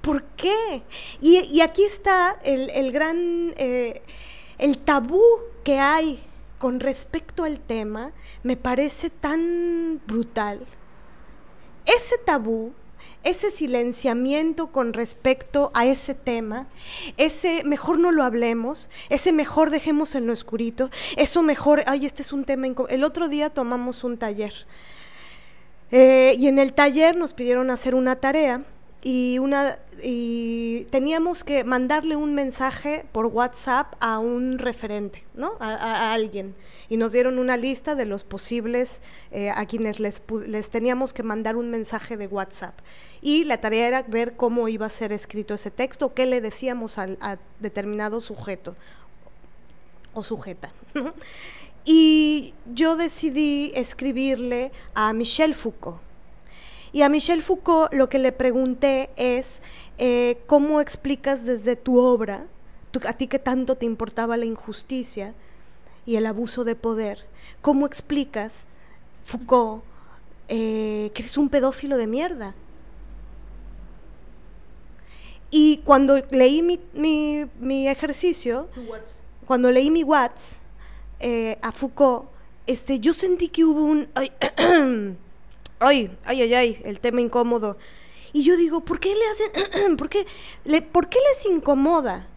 [0.10, 0.82] ¿Por qué?
[1.22, 4.02] Y, aquí está el, gran, eh,
[4.58, 5.22] el tabú
[5.64, 6.24] que hay
[6.58, 10.66] con respecto al tema, me parece tan brutal.
[11.86, 12.74] Ese tabú,
[13.24, 16.68] ese silenciamiento con respecto a ese tema,
[17.18, 22.24] ese mejor no lo hablemos, ese mejor dejemos en lo oscurito, eso mejor, ay, este
[22.24, 22.66] es un tema...
[22.66, 22.88] inco-".
[22.90, 24.66] El otro día tomamos un taller
[25.92, 28.66] eh, y en el taller nos pidieron hacer una tarea
[29.02, 35.54] y, una, y teníamos que mandarle un mensaje por WhatsApp a un referente, ¿no?
[35.60, 36.54] A, alguien.
[36.90, 41.24] Y nos dieron una lista de los posibles eh, a quienes les, les teníamos que
[41.24, 42.78] mandar un mensaje de WhatsApp.
[43.22, 46.98] Y la tarea era ver cómo iba a ser escrito ese texto, qué le decíamos
[46.98, 48.76] al, a determinado sujeto
[50.14, 50.74] o sujeta.
[51.86, 56.09] y yo decidí escribirle a Michel Foucault.
[56.92, 59.62] Y a Michel Foucault lo que le pregunté es,
[59.98, 62.46] eh, ¿cómo explicas desde tu obra,
[62.92, 65.34] tú- a ti que tanto te importaba la injusticia
[66.06, 67.26] y el abuso de poder,
[67.62, 68.66] cómo explicas,
[69.24, 69.84] Foucault,
[70.48, 72.56] eh, que eres un pedófilo de mierda?
[75.52, 78.68] Y cuando leí mi, mi- mi ejercicio,
[79.46, 80.58] cuando leí mi Watts
[81.20, 82.26] eh, a Foucault,
[82.68, 84.08] este, yo sentí que hubo un...
[85.80, 87.78] Ay, ay, ay, ay, ay, el tema incómodo.
[88.34, 90.26] Y yo digo, ¿por qué le hacen, por qué,
[90.66, 92.28] le, por qué les incomoda?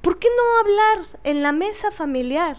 [0.00, 2.56] ¿Por qué no hablar en la mesa familiar?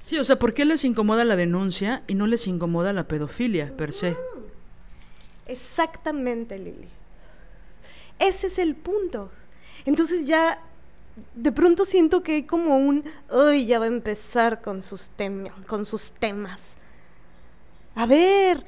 [0.00, 3.76] Sí, o sea, ¿por qué les incomoda la denuncia y no les incomoda la pedofilia
[3.76, 4.16] per se?
[5.46, 6.88] Exactamente, Lili.
[8.18, 9.30] Ese es el punto.
[9.84, 10.62] Entonces ya
[11.34, 15.50] de pronto siento que hay como un, uy, ya va a empezar con sus, tem-
[15.66, 16.76] con sus temas.
[17.94, 18.64] A ver,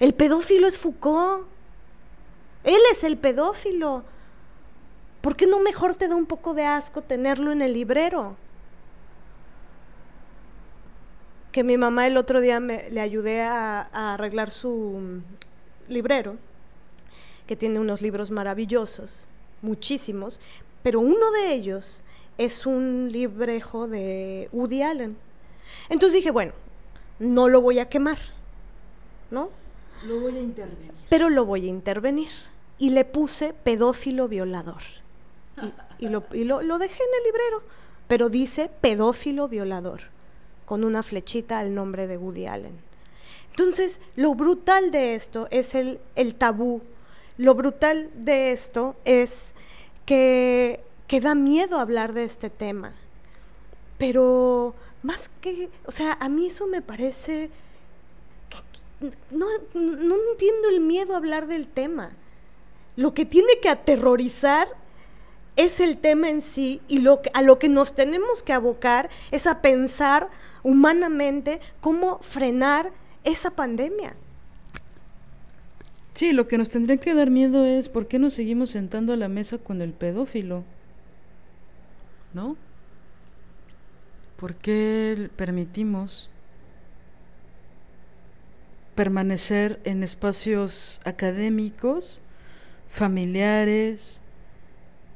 [0.00, 1.46] el pedófilo es Foucault.
[2.64, 4.04] Él es el pedófilo.
[5.20, 8.36] ¿Por qué no mejor te da un poco de asco tenerlo en el librero?
[11.52, 16.36] Que mi mamá el otro día me, le ayudé a, a arreglar su mm, librero,
[17.46, 19.28] que tiene unos libros maravillosos,
[19.62, 20.40] muchísimos,
[20.82, 22.02] pero uno de ellos
[22.36, 25.16] es un librejo de Woody Allen.
[25.88, 26.52] Entonces dije, bueno,
[27.18, 28.18] no lo voy a quemar,
[29.30, 29.50] ¿no?
[30.06, 30.92] Lo voy a intervenir.
[31.08, 32.30] Pero lo voy a intervenir.
[32.78, 34.82] Y le puse pedófilo violador.
[35.98, 36.24] Y, lo,
[36.62, 37.62] lo dejé en el librero,
[38.08, 40.00] pero dice pedófilo violador,
[40.66, 42.76] con una flechita al nombre de Woody Allen.
[43.50, 46.82] Entonces, lo brutal de esto es el, el tabú.
[47.38, 49.54] Lo brutal de esto es
[50.04, 52.92] que, que da miedo hablar de este tema.
[53.96, 57.50] Pero más que, o sea, a mí eso me parece...
[59.30, 62.10] no, no entiendo el miedo a hablar del tema.
[62.96, 64.68] Lo que tiene que aterrorizar
[65.56, 69.46] es el tema en sí y lo a lo que nos tenemos que abocar es
[69.46, 70.28] a pensar
[70.62, 72.92] humanamente cómo frenar
[73.22, 74.16] esa pandemia.
[76.12, 79.16] Sí, lo que nos tendría que dar miedo es por qué nos seguimos sentando a
[79.16, 80.64] la mesa con el pedófilo.
[82.32, 82.56] ¿No?
[84.36, 86.30] ¿Por qué permitimos
[88.94, 92.20] permanecer en espacios académicos,
[92.88, 94.20] familiares,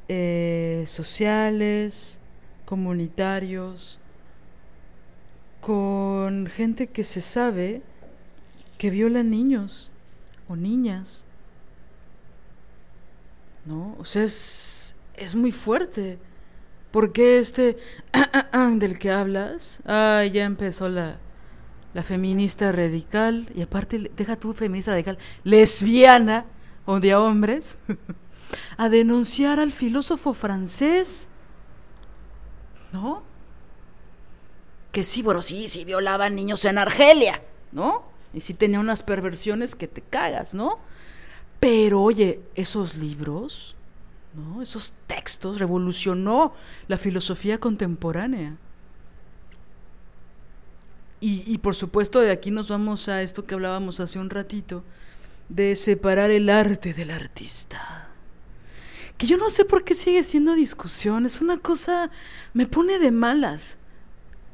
[0.08, 2.20] eh, sociales,
[2.64, 3.98] comunitarios,
[5.60, 7.82] con gente que se sabe
[8.78, 9.90] que violan niños
[10.48, 11.24] o niñas.
[13.64, 13.96] ¿No?
[13.98, 16.18] O sea, es, es muy fuerte.
[16.90, 17.76] Porque este
[18.78, 21.18] del que hablas, ah, ya empezó la,
[21.94, 26.44] la feminista radical, y aparte, deja tu feminista radical, lesbiana,
[26.86, 27.78] odia hombres,
[28.76, 31.28] a denunciar al filósofo francés,
[32.92, 33.22] ¿no?
[34.92, 38.04] Que sí, bueno, sí, sí violaba niños en Argelia, ¿no?
[38.32, 40.78] Y sí tenía unas perversiones que te cagas, ¿no?
[41.60, 43.74] Pero oye, esos libros,
[44.34, 44.62] ¿no?
[44.62, 46.54] Esos textos revolucionó
[46.86, 48.56] la filosofía contemporánea.
[51.20, 54.84] Y, y, por supuesto de aquí nos vamos a esto que hablábamos hace un ratito,
[55.48, 58.08] de separar el arte del artista.
[59.16, 62.10] Que yo no sé por qué sigue siendo discusión, es una cosa,
[62.54, 63.78] me pone de malas.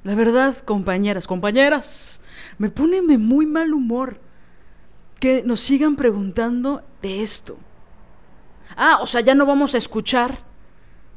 [0.04, 2.20] La verdad, compañeras, compañeras,
[2.58, 4.20] me ponen de muy mal humor
[5.20, 7.56] que nos sigan preguntando de esto.
[8.76, 10.40] Ah, o sea, ya no vamos a escuchar,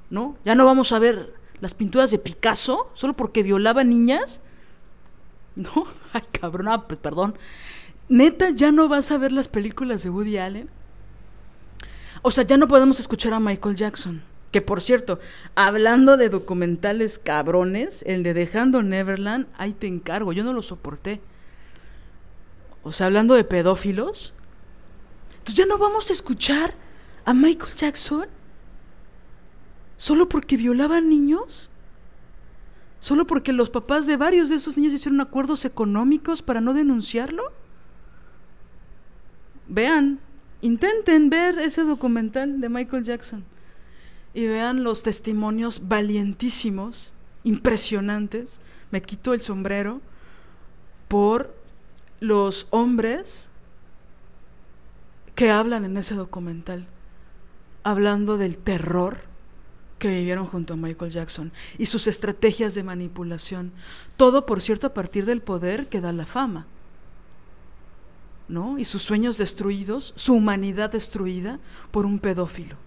[0.10, 0.38] ¿no?
[0.46, 4.42] Ya no vamos a ver las pinturas de Picasso solo porque violaba niñas.
[5.58, 5.86] ¿No?
[6.14, 7.38] Ay, cabrón, ah, pues perdón.
[8.08, 10.70] Neta, ya no vas a ver las películas de Woody Allen.
[12.22, 14.22] O sea, ya no podemos escuchar a Michael Jackson.
[14.52, 15.20] Que por cierto,
[15.56, 21.20] hablando de documentales cabrones, el de Dejando Neverland, ahí te encargo, yo no lo soporté.
[22.84, 24.34] O sea, hablando de pedófilos.
[25.32, 26.76] Entonces ya no vamos a escuchar
[27.26, 28.28] a Michael Jackson
[29.98, 31.70] solo porque violaban niños.
[33.00, 37.52] Solo porque los papás de varios de esos niños hicieron acuerdos económicos para no denunciarlo.
[39.68, 40.20] Vean,
[40.62, 43.44] intenten ver ese documental de Michael Jackson
[44.34, 47.12] y vean los testimonios valientísimos,
[47.44, 48.62] impresionantes,
[48.92, 50.02] me quito el sombrero,
[51.08, 51.56] por
[52.20, 53.50] los hombres
[55.36, 56.88] que hablan en ese documental,
[57.84, 59.20] hablando del terror
[59.98, 63.72] que vivieron junto a Michael Jackson y sus estrategias de manipulación.
[64.16, 66.66] Todo, por cierto, a partir del poder que da la fama.
[68.48, 68.80] ¿No?
[68.80, 71.60] Y sus sueños destruidos, su humanidad destruida
[71.92, 72.78] por un pedófilo.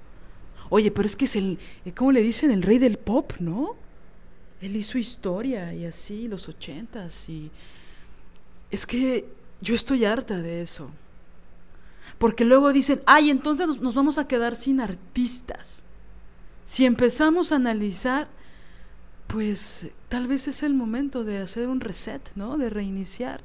[0.70, 2.50] Oye, pero es que es el, eh, ¿cómo le dicen?
[2.50, 3.76] El rey del pop, ¿no?
[4.62, 7.50] Él hizo historia y así, los ochentas, y...
[8.70, 9.28] Es que
[9.60, 10.90] yo estoy harta de eso.
[12.18, 15.84] Porque luego dicen, ay, entonces nos, nos vamos a quedar sin artistas.
[16.70, 18.28] Si empezamos a analizar,
[19.26, 22.58] pues tal vez es el momento de hacer un reset, ¿no?
[22.58, 23.42] De reiniciar.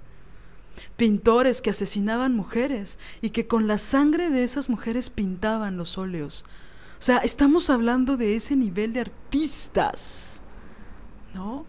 [0.96, 6.46] Pintores que asesinaban mujeres y que con la sangre de esas mujeres pintaban los óleos
[6.98, 10.42] o sea, estamos hablando de ese nivel de artistas,
[11.34, 11.66] ¿no?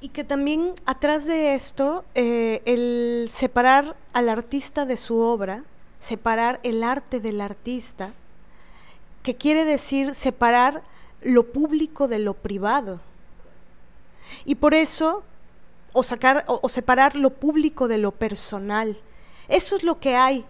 [0.00, 5.64] Y que también atrás de esto, eh, el separar al artista de su obra,
[5.98, 8.12] separar el arte del artista,
[9.22, 10.82] que quiere decir separar
[11.22, 13.00] lo público de lo privado.
[14.44, 15.22] Y por eso,
[15.92, 18.96] o, sacar, o separar lo público de lo personal.
[19.48, 20.44] Eso es lo que hay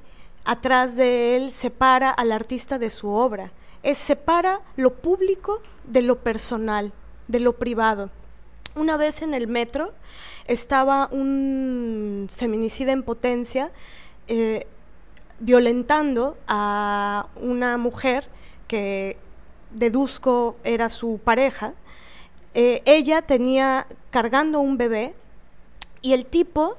[0.45, 3.53] atrás de él separa al artista de su obra,
[3.83, 6.93] es separa lo público de lo personal,
[7.29, 8.11] de lo privado.
[8.75, 9.93] Una vez en el metro
[10.47, 13.71] estaba un feminicida en potencia
[14.29, 14.67] eh,
[15.39, 18.29] violentando a una mujer
[18.71, 19.17] que
[19.73, 21.75] deduzco era su pareja,
[22.55, 25.13] eh, ella tenía cargando un bebé
[26.03, 26.77] y el tipo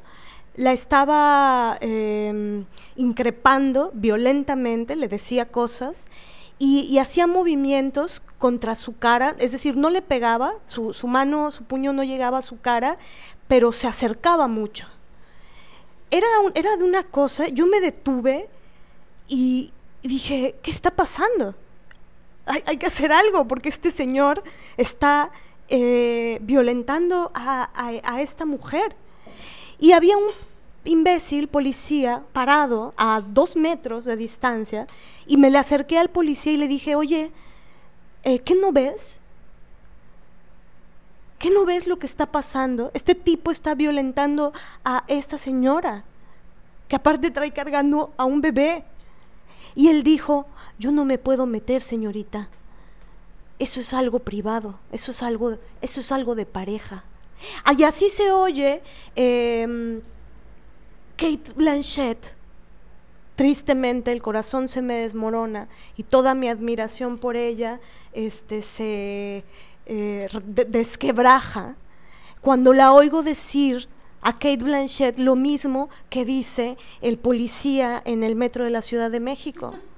[0.56, 2.64] la estaba em,
[2.96, 6.06] increpando violentamente, le decía cosas
[6.60, 11.92] y, hacía movimientos contra su cara, es decir, no le pegaba, su, mano, su puño
[11.92, 12.98] no llegaba a su cara,
[13.50, 14.88] pero se acercaba mucho.
[16.10, 18.48] Era, era de una cosa, yo me detuve
[19.28, 19.74] y
[20.04, 21.54] dije, ¿qué está pasando?
[22.66, 24.44] Hay, que hacer algo porque este señor
[24.76, 25.32] está
[25.70, 28.96] eh, violentando a esta mujer.
[29.80, 30.26] Y había un
[30.84, 34.88] imbécil policía parado a dos metros de distancia
[35.26, 37.32] y me le acerqué al policía y le dije, oye,
[38.24, 39.20] eh, ¿qué no ves?
[41.38, 42.92] ¿Qué no ves lo que está pasando?
[42.94, 44.54] Este tipo está violentando
[44.84, 46.04] a esta señora,
[46.88, 48.84] que aparte trae cargando a un bebé.
[49.76, 50.46] Y él dijo,
[50.80, 52.50] yo no me puedo meter, señorita.
[53.60, 57.04] Eso es algo privado, eso es algo, eso es algo de pareja.
[57.78, 58.82] Y así se oye
[59.16, 60.02] em,
[61.16, 62.36] Kate Blanchett.
[63.36, 65.68] Tristemente el corazón se me desmorona
[65.98, 67.80] y toda mi admiración por ella
[68.14, 69.44] este, se
[69.86, 70.28] eh,
[70.68, 71.76] desquebraja
[72.42, 73.88] cuando la oigo decir
[74.22, 79.12] a Kate Blanchett lo mismo que dice el policía en el metro de la Ciudad
[79.12, 79.76] de México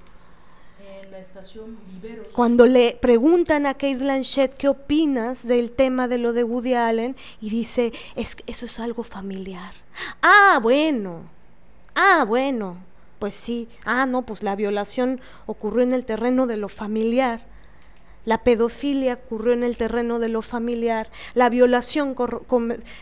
[1.14, 2.28] la estación Viveros.
[2.34, 7.16] Cuando le preguntan a Kate Blanchett qué opinas del tema de lo de Woody Allen
[7.40, 9.74] y dice, es, eso es algo familiar.
[10.24, 11.22] Ah, bueno,
[11.94, 12.78] ah, bueno,
[13.20, 17.46] pues sí, ah, no, pues la violación ocurrió en el terreno de lo familiar.
[18.26, 22.16] La pedofilia ocurrió en el terreno de lo familiar, la violación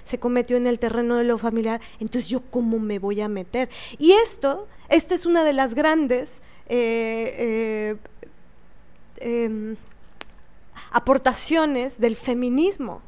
[0.04, 3.70] se cometió en el terreno de lo familiar, entonces yo cómo me voy a meter.
[4.00, 7.98] Y esto, esta es una de las grandes eh, eh,
[9.18, 9.76] em,
[10.92, 13.02] aportaciones del feminismo.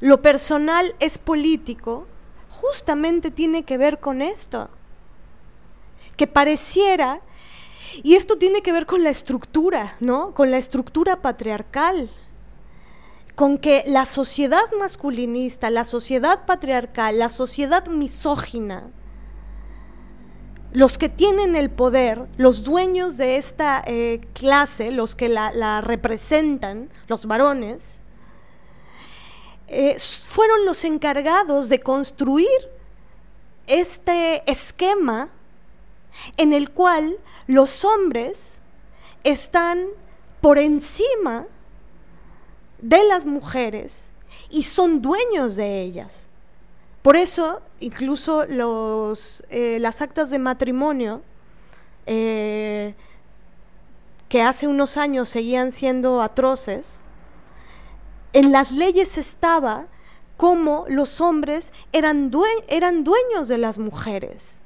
[0.00, 2.06] Lo personal es político,
[2.48, 4.70] justamente tiene que ver con esto.
[6.16, 7.20] Que pareciera,
[8.02, 10.34] y esto tiene que ver con la estructura, ¿no?
[10.34, 12.10] Con la estructura patriarcal
[13.38, 18.90] con que la sociedad masculinista, la sociedad patriarcal, la sociedad misógina,
[20.72, 26.90] los que tienen el poder, los dueños de esta eh, clase, los que la, representan,
[27.06, 28.00] los varones,
[29.68, 32.48] eh, fueron los encargados de construir
[33.68, 35.30] este esquema
[36.36, 37.16] en el cual
[37.46, 38.60] los hombres
[39.24, 39.86] están
[40.40, 41.46] por encima
[42.80, 44.10] de las mujeres
[44.50, 46.28] y son dueños de ellas.
[47.02, 51.22] Por eso, incluso los, eh, las actas de matrimonio,
[52.06, 52.94] eh,
[54.28, 57.02] que hace unos años seguían siendo atroces,
[58.32, 59.86] en las leyes estaba
[60.36, 62.30] como los hombres eran,
[62.68, 64.62] eran dueños de las mujeres.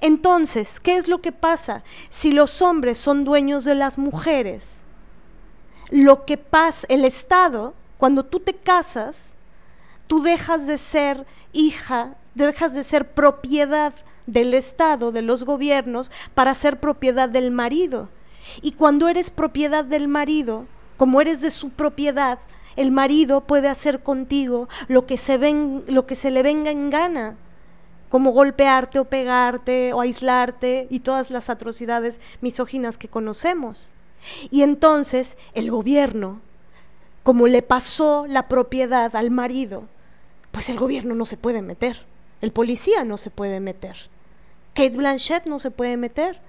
[0.00, 1.82] Entonces, ¿qué es lo que pasa?
[2.10, 4.82] Si los hombres son dueños de las mujeres,
[5.90, 9.36] lo que pasa, el Estado, cuando tú te casas,
[10.06, 13.92] tú dejas de ser hija, dejas de ser propiedad
[14.26, 18.08] del Estado, de los gobiernos, para ser propiedad del marido.
[18.62, 20.66] Y cuando eres propiedad del marido,
[20.96, 22.38] como eres de su propiedad,
[22.76, 25.38] el marido puede hacer contigo lo que se,
[25.86, 27.36] lo que se le venga en gana,
[28.08, 33.90] como golpearte o pegarte o aislarte y todas las atrocidades misóginas que conocemos.
[34.50, 36.40] Y entonces el gobierno,
[37.22, 39.84] como le pasó la propiedad al marido,
[40.52, 42.04] pues el gobierno no se puede meter,
[42.40, 44.08] el policía no se puede meter,
[44.74, 46.40] Kate Blanchett no se puede meter,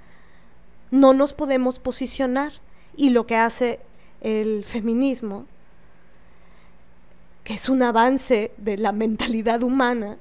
[0.91, 2.53] no nos podemos posicionar
[2.95, 3.79] y lo que hace
[4.21, 5.45] el feminismo,
[7.43, 10.17] que es un avance de la mentalidad humana,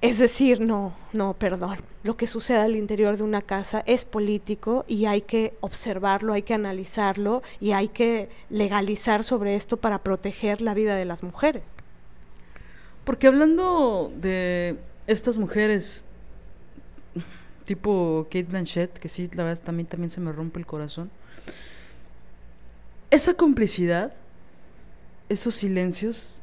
[0.00, 4.84] es decir, no, no, perdón, lo que sucede al interior de una casa es político
[4.86, 10.60] y hay que observarlo, hay que analizarlo y hay que legalizar sobre esto para proteger
[10.60, 11.64] la vida de las mujeres.
[13.04, 14.76] Porque hablando de
[15.06, 16.04] estas mujeres
[17.68, 21.10] tipo Kate Blanchett, que sí, la verdad también, también se me rompe el corazón,
[23.10, 24.14] esa complicidad,
[25.28, 26.42] esos silencios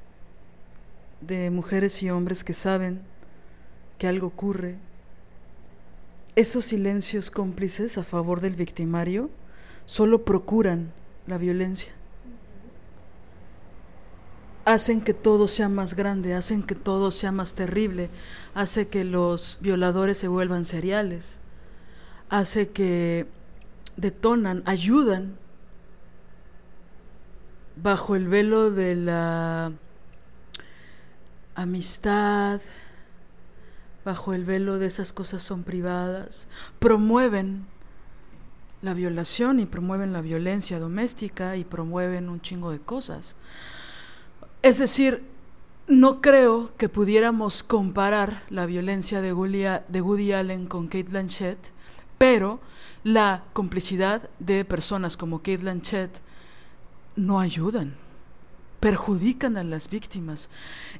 [1.21, 3.01] de mujeres y hombres que saben
[3.97, 4.77] que algo ocurre,
[6.35, 9.29] esos silencios cómplices a favor del victimario
[9.85, 10.91] solo procuran
[11.27, 11.93] la violencia.
[14.65, 18.09] Hacen que todo sea más grande, hacen que todo sea más terrible,
[18.53, 21.39] hace que los violadores se vuelvan seriales,
[22.29, 23.27] hace que
[23.95, 25.37] detonan, ayudan
[27.75, 29.71] bajo el velo de la
[31.53, 32.59] amistad,
[34.05, 36.47] bajo el velo de esas cosas son privadas,
[36.79, 37.65] promueven
[38.83, 43.35] la violación y promueven la violencia doméstica y promueven un chingo de cosas.
[44.61, 45.23] Es decir,
[45.87, 51.71] no creo que pudiéramos comparar la violencia de, Woody Allen con Kate Blanchett,
[52.19, 52.59] pero
[53.03, 56.21] la complicidad de personas como Kate Blanchett
[57.15, 57.95] no ayudan,
[58.79, 60.49] perjudican a las víctimas.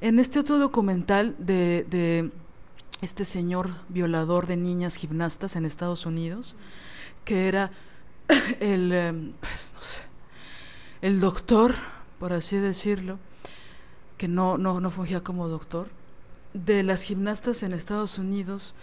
[0.00, 2.32] En este otro documental de
[3.02, 6.56] este señor violador de niñas gimnastas en Estados Unidos,
[7.24, 7.70] que era
[8.60, 10.02] el, em, pues, no sé,
[11.02, 11.74] el doctor,
[12.18, 13.18] por así decirlo,
[14.16, 15.88] que no, no, no fungía como doctor,
[16.54, 18.74] de las gimnastas en Estados Unidos,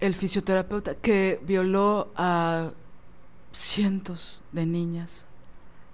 [0.00, 2.72] el fisioterapeuta que violó a
[3.52, 5.26] cientos de niñas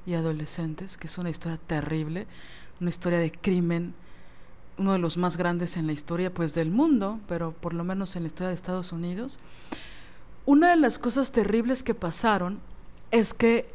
[0.07, 2.27] y adolescentes, que es una historia terrible,
[2.81, 3.95] una historia de crimen,
[4.79, 8.17] uno de los más grandes en la historia pues del mundo, pero por lo menos
[8.17, 9.39] en la historia de Estados Unidos.
[10.47, 12.61] Una de las cosas terribles que pasaron
[13.11, 13.69] es que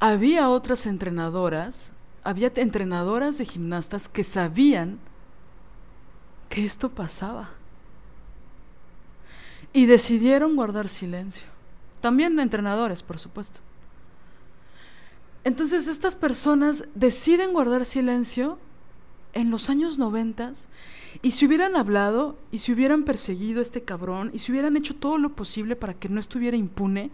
[0.00, 1.92] había otras entrenadoras,
[2.22, 4.98] había entrenadoras de gimnastas que sabían
[6.48, 7.50] que esto pasaba.
[9.72, 11.48] Y decidieron guardar silencio.
[12.00, 13.60] También entrenadores, por supuesto.
[15.42, 18.58] Entonces estas personas deciden guardar silencio
[19.34, 20.68] en los años noventas
[21.22, 24.94] y si hubieran hablado y si hubieran perseguido a este cabrón y si hubieran hecho
[24.94, 27.10] todo lo posible para que no estuviera impune,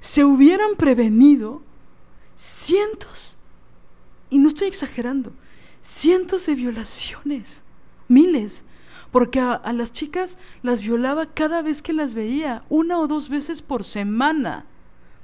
[0.00, 1.62] se hubieran prevenido
[2.34, 3.36] cientos,
[4.30, 5.32] y no estoy exagerando,
[5.80, 7.62] cientos de violaciones,
[8.08, 8.64] miles,
[9.10, 13.28] porque a, a las chicas las violaba cada vez que las veía, una o dos
[13.28, 14.66] veces por semana,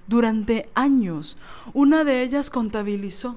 [0.07, 1.37] durante años.
[1.73, 3.37] Una de ellas contabilizó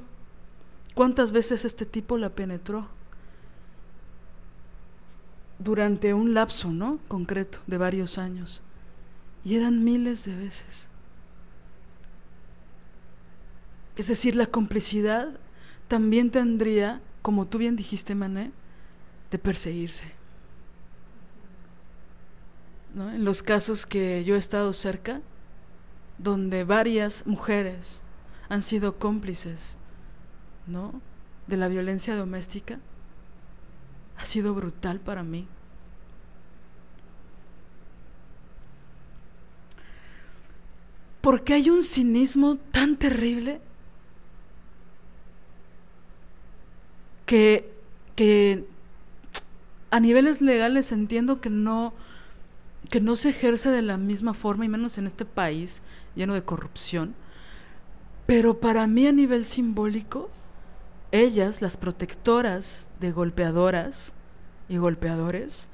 [0.93, 2.89] cuántas veces este tipo la penetró
[5.59, 6.99] durante un lapso, ¿no?
[7.07, 8.61] Concreto de varios años.
[9.43, 10.89] Y eran miles de veces.
[13.95, 15.39] Es decir, la complicidad
[15.87, 18.51] también tendría, como tú bien dijiste, Mané,
[19.31, 20.11] de perseguirse.
[22.93, 23.11] ¿No?
[23.11, 25.21] En los casos que yo he estado cerca,
[26.17, 28.03] donde varias mujeres
[28.49, 29.77] han sido cómplices,
[30.67, 31.01] ¿no?
[31.47, 32.79] de la violencia doméstica,
[34.17, 35.47] ha sido brutal para mí.
[41.21, 43.59] Porque hay un cinismo tan terrible
[47.25, 47.69] que,
[48.15, 48.65] que
[49.91, 51.93] a niveles legales entiendo que no,
[52.89, 55.83] que no se ejerce de la misma forma, y menos en este país
[56.15, 57.13] lleno de corrupción.
[58.25, 60.29] Pero para mí a nivel simbólico,
[61.11, 64.13] ellas, las protectoras de golpeadoras
[64.69, 65.69] y golpeadores,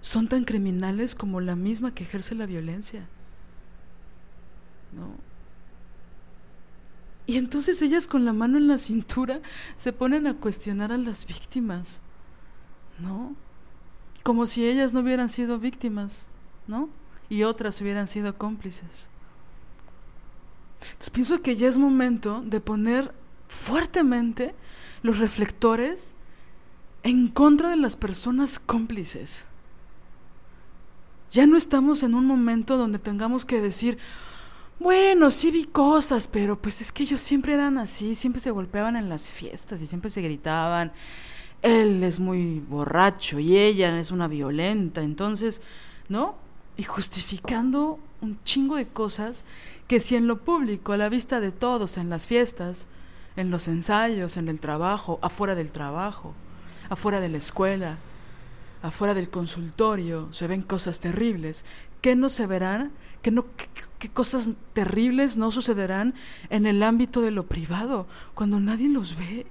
[0.00, 3.08] son tan criminales como la misma que ejerce la violencia.
[4.92, 5.26] ¿No?
[7.26, 9.40] Y entonces ellas con la mano en la cintura
[9.74, 12.00] se ponen a cuestionar a las víctimas,
[13.00, 13.34] ¿no?
[14.22, 16.28] Como si ellas no hubieran sido víctimas,
[16.68, 16.88] ¿no?
[17.28, 19.10] Y otras hubieran sido cómplices.
[20.82, 23.12] Entonces pienso que ya es momento de poner
[23.48, 24.54] fuertemente
[25.02, 26.14] los reflectores
[27.02, 29.46] en contra de las personas cómplices.
[31.30, 33.98] Ya no estamos en un momento donde tengamos que decir,
[34.78, 38.96] bueno, sí vi cosas, pero pues es que ellos siempre eran así, siempre se golpeaban
[38.96, 40.92] en las fiestas y siempre se gritaban,
[41.62, 45.62] él es muy borracho y ella es una violenta, entonces,
[46.08, 46.34] ¿no?
[46.76, 49.44] Y justificando un chingo de cosas
[49.88, 52.88] que si en lo público, a la vista de todos, en las fiestas,
[53.36, 56.34] en los ensayos, en el trabajo, afuera del trabajo,
[56.88, 57.98] afuera de la escuela,
[58.82, 61.64] afuera del consultorio, se ven cosas terribles.
[62.00, 62.92] ¿Qué no se verán?
[63.22, 63.44] ¿Qué, no,
[63.98, 66.14] qué, cosas terribles no sucederán
[66.48, 69.46] en el ámbito de lo privado, cuando nadie los ve?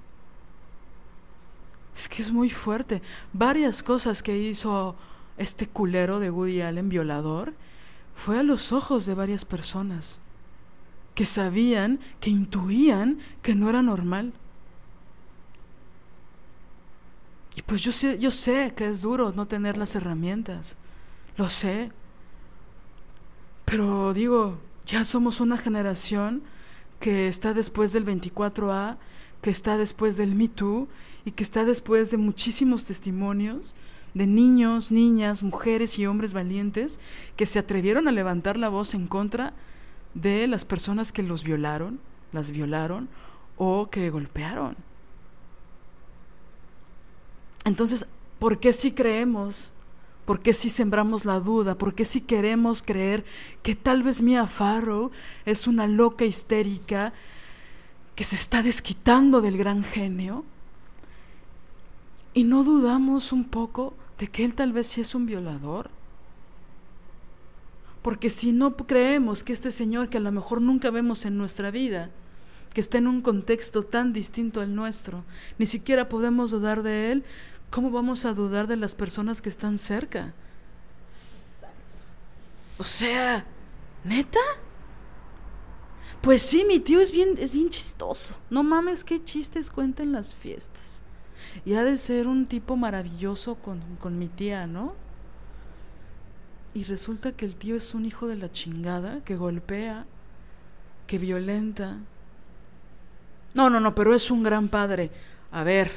[1.94, 3.02] Es que es muy fuerte.
[3.32, 4.96] Varias cosas que hizo
[5.38, 7.52] este culero de Woody Allen, violador,
[8.14, 10.20] fue a los ojos de varias personas
[11.16, 14.34] que sabían, que intuían que no era normal.
[17.56, 20.76] Y pues yo sé, yo sé que es duro no tener las herramientas,
[21.38, 21.90] lo sé.
[23.64, 26.42] Pero digo, ya somos una generación
[27.00, 28.98] que está después del 24A,
[29.40, 30.86] que está después del Me Too
[31.24, 33.74] y que está después de muchísimos testimonios
[34.12, 37.00] de niños, niñas, mujeres y hombres valientes
[37.36, 39.54] que se atrevieron a levantar la voz en contra
[40.16, 42.00] de las personas que los violaron,
[42.32, 43.08] las violaron
[43.56, 44.76] o que golpearon.
[47.64, 48.06] Entonces,
[48.38, 49.72] ¿por qué si creemos?
[50.24, 51.76] ¿Por qué si sembramos la duda?
[51.76, 53.24] ¿Por qué si queremos creer
[53.62, 55.10] que tal vez Mia Farrow
[55.44, 57.12] es una loca histérica
[58.14, 60.44] que se está desquitando del gran genio?
[62.32, 65.90] Y no dudamos un poco de que él tal vez sí es un violador.
[68.06, 71.72] Porque si no creemos que este Señor, que a lo mejor nunca vemos en nuestra
[71.72, 72.08] vida,
[72.72, 75.24] que está en un contexto tan distinto al nuestro,
[75.58, 77.24] ni siquiera podemos dudar de Él,
[77.68, 80.34] ¿cómo vamos a dudar de las personas que están cerca?
[82.78, 83.44] O sea,
[84.04, 84.38] ¿neta?
[86.20, 88.36] Pues sí, mi tío es bien, es bien chistoso.
[88.50, 91.02] No mames, qué chistes cuenta en las fiestas.
[91.64, 94.94] Y ha de ser un tipo maravilloso con, con mi tía, ¿no?
[96.76, 100.04] Y resulta que el tío es un hijo de la chingada, que golpea,
[101.06, 101.96] que violenta.
[103.54, 105.10] No, no, no, pero es un gran padre.
[105.52, 105.90] A ver,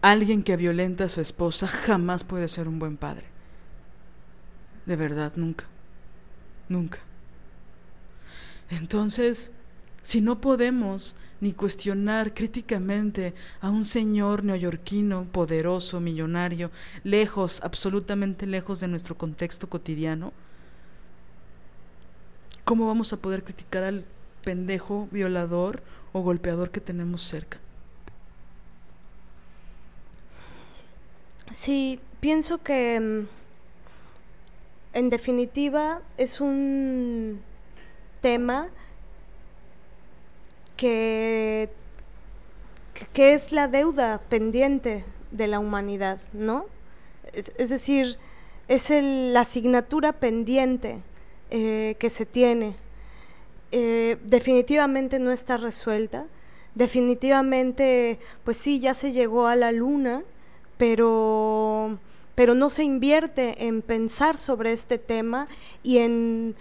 [0.00, 3.26] alguien que violenta a su esposa jamás puede ser un buen padre.
[4.86, 5.66] De verdad, nunca.
[6.68, 6.98] Nunca.
[8.70, 9.52] Entonces,
[10.00, 16.70] si no podemos ni cuestionar críticamente a un señor neoyorquino, poderoso, millonario,
[17.02, 20.32] lejos, absolutamente lejos de nuestro contexto cotidiano,
[22.64, 24.04] ¿cómo vamos a poder criticar al
[24.44, 25.82] pendejo violador
[26.12, 27.58] o golpeador que tenemos cerca?
[31.50, 33.26] Sí, pienso que mm,
[34.96, 37.40] en definitiva es un
[38.20, 38.68] tema
[40.82, 41.68] que,
[43.12, 46.66] que es la deuda pendiente de la humanidad, ¿no?
[47.32, 48.18] Es, decir,
[48.66, 50.98] es la asignatura pendiente
[51.50, 52.74] eh, que se tiene.
[53.70, 56.26] Eh, definitivamente no está resuelta.
[56.74, 60.24] Definitivamente, pues sí, ya se llegó a la luna,
[60.78, 61.96] pero,
[62.34, 65.46] pero no se invierte en pensar sobre este tema
[65.84, 66.56] y en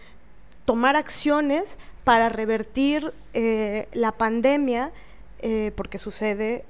[0.66, 4.92] tomar acciones para revertir eh, la pandemia,
[5.40, 6.66] eh, porque sucede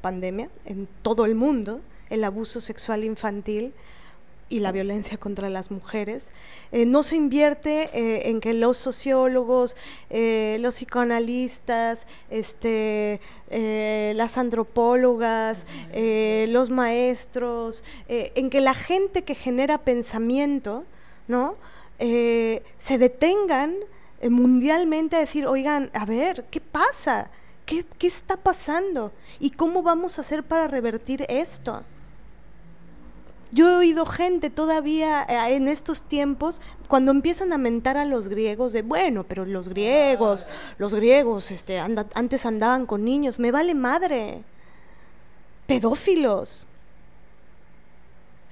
[0.00, 1.80] pandemia en todo el mundo,
[2.10, 3.72] el abuso sexual infantil
[4.48, 6.30] y la violencia contra las mujeres.
[6.72, 9.76] Eh, no se invierte en que los sociólogos,
[10.10, 13.20] los psicoanalistas, este,
[14.14, 15.64] las antropólogas,
[16.48, 20.84] los maestros, en que la gente que genera pensamiento,
[21.28, 21.54] ¿no?
[21.98, 23.76] se detengan
[24.30, 27.30] mundialmente a decir, oigan, a ver, ¿qué pasa?
[27.66, 29.12] ¿Qué, ¿Qué, está pasando?
[29.38, 31.82] ¿Y cómo vamos a hacer para revertir esto?
[33.54, 38.28] Yo he oído gente todavía eh, en estos tiempos, cuando empiezan a mentar a los
[38.28, 40.46] griegos, de bueno, pero los griegos,
[40.78, 44.42] los griegos este, antes andaban con niños, me vale madre.
[45.66, 46.66] Pedófilos.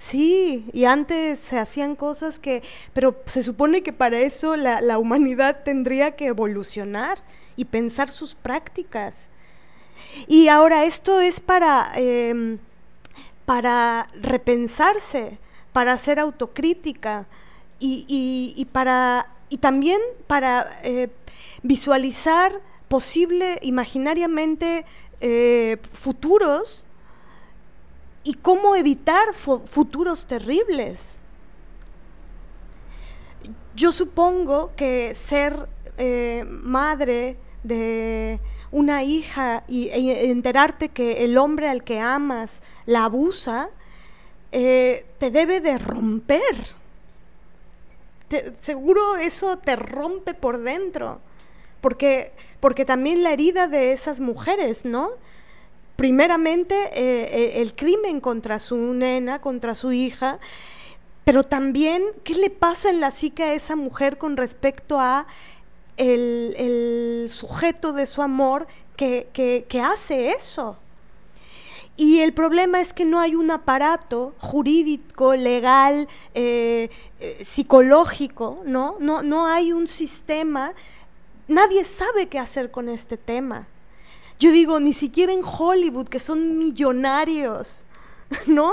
[0.01, 2.63] Sí, y antes se hacían cosas que,
[2.95, 7.19] pero se supone que para eso la, humanidad tendría que evolucionar
[7.55, 9.29] y pensar sus prácticas.
[10.27, 12.57] Y ahora esto es para, em,
[13.45, 15.37] para repensarse,
[15.75, 17.27] para hacer autocrítica
[17.79, 21.11] y, para, y también para eh,
[21.63, 22.59] visualizar
[22.89, 24.87] posible, imaginariamente,
[25.21, 26.87] eh, futuros
[28.25, 31.19] y cómo evitar futuros terribles.
[33.75, 38.41] Yo supongo que ser eh, madre de
[38.71, 43.71] una hija y, enterarte que el hombre al que amas la abusa,
[44.53, 46.75] eh, te debe de romper.
[48.61, 51.21] seguro eso te rompe por dentro,
[51.81, 55.11] porque, porque también la herida de esas mujeres, ¿no?
[56.01, 60.39] Primeramente eh, eh, el crimen contra su nena, contra su hija,
[61.25, 65.27] pero también qué le pasa en la psique a esa mujer con respecto a
[65.99, 68.67] el, sujeto de su amor
[68.97, 70.79] que, hace eso.
[71.99, 76.89] Y el problema es que no hay un aparato jurídico, legal, eh,
[77.45, 78.97] psicológico, ¿no?
[79.01, 79.23] ¿no?
[79.23, 80.73] No hay un sistema.
[81.47, 83.69] Nadie sabe qué hacer con este tema.
[84.41, 87.87] Yo digo, ni siquiera en Hollywood, que son millonarios,
[88.47, 88.73] ¿no?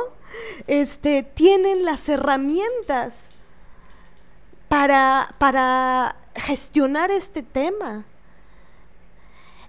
[0.65, 3.29] Este, tienen las herramientas
[4.69, 8.05] para, para gestionar este tema.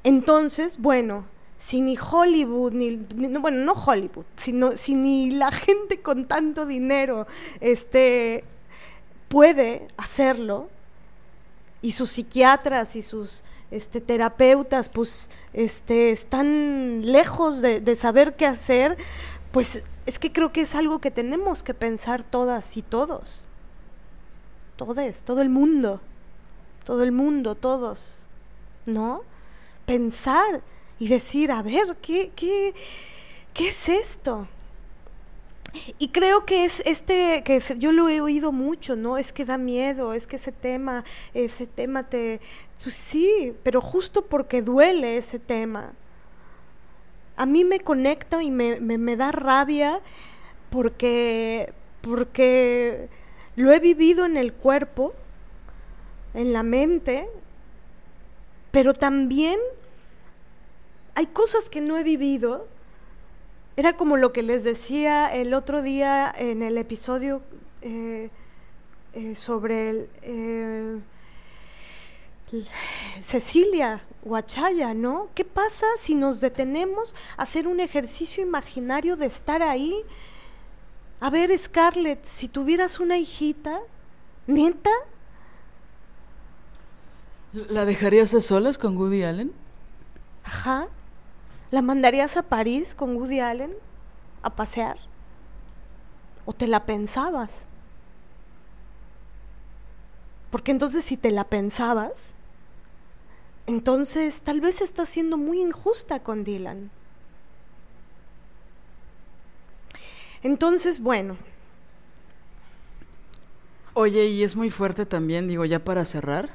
[0.04, 1.26] Entonces, bueno,
[1.56, 2.96] si ni Hollywood, ni,
[3.40, 7.26] bueno, no Hollywood, sino si ni la gente con tanto dinero
[7.60, 8.44] este,
[9.28, 10.68] puede hacerlo,
[11.80, 18.96] y sus psiquiatras y sus este, terapeutas, pues este, están lejos de, saber qué hacer,
[19.52, 23.46] pues es que creo que es algo que tenemos que pensar todas y todos.
[24.76, 26.00] Todos, todo el mundo.
[26.84, 28.26] Todo el mundo, todos.
[28.86, 29.22] ¿No?
[29.84, 30.62] Pensar
[30.98, 32.74] y decir, a ver, ¿qué, qué,
[33.52, 34.48] qué es esto?
[35.98, 39.18] Y creo que es este, que yo lo he oído mucho, ¿no?
[39.18, 41.04] Es que da miedo, es que ese tema,
[41.34, 42.40] ese tema te...
[42.82, 45.92] Pues sí, pero justo porque duele ese tema.
[47.36, 50.00] A mí me conecta y me, me, da rabia
[50.70, 53.08] porque, porque
[53.56, 55.12] lo he vivido en el cuerpo,
[56.34, 57.28] en la mente,
[58.70, 59.58] pero también
[61.14, 62.68] hay cosas que no he vivido
[63.78, 67.42] era como lo que les decía el otro día en el episodio
[67.80, 68.28] eh,
[69.12, 70.98] eh, sobre el, eh,
[73.20, 75.28] Cecilia Huachaya, ¿no?
[75.34, 79.94] ¿Qué pasa si nos detenemos a hacer un ejercicio imaginario de estar ahí?
[81.20, 83.80] A ver, Scarlett, si tuvieras una hijita,
[84.46, 84.90] ¿neta?
[87.52, 89.52] ¿La dejarías a solas con Woody Allen?
[90.44, 90.88] Ajá.
[91.70, 93.74] ¿La mandarías a París con Woody Allen
[94.42, 94.98] a pasear?
[96.44, 97.66] ¿O te la pensabas?
[100.50, 102.34] Porque entonces si te la pensabas,
[103.68, 106.90] entonces tal vez estás siendo muy injusta con Dylan.
[110.42, 111.36] Entonces, bueno.
[113.92, 116.48] Oye, y es muy fuerte también, digo, ya para cerrar.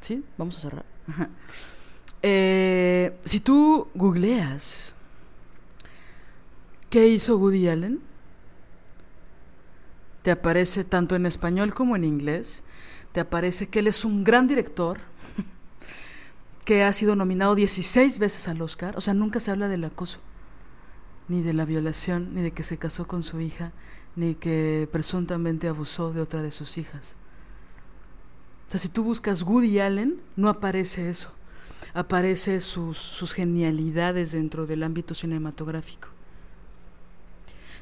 [0.00, 0.22] ¿Sí?
[0.36, 0.84] Vamos a cerrar.
[2.20, 4.94] Eh, si tú googleas
[6.90, 8.00] qué hizo Woody Allen,
[10.22, 12.64] te aparece tanto en español como en inglés,
[13.12, 14.98] te aparece que él es un gran director,
[16.68, 20.18] que ha sido nominado 16 veces al Oscar, o sea, nunca se habla del acoso,
[21.26, 23.72] ni de la violación, ni de que se casó con su hija,
[24.16, 27.16] ni que presuntamente abusó de otra de sus hijas.
[28.66, 31.32] O sea, si tú buscas Woody Allen, no aparece eso
[31.94, 36.08] aparece sus, sus genialidades dentro del ámbito cinematográfico.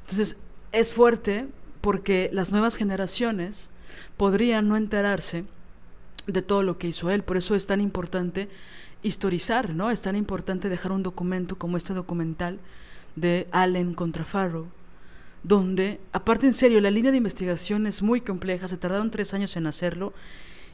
[0.03, 0.37] Entonces,
[0.71, 1.49] es fuerte
[1.81, 3.73] porque las nuevas generaciones
[4.17, 5.45] podrían no enterarse
[6.27, 7.23] de todo lo que hizo él.
[7.23, 8.49] Por eso es tan importante
[9.03, 9.91] historizar, ¿no?
[9.91, 12.59] Es tan importante dejar un documento como este documental
[13.15, 14.67] de Allen contra Farrow,
[15.43, 19.57] donde, aparte en serio, la línea de investigación es muy compleja, se tardaron tres años
[19.57, 20.13] en hacerlo,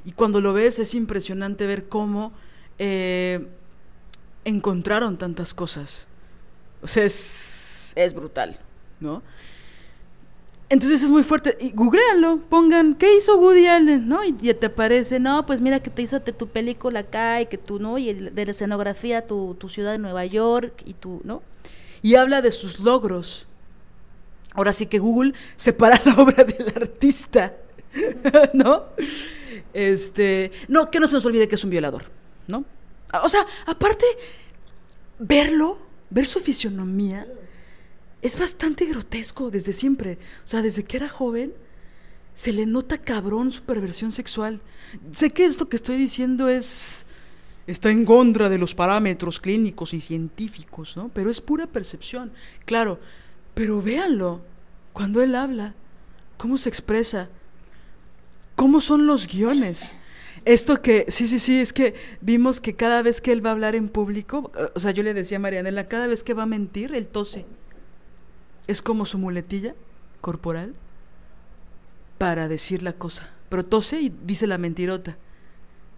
[0.04, 2.32] y cuando lo ves es impresionante ver cómo
[2.78, 3.46] eh,
[4.44, 6.08] encontraron tantas cosas.
[6.80, 8.58] O sea, es, es brutal,
[8.98, 9.22] ¿no?
[10.72, 11.58] Entonces es muy fuerte.
[11.60, 14.08] Y googleanlo, pongan, ¿qué hizo Woody Allen?
[14.08, 14.24] ¿No?
[14.24, 17.58] Y ya te aparece, no, pues mira que te hizo tu película acá y que
[17.58, 17.98] tú, ¿no?
[17.98, 21.42] Y de la escenografía, tu, tu ciudad de Nueva York y tú, ¿no?
[22.00, 23.48] Y habla de sus logros.
[24.54, 27.54] Ahora sí que Google separa la obra del artista,
[28.54, 28.84] ¿no?
[29.74, 32.04] Este, no, que no se nos olvide que es un violador.
[32.46, 32.64] ¿no?
[33.22, 34.06] O sea, aparte,
[35.18, 35.76] verlo,
[36.08, 37.26] ver su fisionomía,
[38.22, 40.18] es bastante grotesco desde siempre.
[40.44, 41.52] O sea, desde que era joven,
[42.34, 44.60] se le nota cabrón su perversión sexual.
[45.10, 47.04] Sé que esto que estoy diciendo es.
[47.66, 51.08] está en contra de los parámetros clínicos y científicos, ¿no?
[51.08, 52.32] Pero es pura percepción.
[52.64, 53.00] Claro,
[53.54, 54.40] pero véanlo.
[54.92, 55.74] Cuando él habla,
[56.36, 57.30] cómo se expresa,
[58.56, 59.94] cómo son los guiones.
[60.44, 63.52] Esto que, sí, sí, sí, es que vimos que cada vez que él va a
[63.52, 66.46] hablar en público, o sea, yo le decía a Marianela, cada vez que va a
[66.46, 67.46] mentir, él tose.
[68.66, 69.74] Es como su muletilla
[70.20, 70.74] corporal
[72.18, 73.28] para decir la cosa.
[73.48, 75.16] Pero tose y dice la mentirota.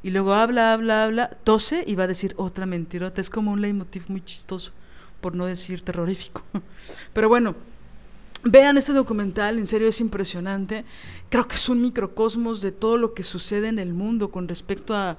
[0.02, 3.20] Y luego habla, habla, habla, tose y va a decir otra mentirota.
[3.20, 4.72] Es como un leitmotiv muy chistoso,
[5.20, 6.42] por no decir terrorífico.
[7.14, 7.54] Pero bueno,
[8.46, 10.84] Vean este documental, en serio es impresionante.
[11.30, 14.94] Creo que es un microcosmos de todo lo que sucede en el mundo con respecto
[14.94, 15.16] a,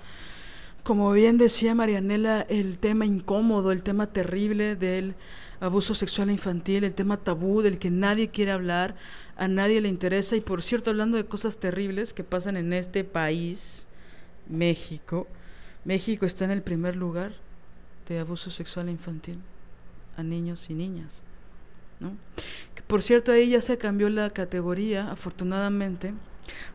[0.84, 5.16] como bien decía Marianela, el tema incómodo, el tema terrible del
[5.60, 8.96] abuso sexual infantil, el tema tabú del que nadie quiere hablar,
[9.38, 10.36] a nadie le interesa.
[10.36, 13.88] Y por cierto, hablando de cosas terribles que pasan en este país,
[14.48, 15.28] México,
[15.84, 17.34] México está en el primer lugar
[18.08, 19.40] de abuso sexual infantil
[20.18, 21.24] a niños y niñas.
[22.00, 22.16] ¿no?
[22.88, 26.14] Por cierto, ahí ya se cambió la categoría, afortunadamente.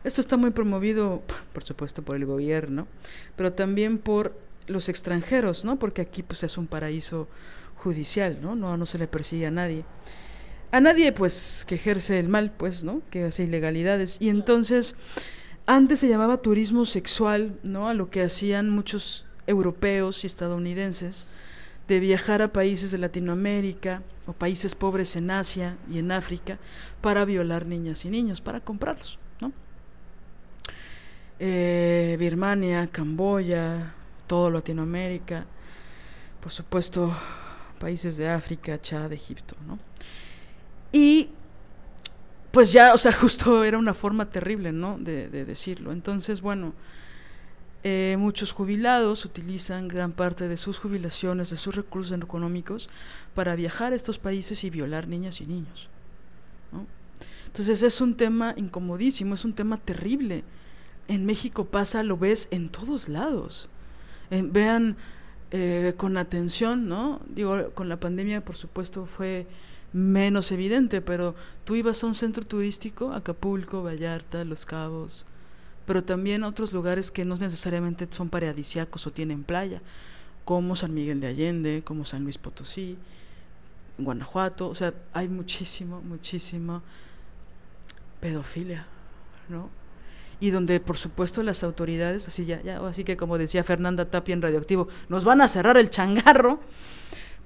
[0.03, 1.21] Esto está muy promovido,
[1.53, 2.87] por supuesto, por el gobierno,
[3.35, 4.35] pero también por
[4.67, 5.77] los extranjeros, ¿no?
[5.77, 7.27] Porque aquí pues es un paraíso
[7.81, 8.55] judicial, ¿no?
[8.55, 9.83] No, no se le persigue a nadie.
[10.71, 13.01] A nadie, pues, que ejerce el mal, pues, ¿no?
[13.09, 14.17] Que hace ilegalidades.
[14.19, 14.95] Y entonces,
[15.67, 17.87] Antes se llamaba turismo sexual, ¿no?
[17.87, 21.27] A lo que hacían muchos europeos y estadounidenses
[21.87, 26.57] de viajar a países de Latinoamérica o países pobres en Asia y en África
[27.01, 29.51] para violar niñas y niños, para comprarlos, ¿no?
[31.39, 33.93] Eh, Birmania, Camboya,
[34.27, 35.45] todo Latinoamérica,
[36.41, 37.13] por supuesto
[37.81, 39.79] países de África, Chad, Egipto, ¿no?
[40.91, 41.29] Y
[42.51, 44.97] pues ya, o sea, justo era una forma terrible, ¿no?
[44.99, 45.91] De, de decirlo.
[45.91, 46.73] Entonces, bueno,
[47.83, 52.89] eh, muchos jubilados utilizan gran parte de sus jubilaciones, de sus recursos económicos,
[53.33, 55.89] para viajar a estos países y violar niñas y niños.
[57.47, 60.43] Entonces es un tema incomodísimo, es un tema terrible.
[61.07, 63.67] En México pasa, lo ves en todos lados.
[64.29, 64.95] vean
[65.51, 67.19] eh, con atención, ¿no?
[67.27, 69.47] Digo, con la pandemia, por supuesto, fue
[69.93, 75.25] menos evidente, pero tú ibas a un centro turístico, Acapulco, Vallarta, Los Cabos,
[75.85, 79.81] pero también otros lugares que no necesariamente son paradisiacos o tienen playa,
[80.45, 82.97] como San Miguel de Allende, como San Luis Potosí,
[83.97, 86.81] Guanajuato, o sea, hay muchísimo, muchísimo
[88.21, 88.85] pedofilia,
[89.49, 89.69] ¿no?
[90.41, 94.33] Y donde, por supuesto, las autoridades, así ya, ya, así que como decía Fernanda Tapia
[94.33, 96.59] en Radioactivo, nos van a cerrar el changarro,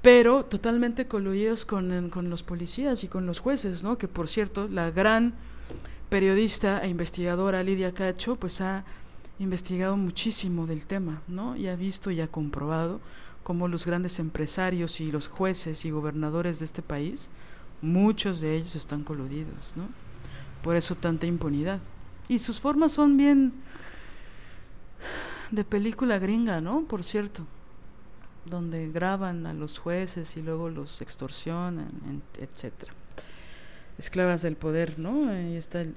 [0.02, 3.98] pero totalmente coludidos con, con los policías y con los jueces, ¿no?
[3.98, 5.34] Que por cierto, la gran
[6.10, 8.86] periodista e investigadora Lidia Cacho, pues ha
[9.40, 11.56] investigado muchísimo del tema, ¿no?
[11.58, 13.02] Y ha visto y ha comprobado
[13.44, 17.30] cómo los grandes empresarios y los jueces y gobernadores de este país,
[17.82, 19.88] muchos de ellos están coludidos, ¿no?
[20.64, 21.80] Por eso tanta impunidad.
[22.28, 23.54] Y sus formas son bien
[25.52, 26.86] de película gringa, ¿no?
[26.86, 27.46] Por cierto,
[28.46, 31.90] donde graban a los jueces y luego los extorsionan,
[32.40, 32.94] etcétera
[33.98, 35.30] esclavas del poder, ¿no?
[35.30, 35.96] Ahí está el,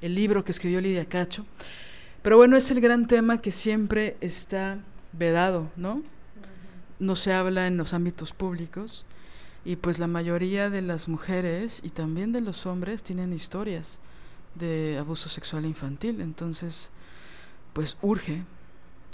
[0.00, 1.46] el, libro que escribió Lidia Cacho.
[2.22, 4.78] Pero bueno, es el gran tema que siempre está
[5.12, 6.02] vedado, ¿no?
[6.98, 9.04] No se habla en los ámbitos públicos
[9.64, 14.00] y pues la mayoría de las mujeres y también de los hombres tienen historias
[14.54, 16.90] de abuso sexual infantil, entonces
[17.72, 18.44] pues urge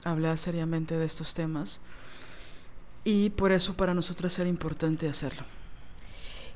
[0.05, 1.81] hablar seriamente de estos temas
[3.05, 5.45] y por eso para nosotros era importante hacerlo.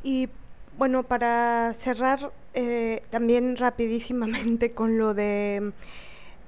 [0.03, 0.29] Y
[0.79, 5.73] bueno, para cerrar eh, también rapidísimamente con lo de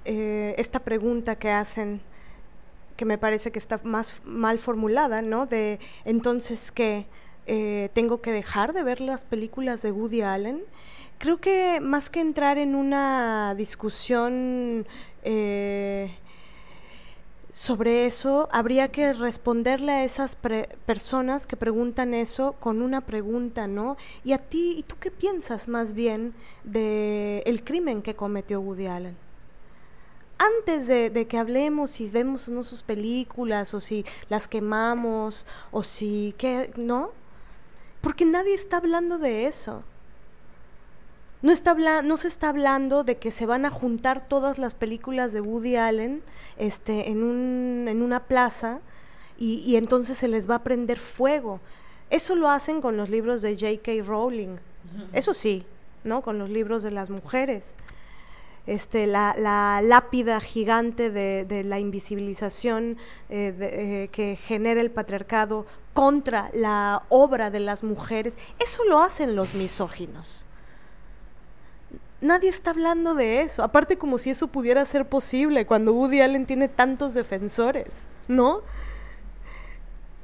[0.05, 2.01] eh, esta pregunta que hacen,
[2.97, 5.47] que me parece que está más mal formulada, ¿no?
[5.47, 7.07] De entonces que
[7.47, 10.63] eh, tengo que dejar de ver las películas de Woody Allen.
[11.19, 14.87] Creo que más que entrar en una discusión
[17.55, 20.37] sobre eso habría que responderle a esas
[20.85, 23.97] personas que preguntan eso con una pregunta, ¿no?
[24.25, 26.35] Y a ti, ¿y tú qué piensas más bien
[26.65, 29.17] de el crimen que cometió Woody Allen?
[30.37, 36.35] Antes de, que hablemos si vemos no sus películas o si las quemamos o si
[36.37, 37.13] qué, ¿no?
[38.01, 39.85] Porque nadie está hablando de eso.
[41.45, 45.35] No, está no se está hablando de que se van a juntar todas las películas
[45.35, 46.23] de Woody Allen
[46.57, 48.81] este, en, un, en una plaza
[49.37, 51.61] y, entonces se les va a prender fuego.
[52.09, 53.93] Eso lo hacen con los libros de J.K.
[54.07, 54.57] Rowling.
[55.13, 55.67] Eso sí,
[56.03, 56.23] ¿no?
[56.23, 57.75] Con los libros de las mujeres.
[58.67, 62.97] Este, la, la lápida gigante de, la invisibilización
[63.29, 69.37] eh, eh, que genera el patriarcado contra la obra de las mujeres, eso lo hacen
[69.37, 70.47] los misóginos
[72.25, 73.63] nadie está hablando de eso.
[73.63, 78.63] Aparte como si eso pudiera ser posible cuando Woody Allen tiene tantos defensores, ¿no?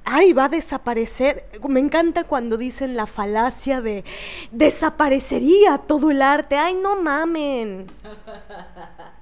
[0.05, 1.45] Ay, va a desaparecer.
[1.69, 4.05] Me encanta cuando dicen la falacia de
[4.51, 6.57] desaparecería todo el arte.
[6.57, 7.87] Ay, no mamen.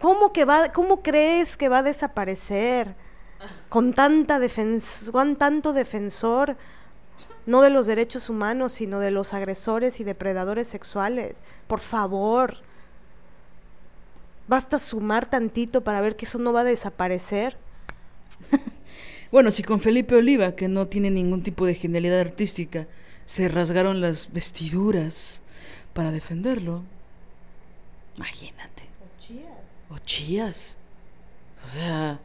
[0.00, 2.94] ¿Cómo que va, cómo crees que va a desaparecer?
[3.68, 4.40] Con tanta
[5.12, 6.56] con tanto defensor
[7.48, 11.38] no de los derechos humanos, sino de los agresores y depredadores sexuales.
[11.66, 12.67] Por favor.
[14.48, 17.56] Basta sumar tantito para ver que eso no va a desaparecer.
[19.30, 22.86] bueno, si con Felipe Oliva, que no tiene ningún tipo de genialidad artística,
[23.26, 25.42] se rasgaron las vestiduras
[25.92, 26.82] para defenderlo,
[28.16, 28.88] imagínate.
[29.90, 30.78] O chías.
[31.64, 32.20] O sea,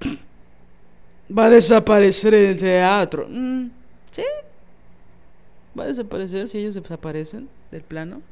[1.38, 3.26] va a desaparecer el teatro.
[3.28, 3.70] Mm,
[4.10, 4.24] sí,
[5.78, 8.22] va a desaparecer si ellos desaparecen del plano.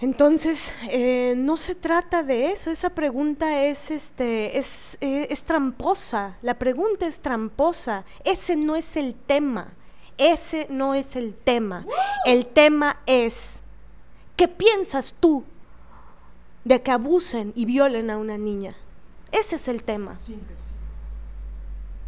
[0.00, 6.38] Entonces, eh, no se trata de eso, esa pregunta es, este, es, eh, es tramposa,
[6.40, 9.74] la pregunta es tramposa, ese no es el tema,
[10.16, 11.84] ese no es el tema,
[12.24, 13.58] el tema es,
[14.36, 15.44] ¿qué piensas tú
[16.64, 18.76] de que abusen y violen a una niña.
[19.32, 20.16] Ese es el tema.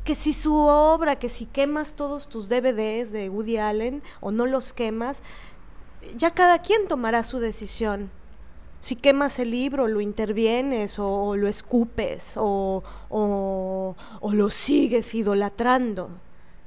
[0.04, 4.46] Que si su obra, que si quemas todos tus DVDs de Woody Allen o no
[4.46, 5.22] los quemas,
[6.16, 8.10] ya cada quien tomará su decisión.
[8.80, 16.10] Si quemas el libro, lo intervienes o, lo escupes o, o, o lo sigues idolatrando,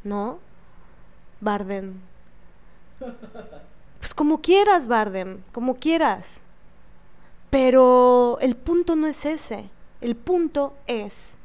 [0.04, 0.40] ¿no?
[1.42, 2.02] Barden.
[4.00, 6.40] Pues como quieras, Barden, como quieras.
[7.50, 9.70] Pero el punto no es ese.
[10.00, 11.38] El punto es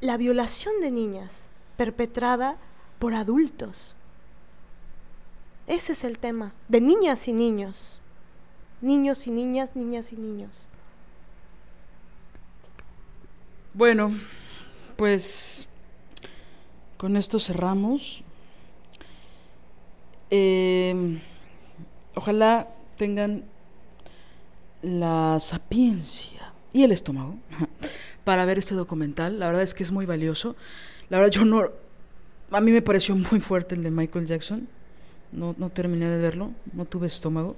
[0.00, 2.56] la violación de niñas perpetrada
[2.98, 3.96] por adultos.
[5.66, 8.00] Ese es el tema, de niñas y niños.
[8.80, 10.66] Niños y niñas, niñas y niños.
[13.74, 14.12] Bueno,
[14.96, 15.68] pues
[16.96, 18.24] con esto cerramos.
[20.30, 21.20] Em,
[22.14, 23.44] ojalá tengan
[24.82, 27.36] la sapiencia y el estómago
[28.24, 29.38] para ver este documental.
[29.38, 30.56] La verdad es que es muy valioso.
[31.08, 31.70] La verdad yo no...
[32.50, 34.68] A mí me pareció muy fuerte el de Michael Jackson.
[35.32, 37.56] No, no terminé de verlo, no tuve estómago.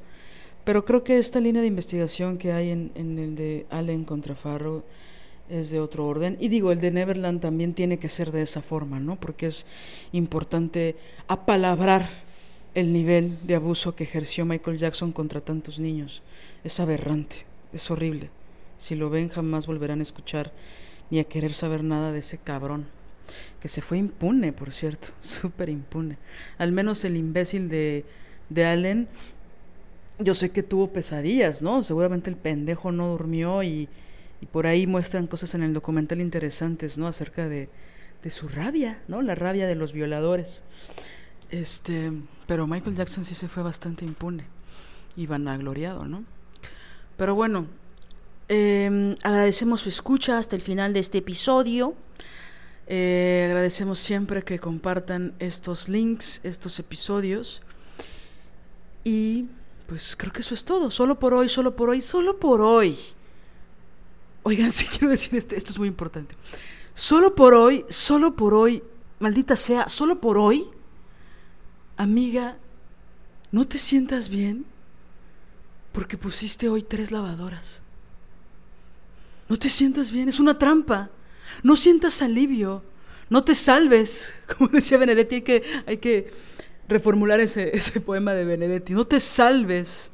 [0.64, 4.34] Pero creo que esta línea de investigación que hay en, en el de Allen contra
[4.34, 4.82] Farrow
[5.50, 6.36] es de otro orden.
[6.40, 9.16] Y digo, el de Neverland también tiene que ser de esa forma, ¿no?
[9.16, 9.66] Porque es
[10.12, 10.96] importante
[11.28, 12.08] apalabrar
[12.74, 16.22] el nivel de abuso que ejerció Michael Jackson contra tantos niños.
[16.64, 18.30] Es aberrante, es horrible.
[18.78, 20.52] Si lo ven jamás volverán a escuchar
[21.10, 22.86] ni a querer saber nada de ese cabrón.
[23.60, 26.18] Que se fue impune, por cierto, súper impune.
[26.58, 28.04] Al menos el imbécil de,
[28.48, 29.08] de Allen,
[30.18, 31.82] yo sé que tuvo pesadillas, ¿no?
[31.82, 33.88] Seguramente el pendejo no durmió y,
[34.40, 37.06] y por ahí muestran cosas en el documental interesantes, ¿no?
[37.08, 37.68] Acerca de,
[38.22, 39.22] de su rabia, ¿no?
[39.22, 40.62] La rabia de los violadores.
[41.50, 42.12] Este,
[42.46, 44.44] pero Michael Jackson sí se fue bastante impune
[45.16, 46.24] y vanagloriado, ¿no?
[47.16, 47.66] Pero bueno,
[48.48, 51.94] eh, agradecemos su escucha hasta el final de este episodio.
[52.86, 57.62] Eh, agradecemos siempre que compartan estos links, estos episodios.
[59.04, 59.46] Y
[59.86, 60.90] pues creo que eso es todo.
[60.90, 62.96] Solo por hoy, solo por hoy, solo por hoy.
[64.42, 66.36] Oigan, sí quiero decir este, esto es muy importante.
[66.94, 68.82] Solo por hoy, solo por hoy,
[69.18, 70.68] maldita sea, solo por hoy,
[71.96, 72.56] amiga,
[73.50, 74.64] ¿no te sientas bien?
[75.92, 77.82] Porque pusiste hoy tres lavadoras.
[79.48, 81.10] No te sientas bien, es una trampa.
[81.62, 82.82] No sientas alivio,
[83.30, 84.34] no te salves.
[84.58, 86.32] Como decía Benedetti, hay que, hay que
[86.88, 88.92] reformular ese, ese poema de Benedetti.
[88.92, 90.10] No te salves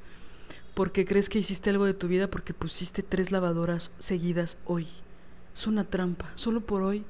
[0.74, 4.86] porque crees que hiciste algo de tu vida porque pusiste tres lavadoras seguidas hoy.
[5.54, 6.30] Es una trampa.
[6.36, 7.04] Solo por hoy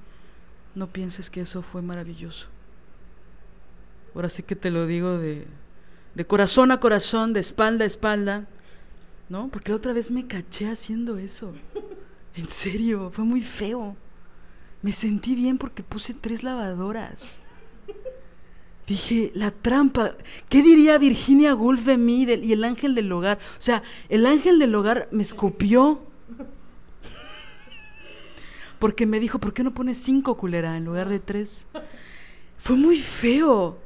[0.74, 2.48] no pienses que eso fue maravilloso.
[4.14, 5.46] Ahora sí que te lo digo de,
[6.14, 8.48] de corazón a corazón, de espalda a espalda,
[9.28, 9.48] ¿no?
[9.48, 11.52] Porque otra vez me caché haciendo eso.
[12.34, 13.96] En serio, fue muy feo.
[14.82, 17.42] Me sentí bien porque puse tres lavadoras.
[18.86, 20.16] Dije, la trampa.
[20.48, 23.38] ¿Qué diría Virginia Woolf de mí y el ángel del hogar?
[23.56, 26.00] O sea, el ángel del hogar me escupió.
[28.78, 31.66] Porque me dijo, ¿por qué no pones cinco culera en lugar de tres?
[32.58, 33.78] Fue muy feo.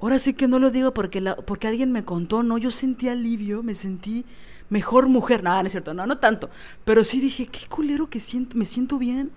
[0.00, 3.62] Ahora sí que no lo digo porque, porque alguien me contó, no, yo sentí alivio,
[3.62, 4.24] me sentí
[4.68, 5.42] mejor mujer.
[5.42, 6.50] No, no es cierto, no, no tanto.
[6.84, 9.30] Pero sí dije, qué culero que siento, me siento bien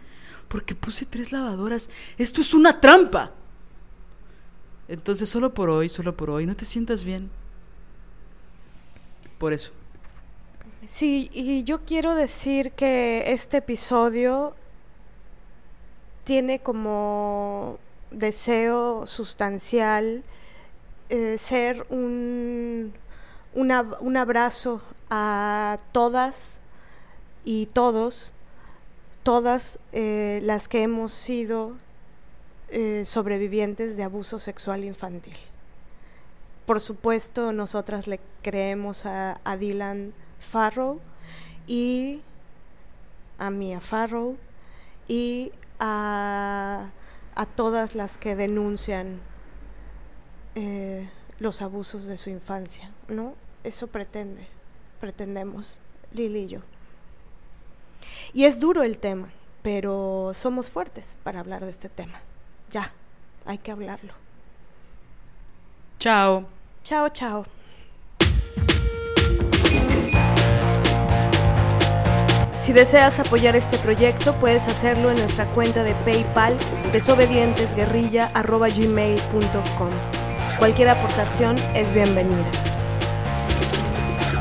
[0.50, 1.90] porque puse tres lavadoras.
[2.18, 3.32] Esto es una trampa.
[4.90, 7.30] Entonces, solo por hoy, solo por hoy, no te sientas bien.
[9.38, 9.72] Por eso.
[10.86, 14.56] Sí, y yo quiero decir que este episodio
[16.24, 17.80] tiene como
[18.12, 20.24] deseo sustancial
[21.10, 22.94] eh, ser un,
[23.54, 26.60] un abrazo a todas
[27.44, 28.34] y todos,
[29.24, 31.74] todas eh, las que hemos sido
[32.70, 35.36] eh, sobrevivientes de abuso sexual infantil.
[36.66, 41.00] Por supuesto, nosotras le creemos a, a Dylan Farrow
[41.66, 42.22] y
[43.40, 44.38] a Mia Farrow
[45.08, 46.92] y a,
[47.36, 49.20] a todas las que denuncian
[50.56, 51.10] eh,
[51.40, 53.34] los abusos de su infancia, ¿no?
[53.64, 54.46] Eso pretende,
[55.00, 55.82] pretendemos
[56.12, 56.60] Lili y yo.
[58.34, 59.30] Y es duro el tema,
[59.62, 62.22] pero somos fuertes para hablar de este tema.
[62.72, 62.92] Ya,
[63.46, 64.14] hay que hablarlo.
[66.00, 66.46] Chao.
[66.84, 67.46] Chao, chao.
[72.62, 76.56] Si deseas apoyar este proyecto, puedes hacerlo en nuestra cuenta de PayPal
[76.92, 79.90] desobedientesguerrilla.gmail.com.
[80.60, 82.46] Cualquier aportación es bienvenida.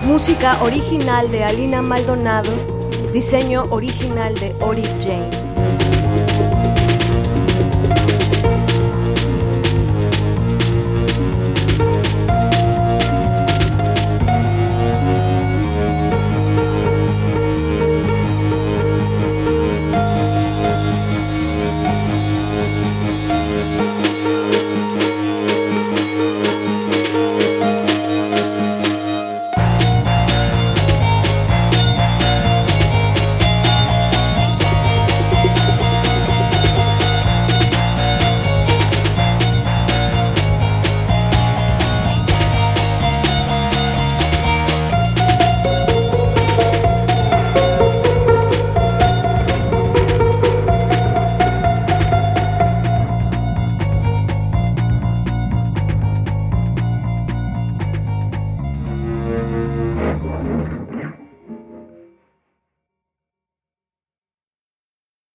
[0.03, 2.78] Música original de Alina Maldonado,
[3.13, 5.78] diseño original de Ori Jane.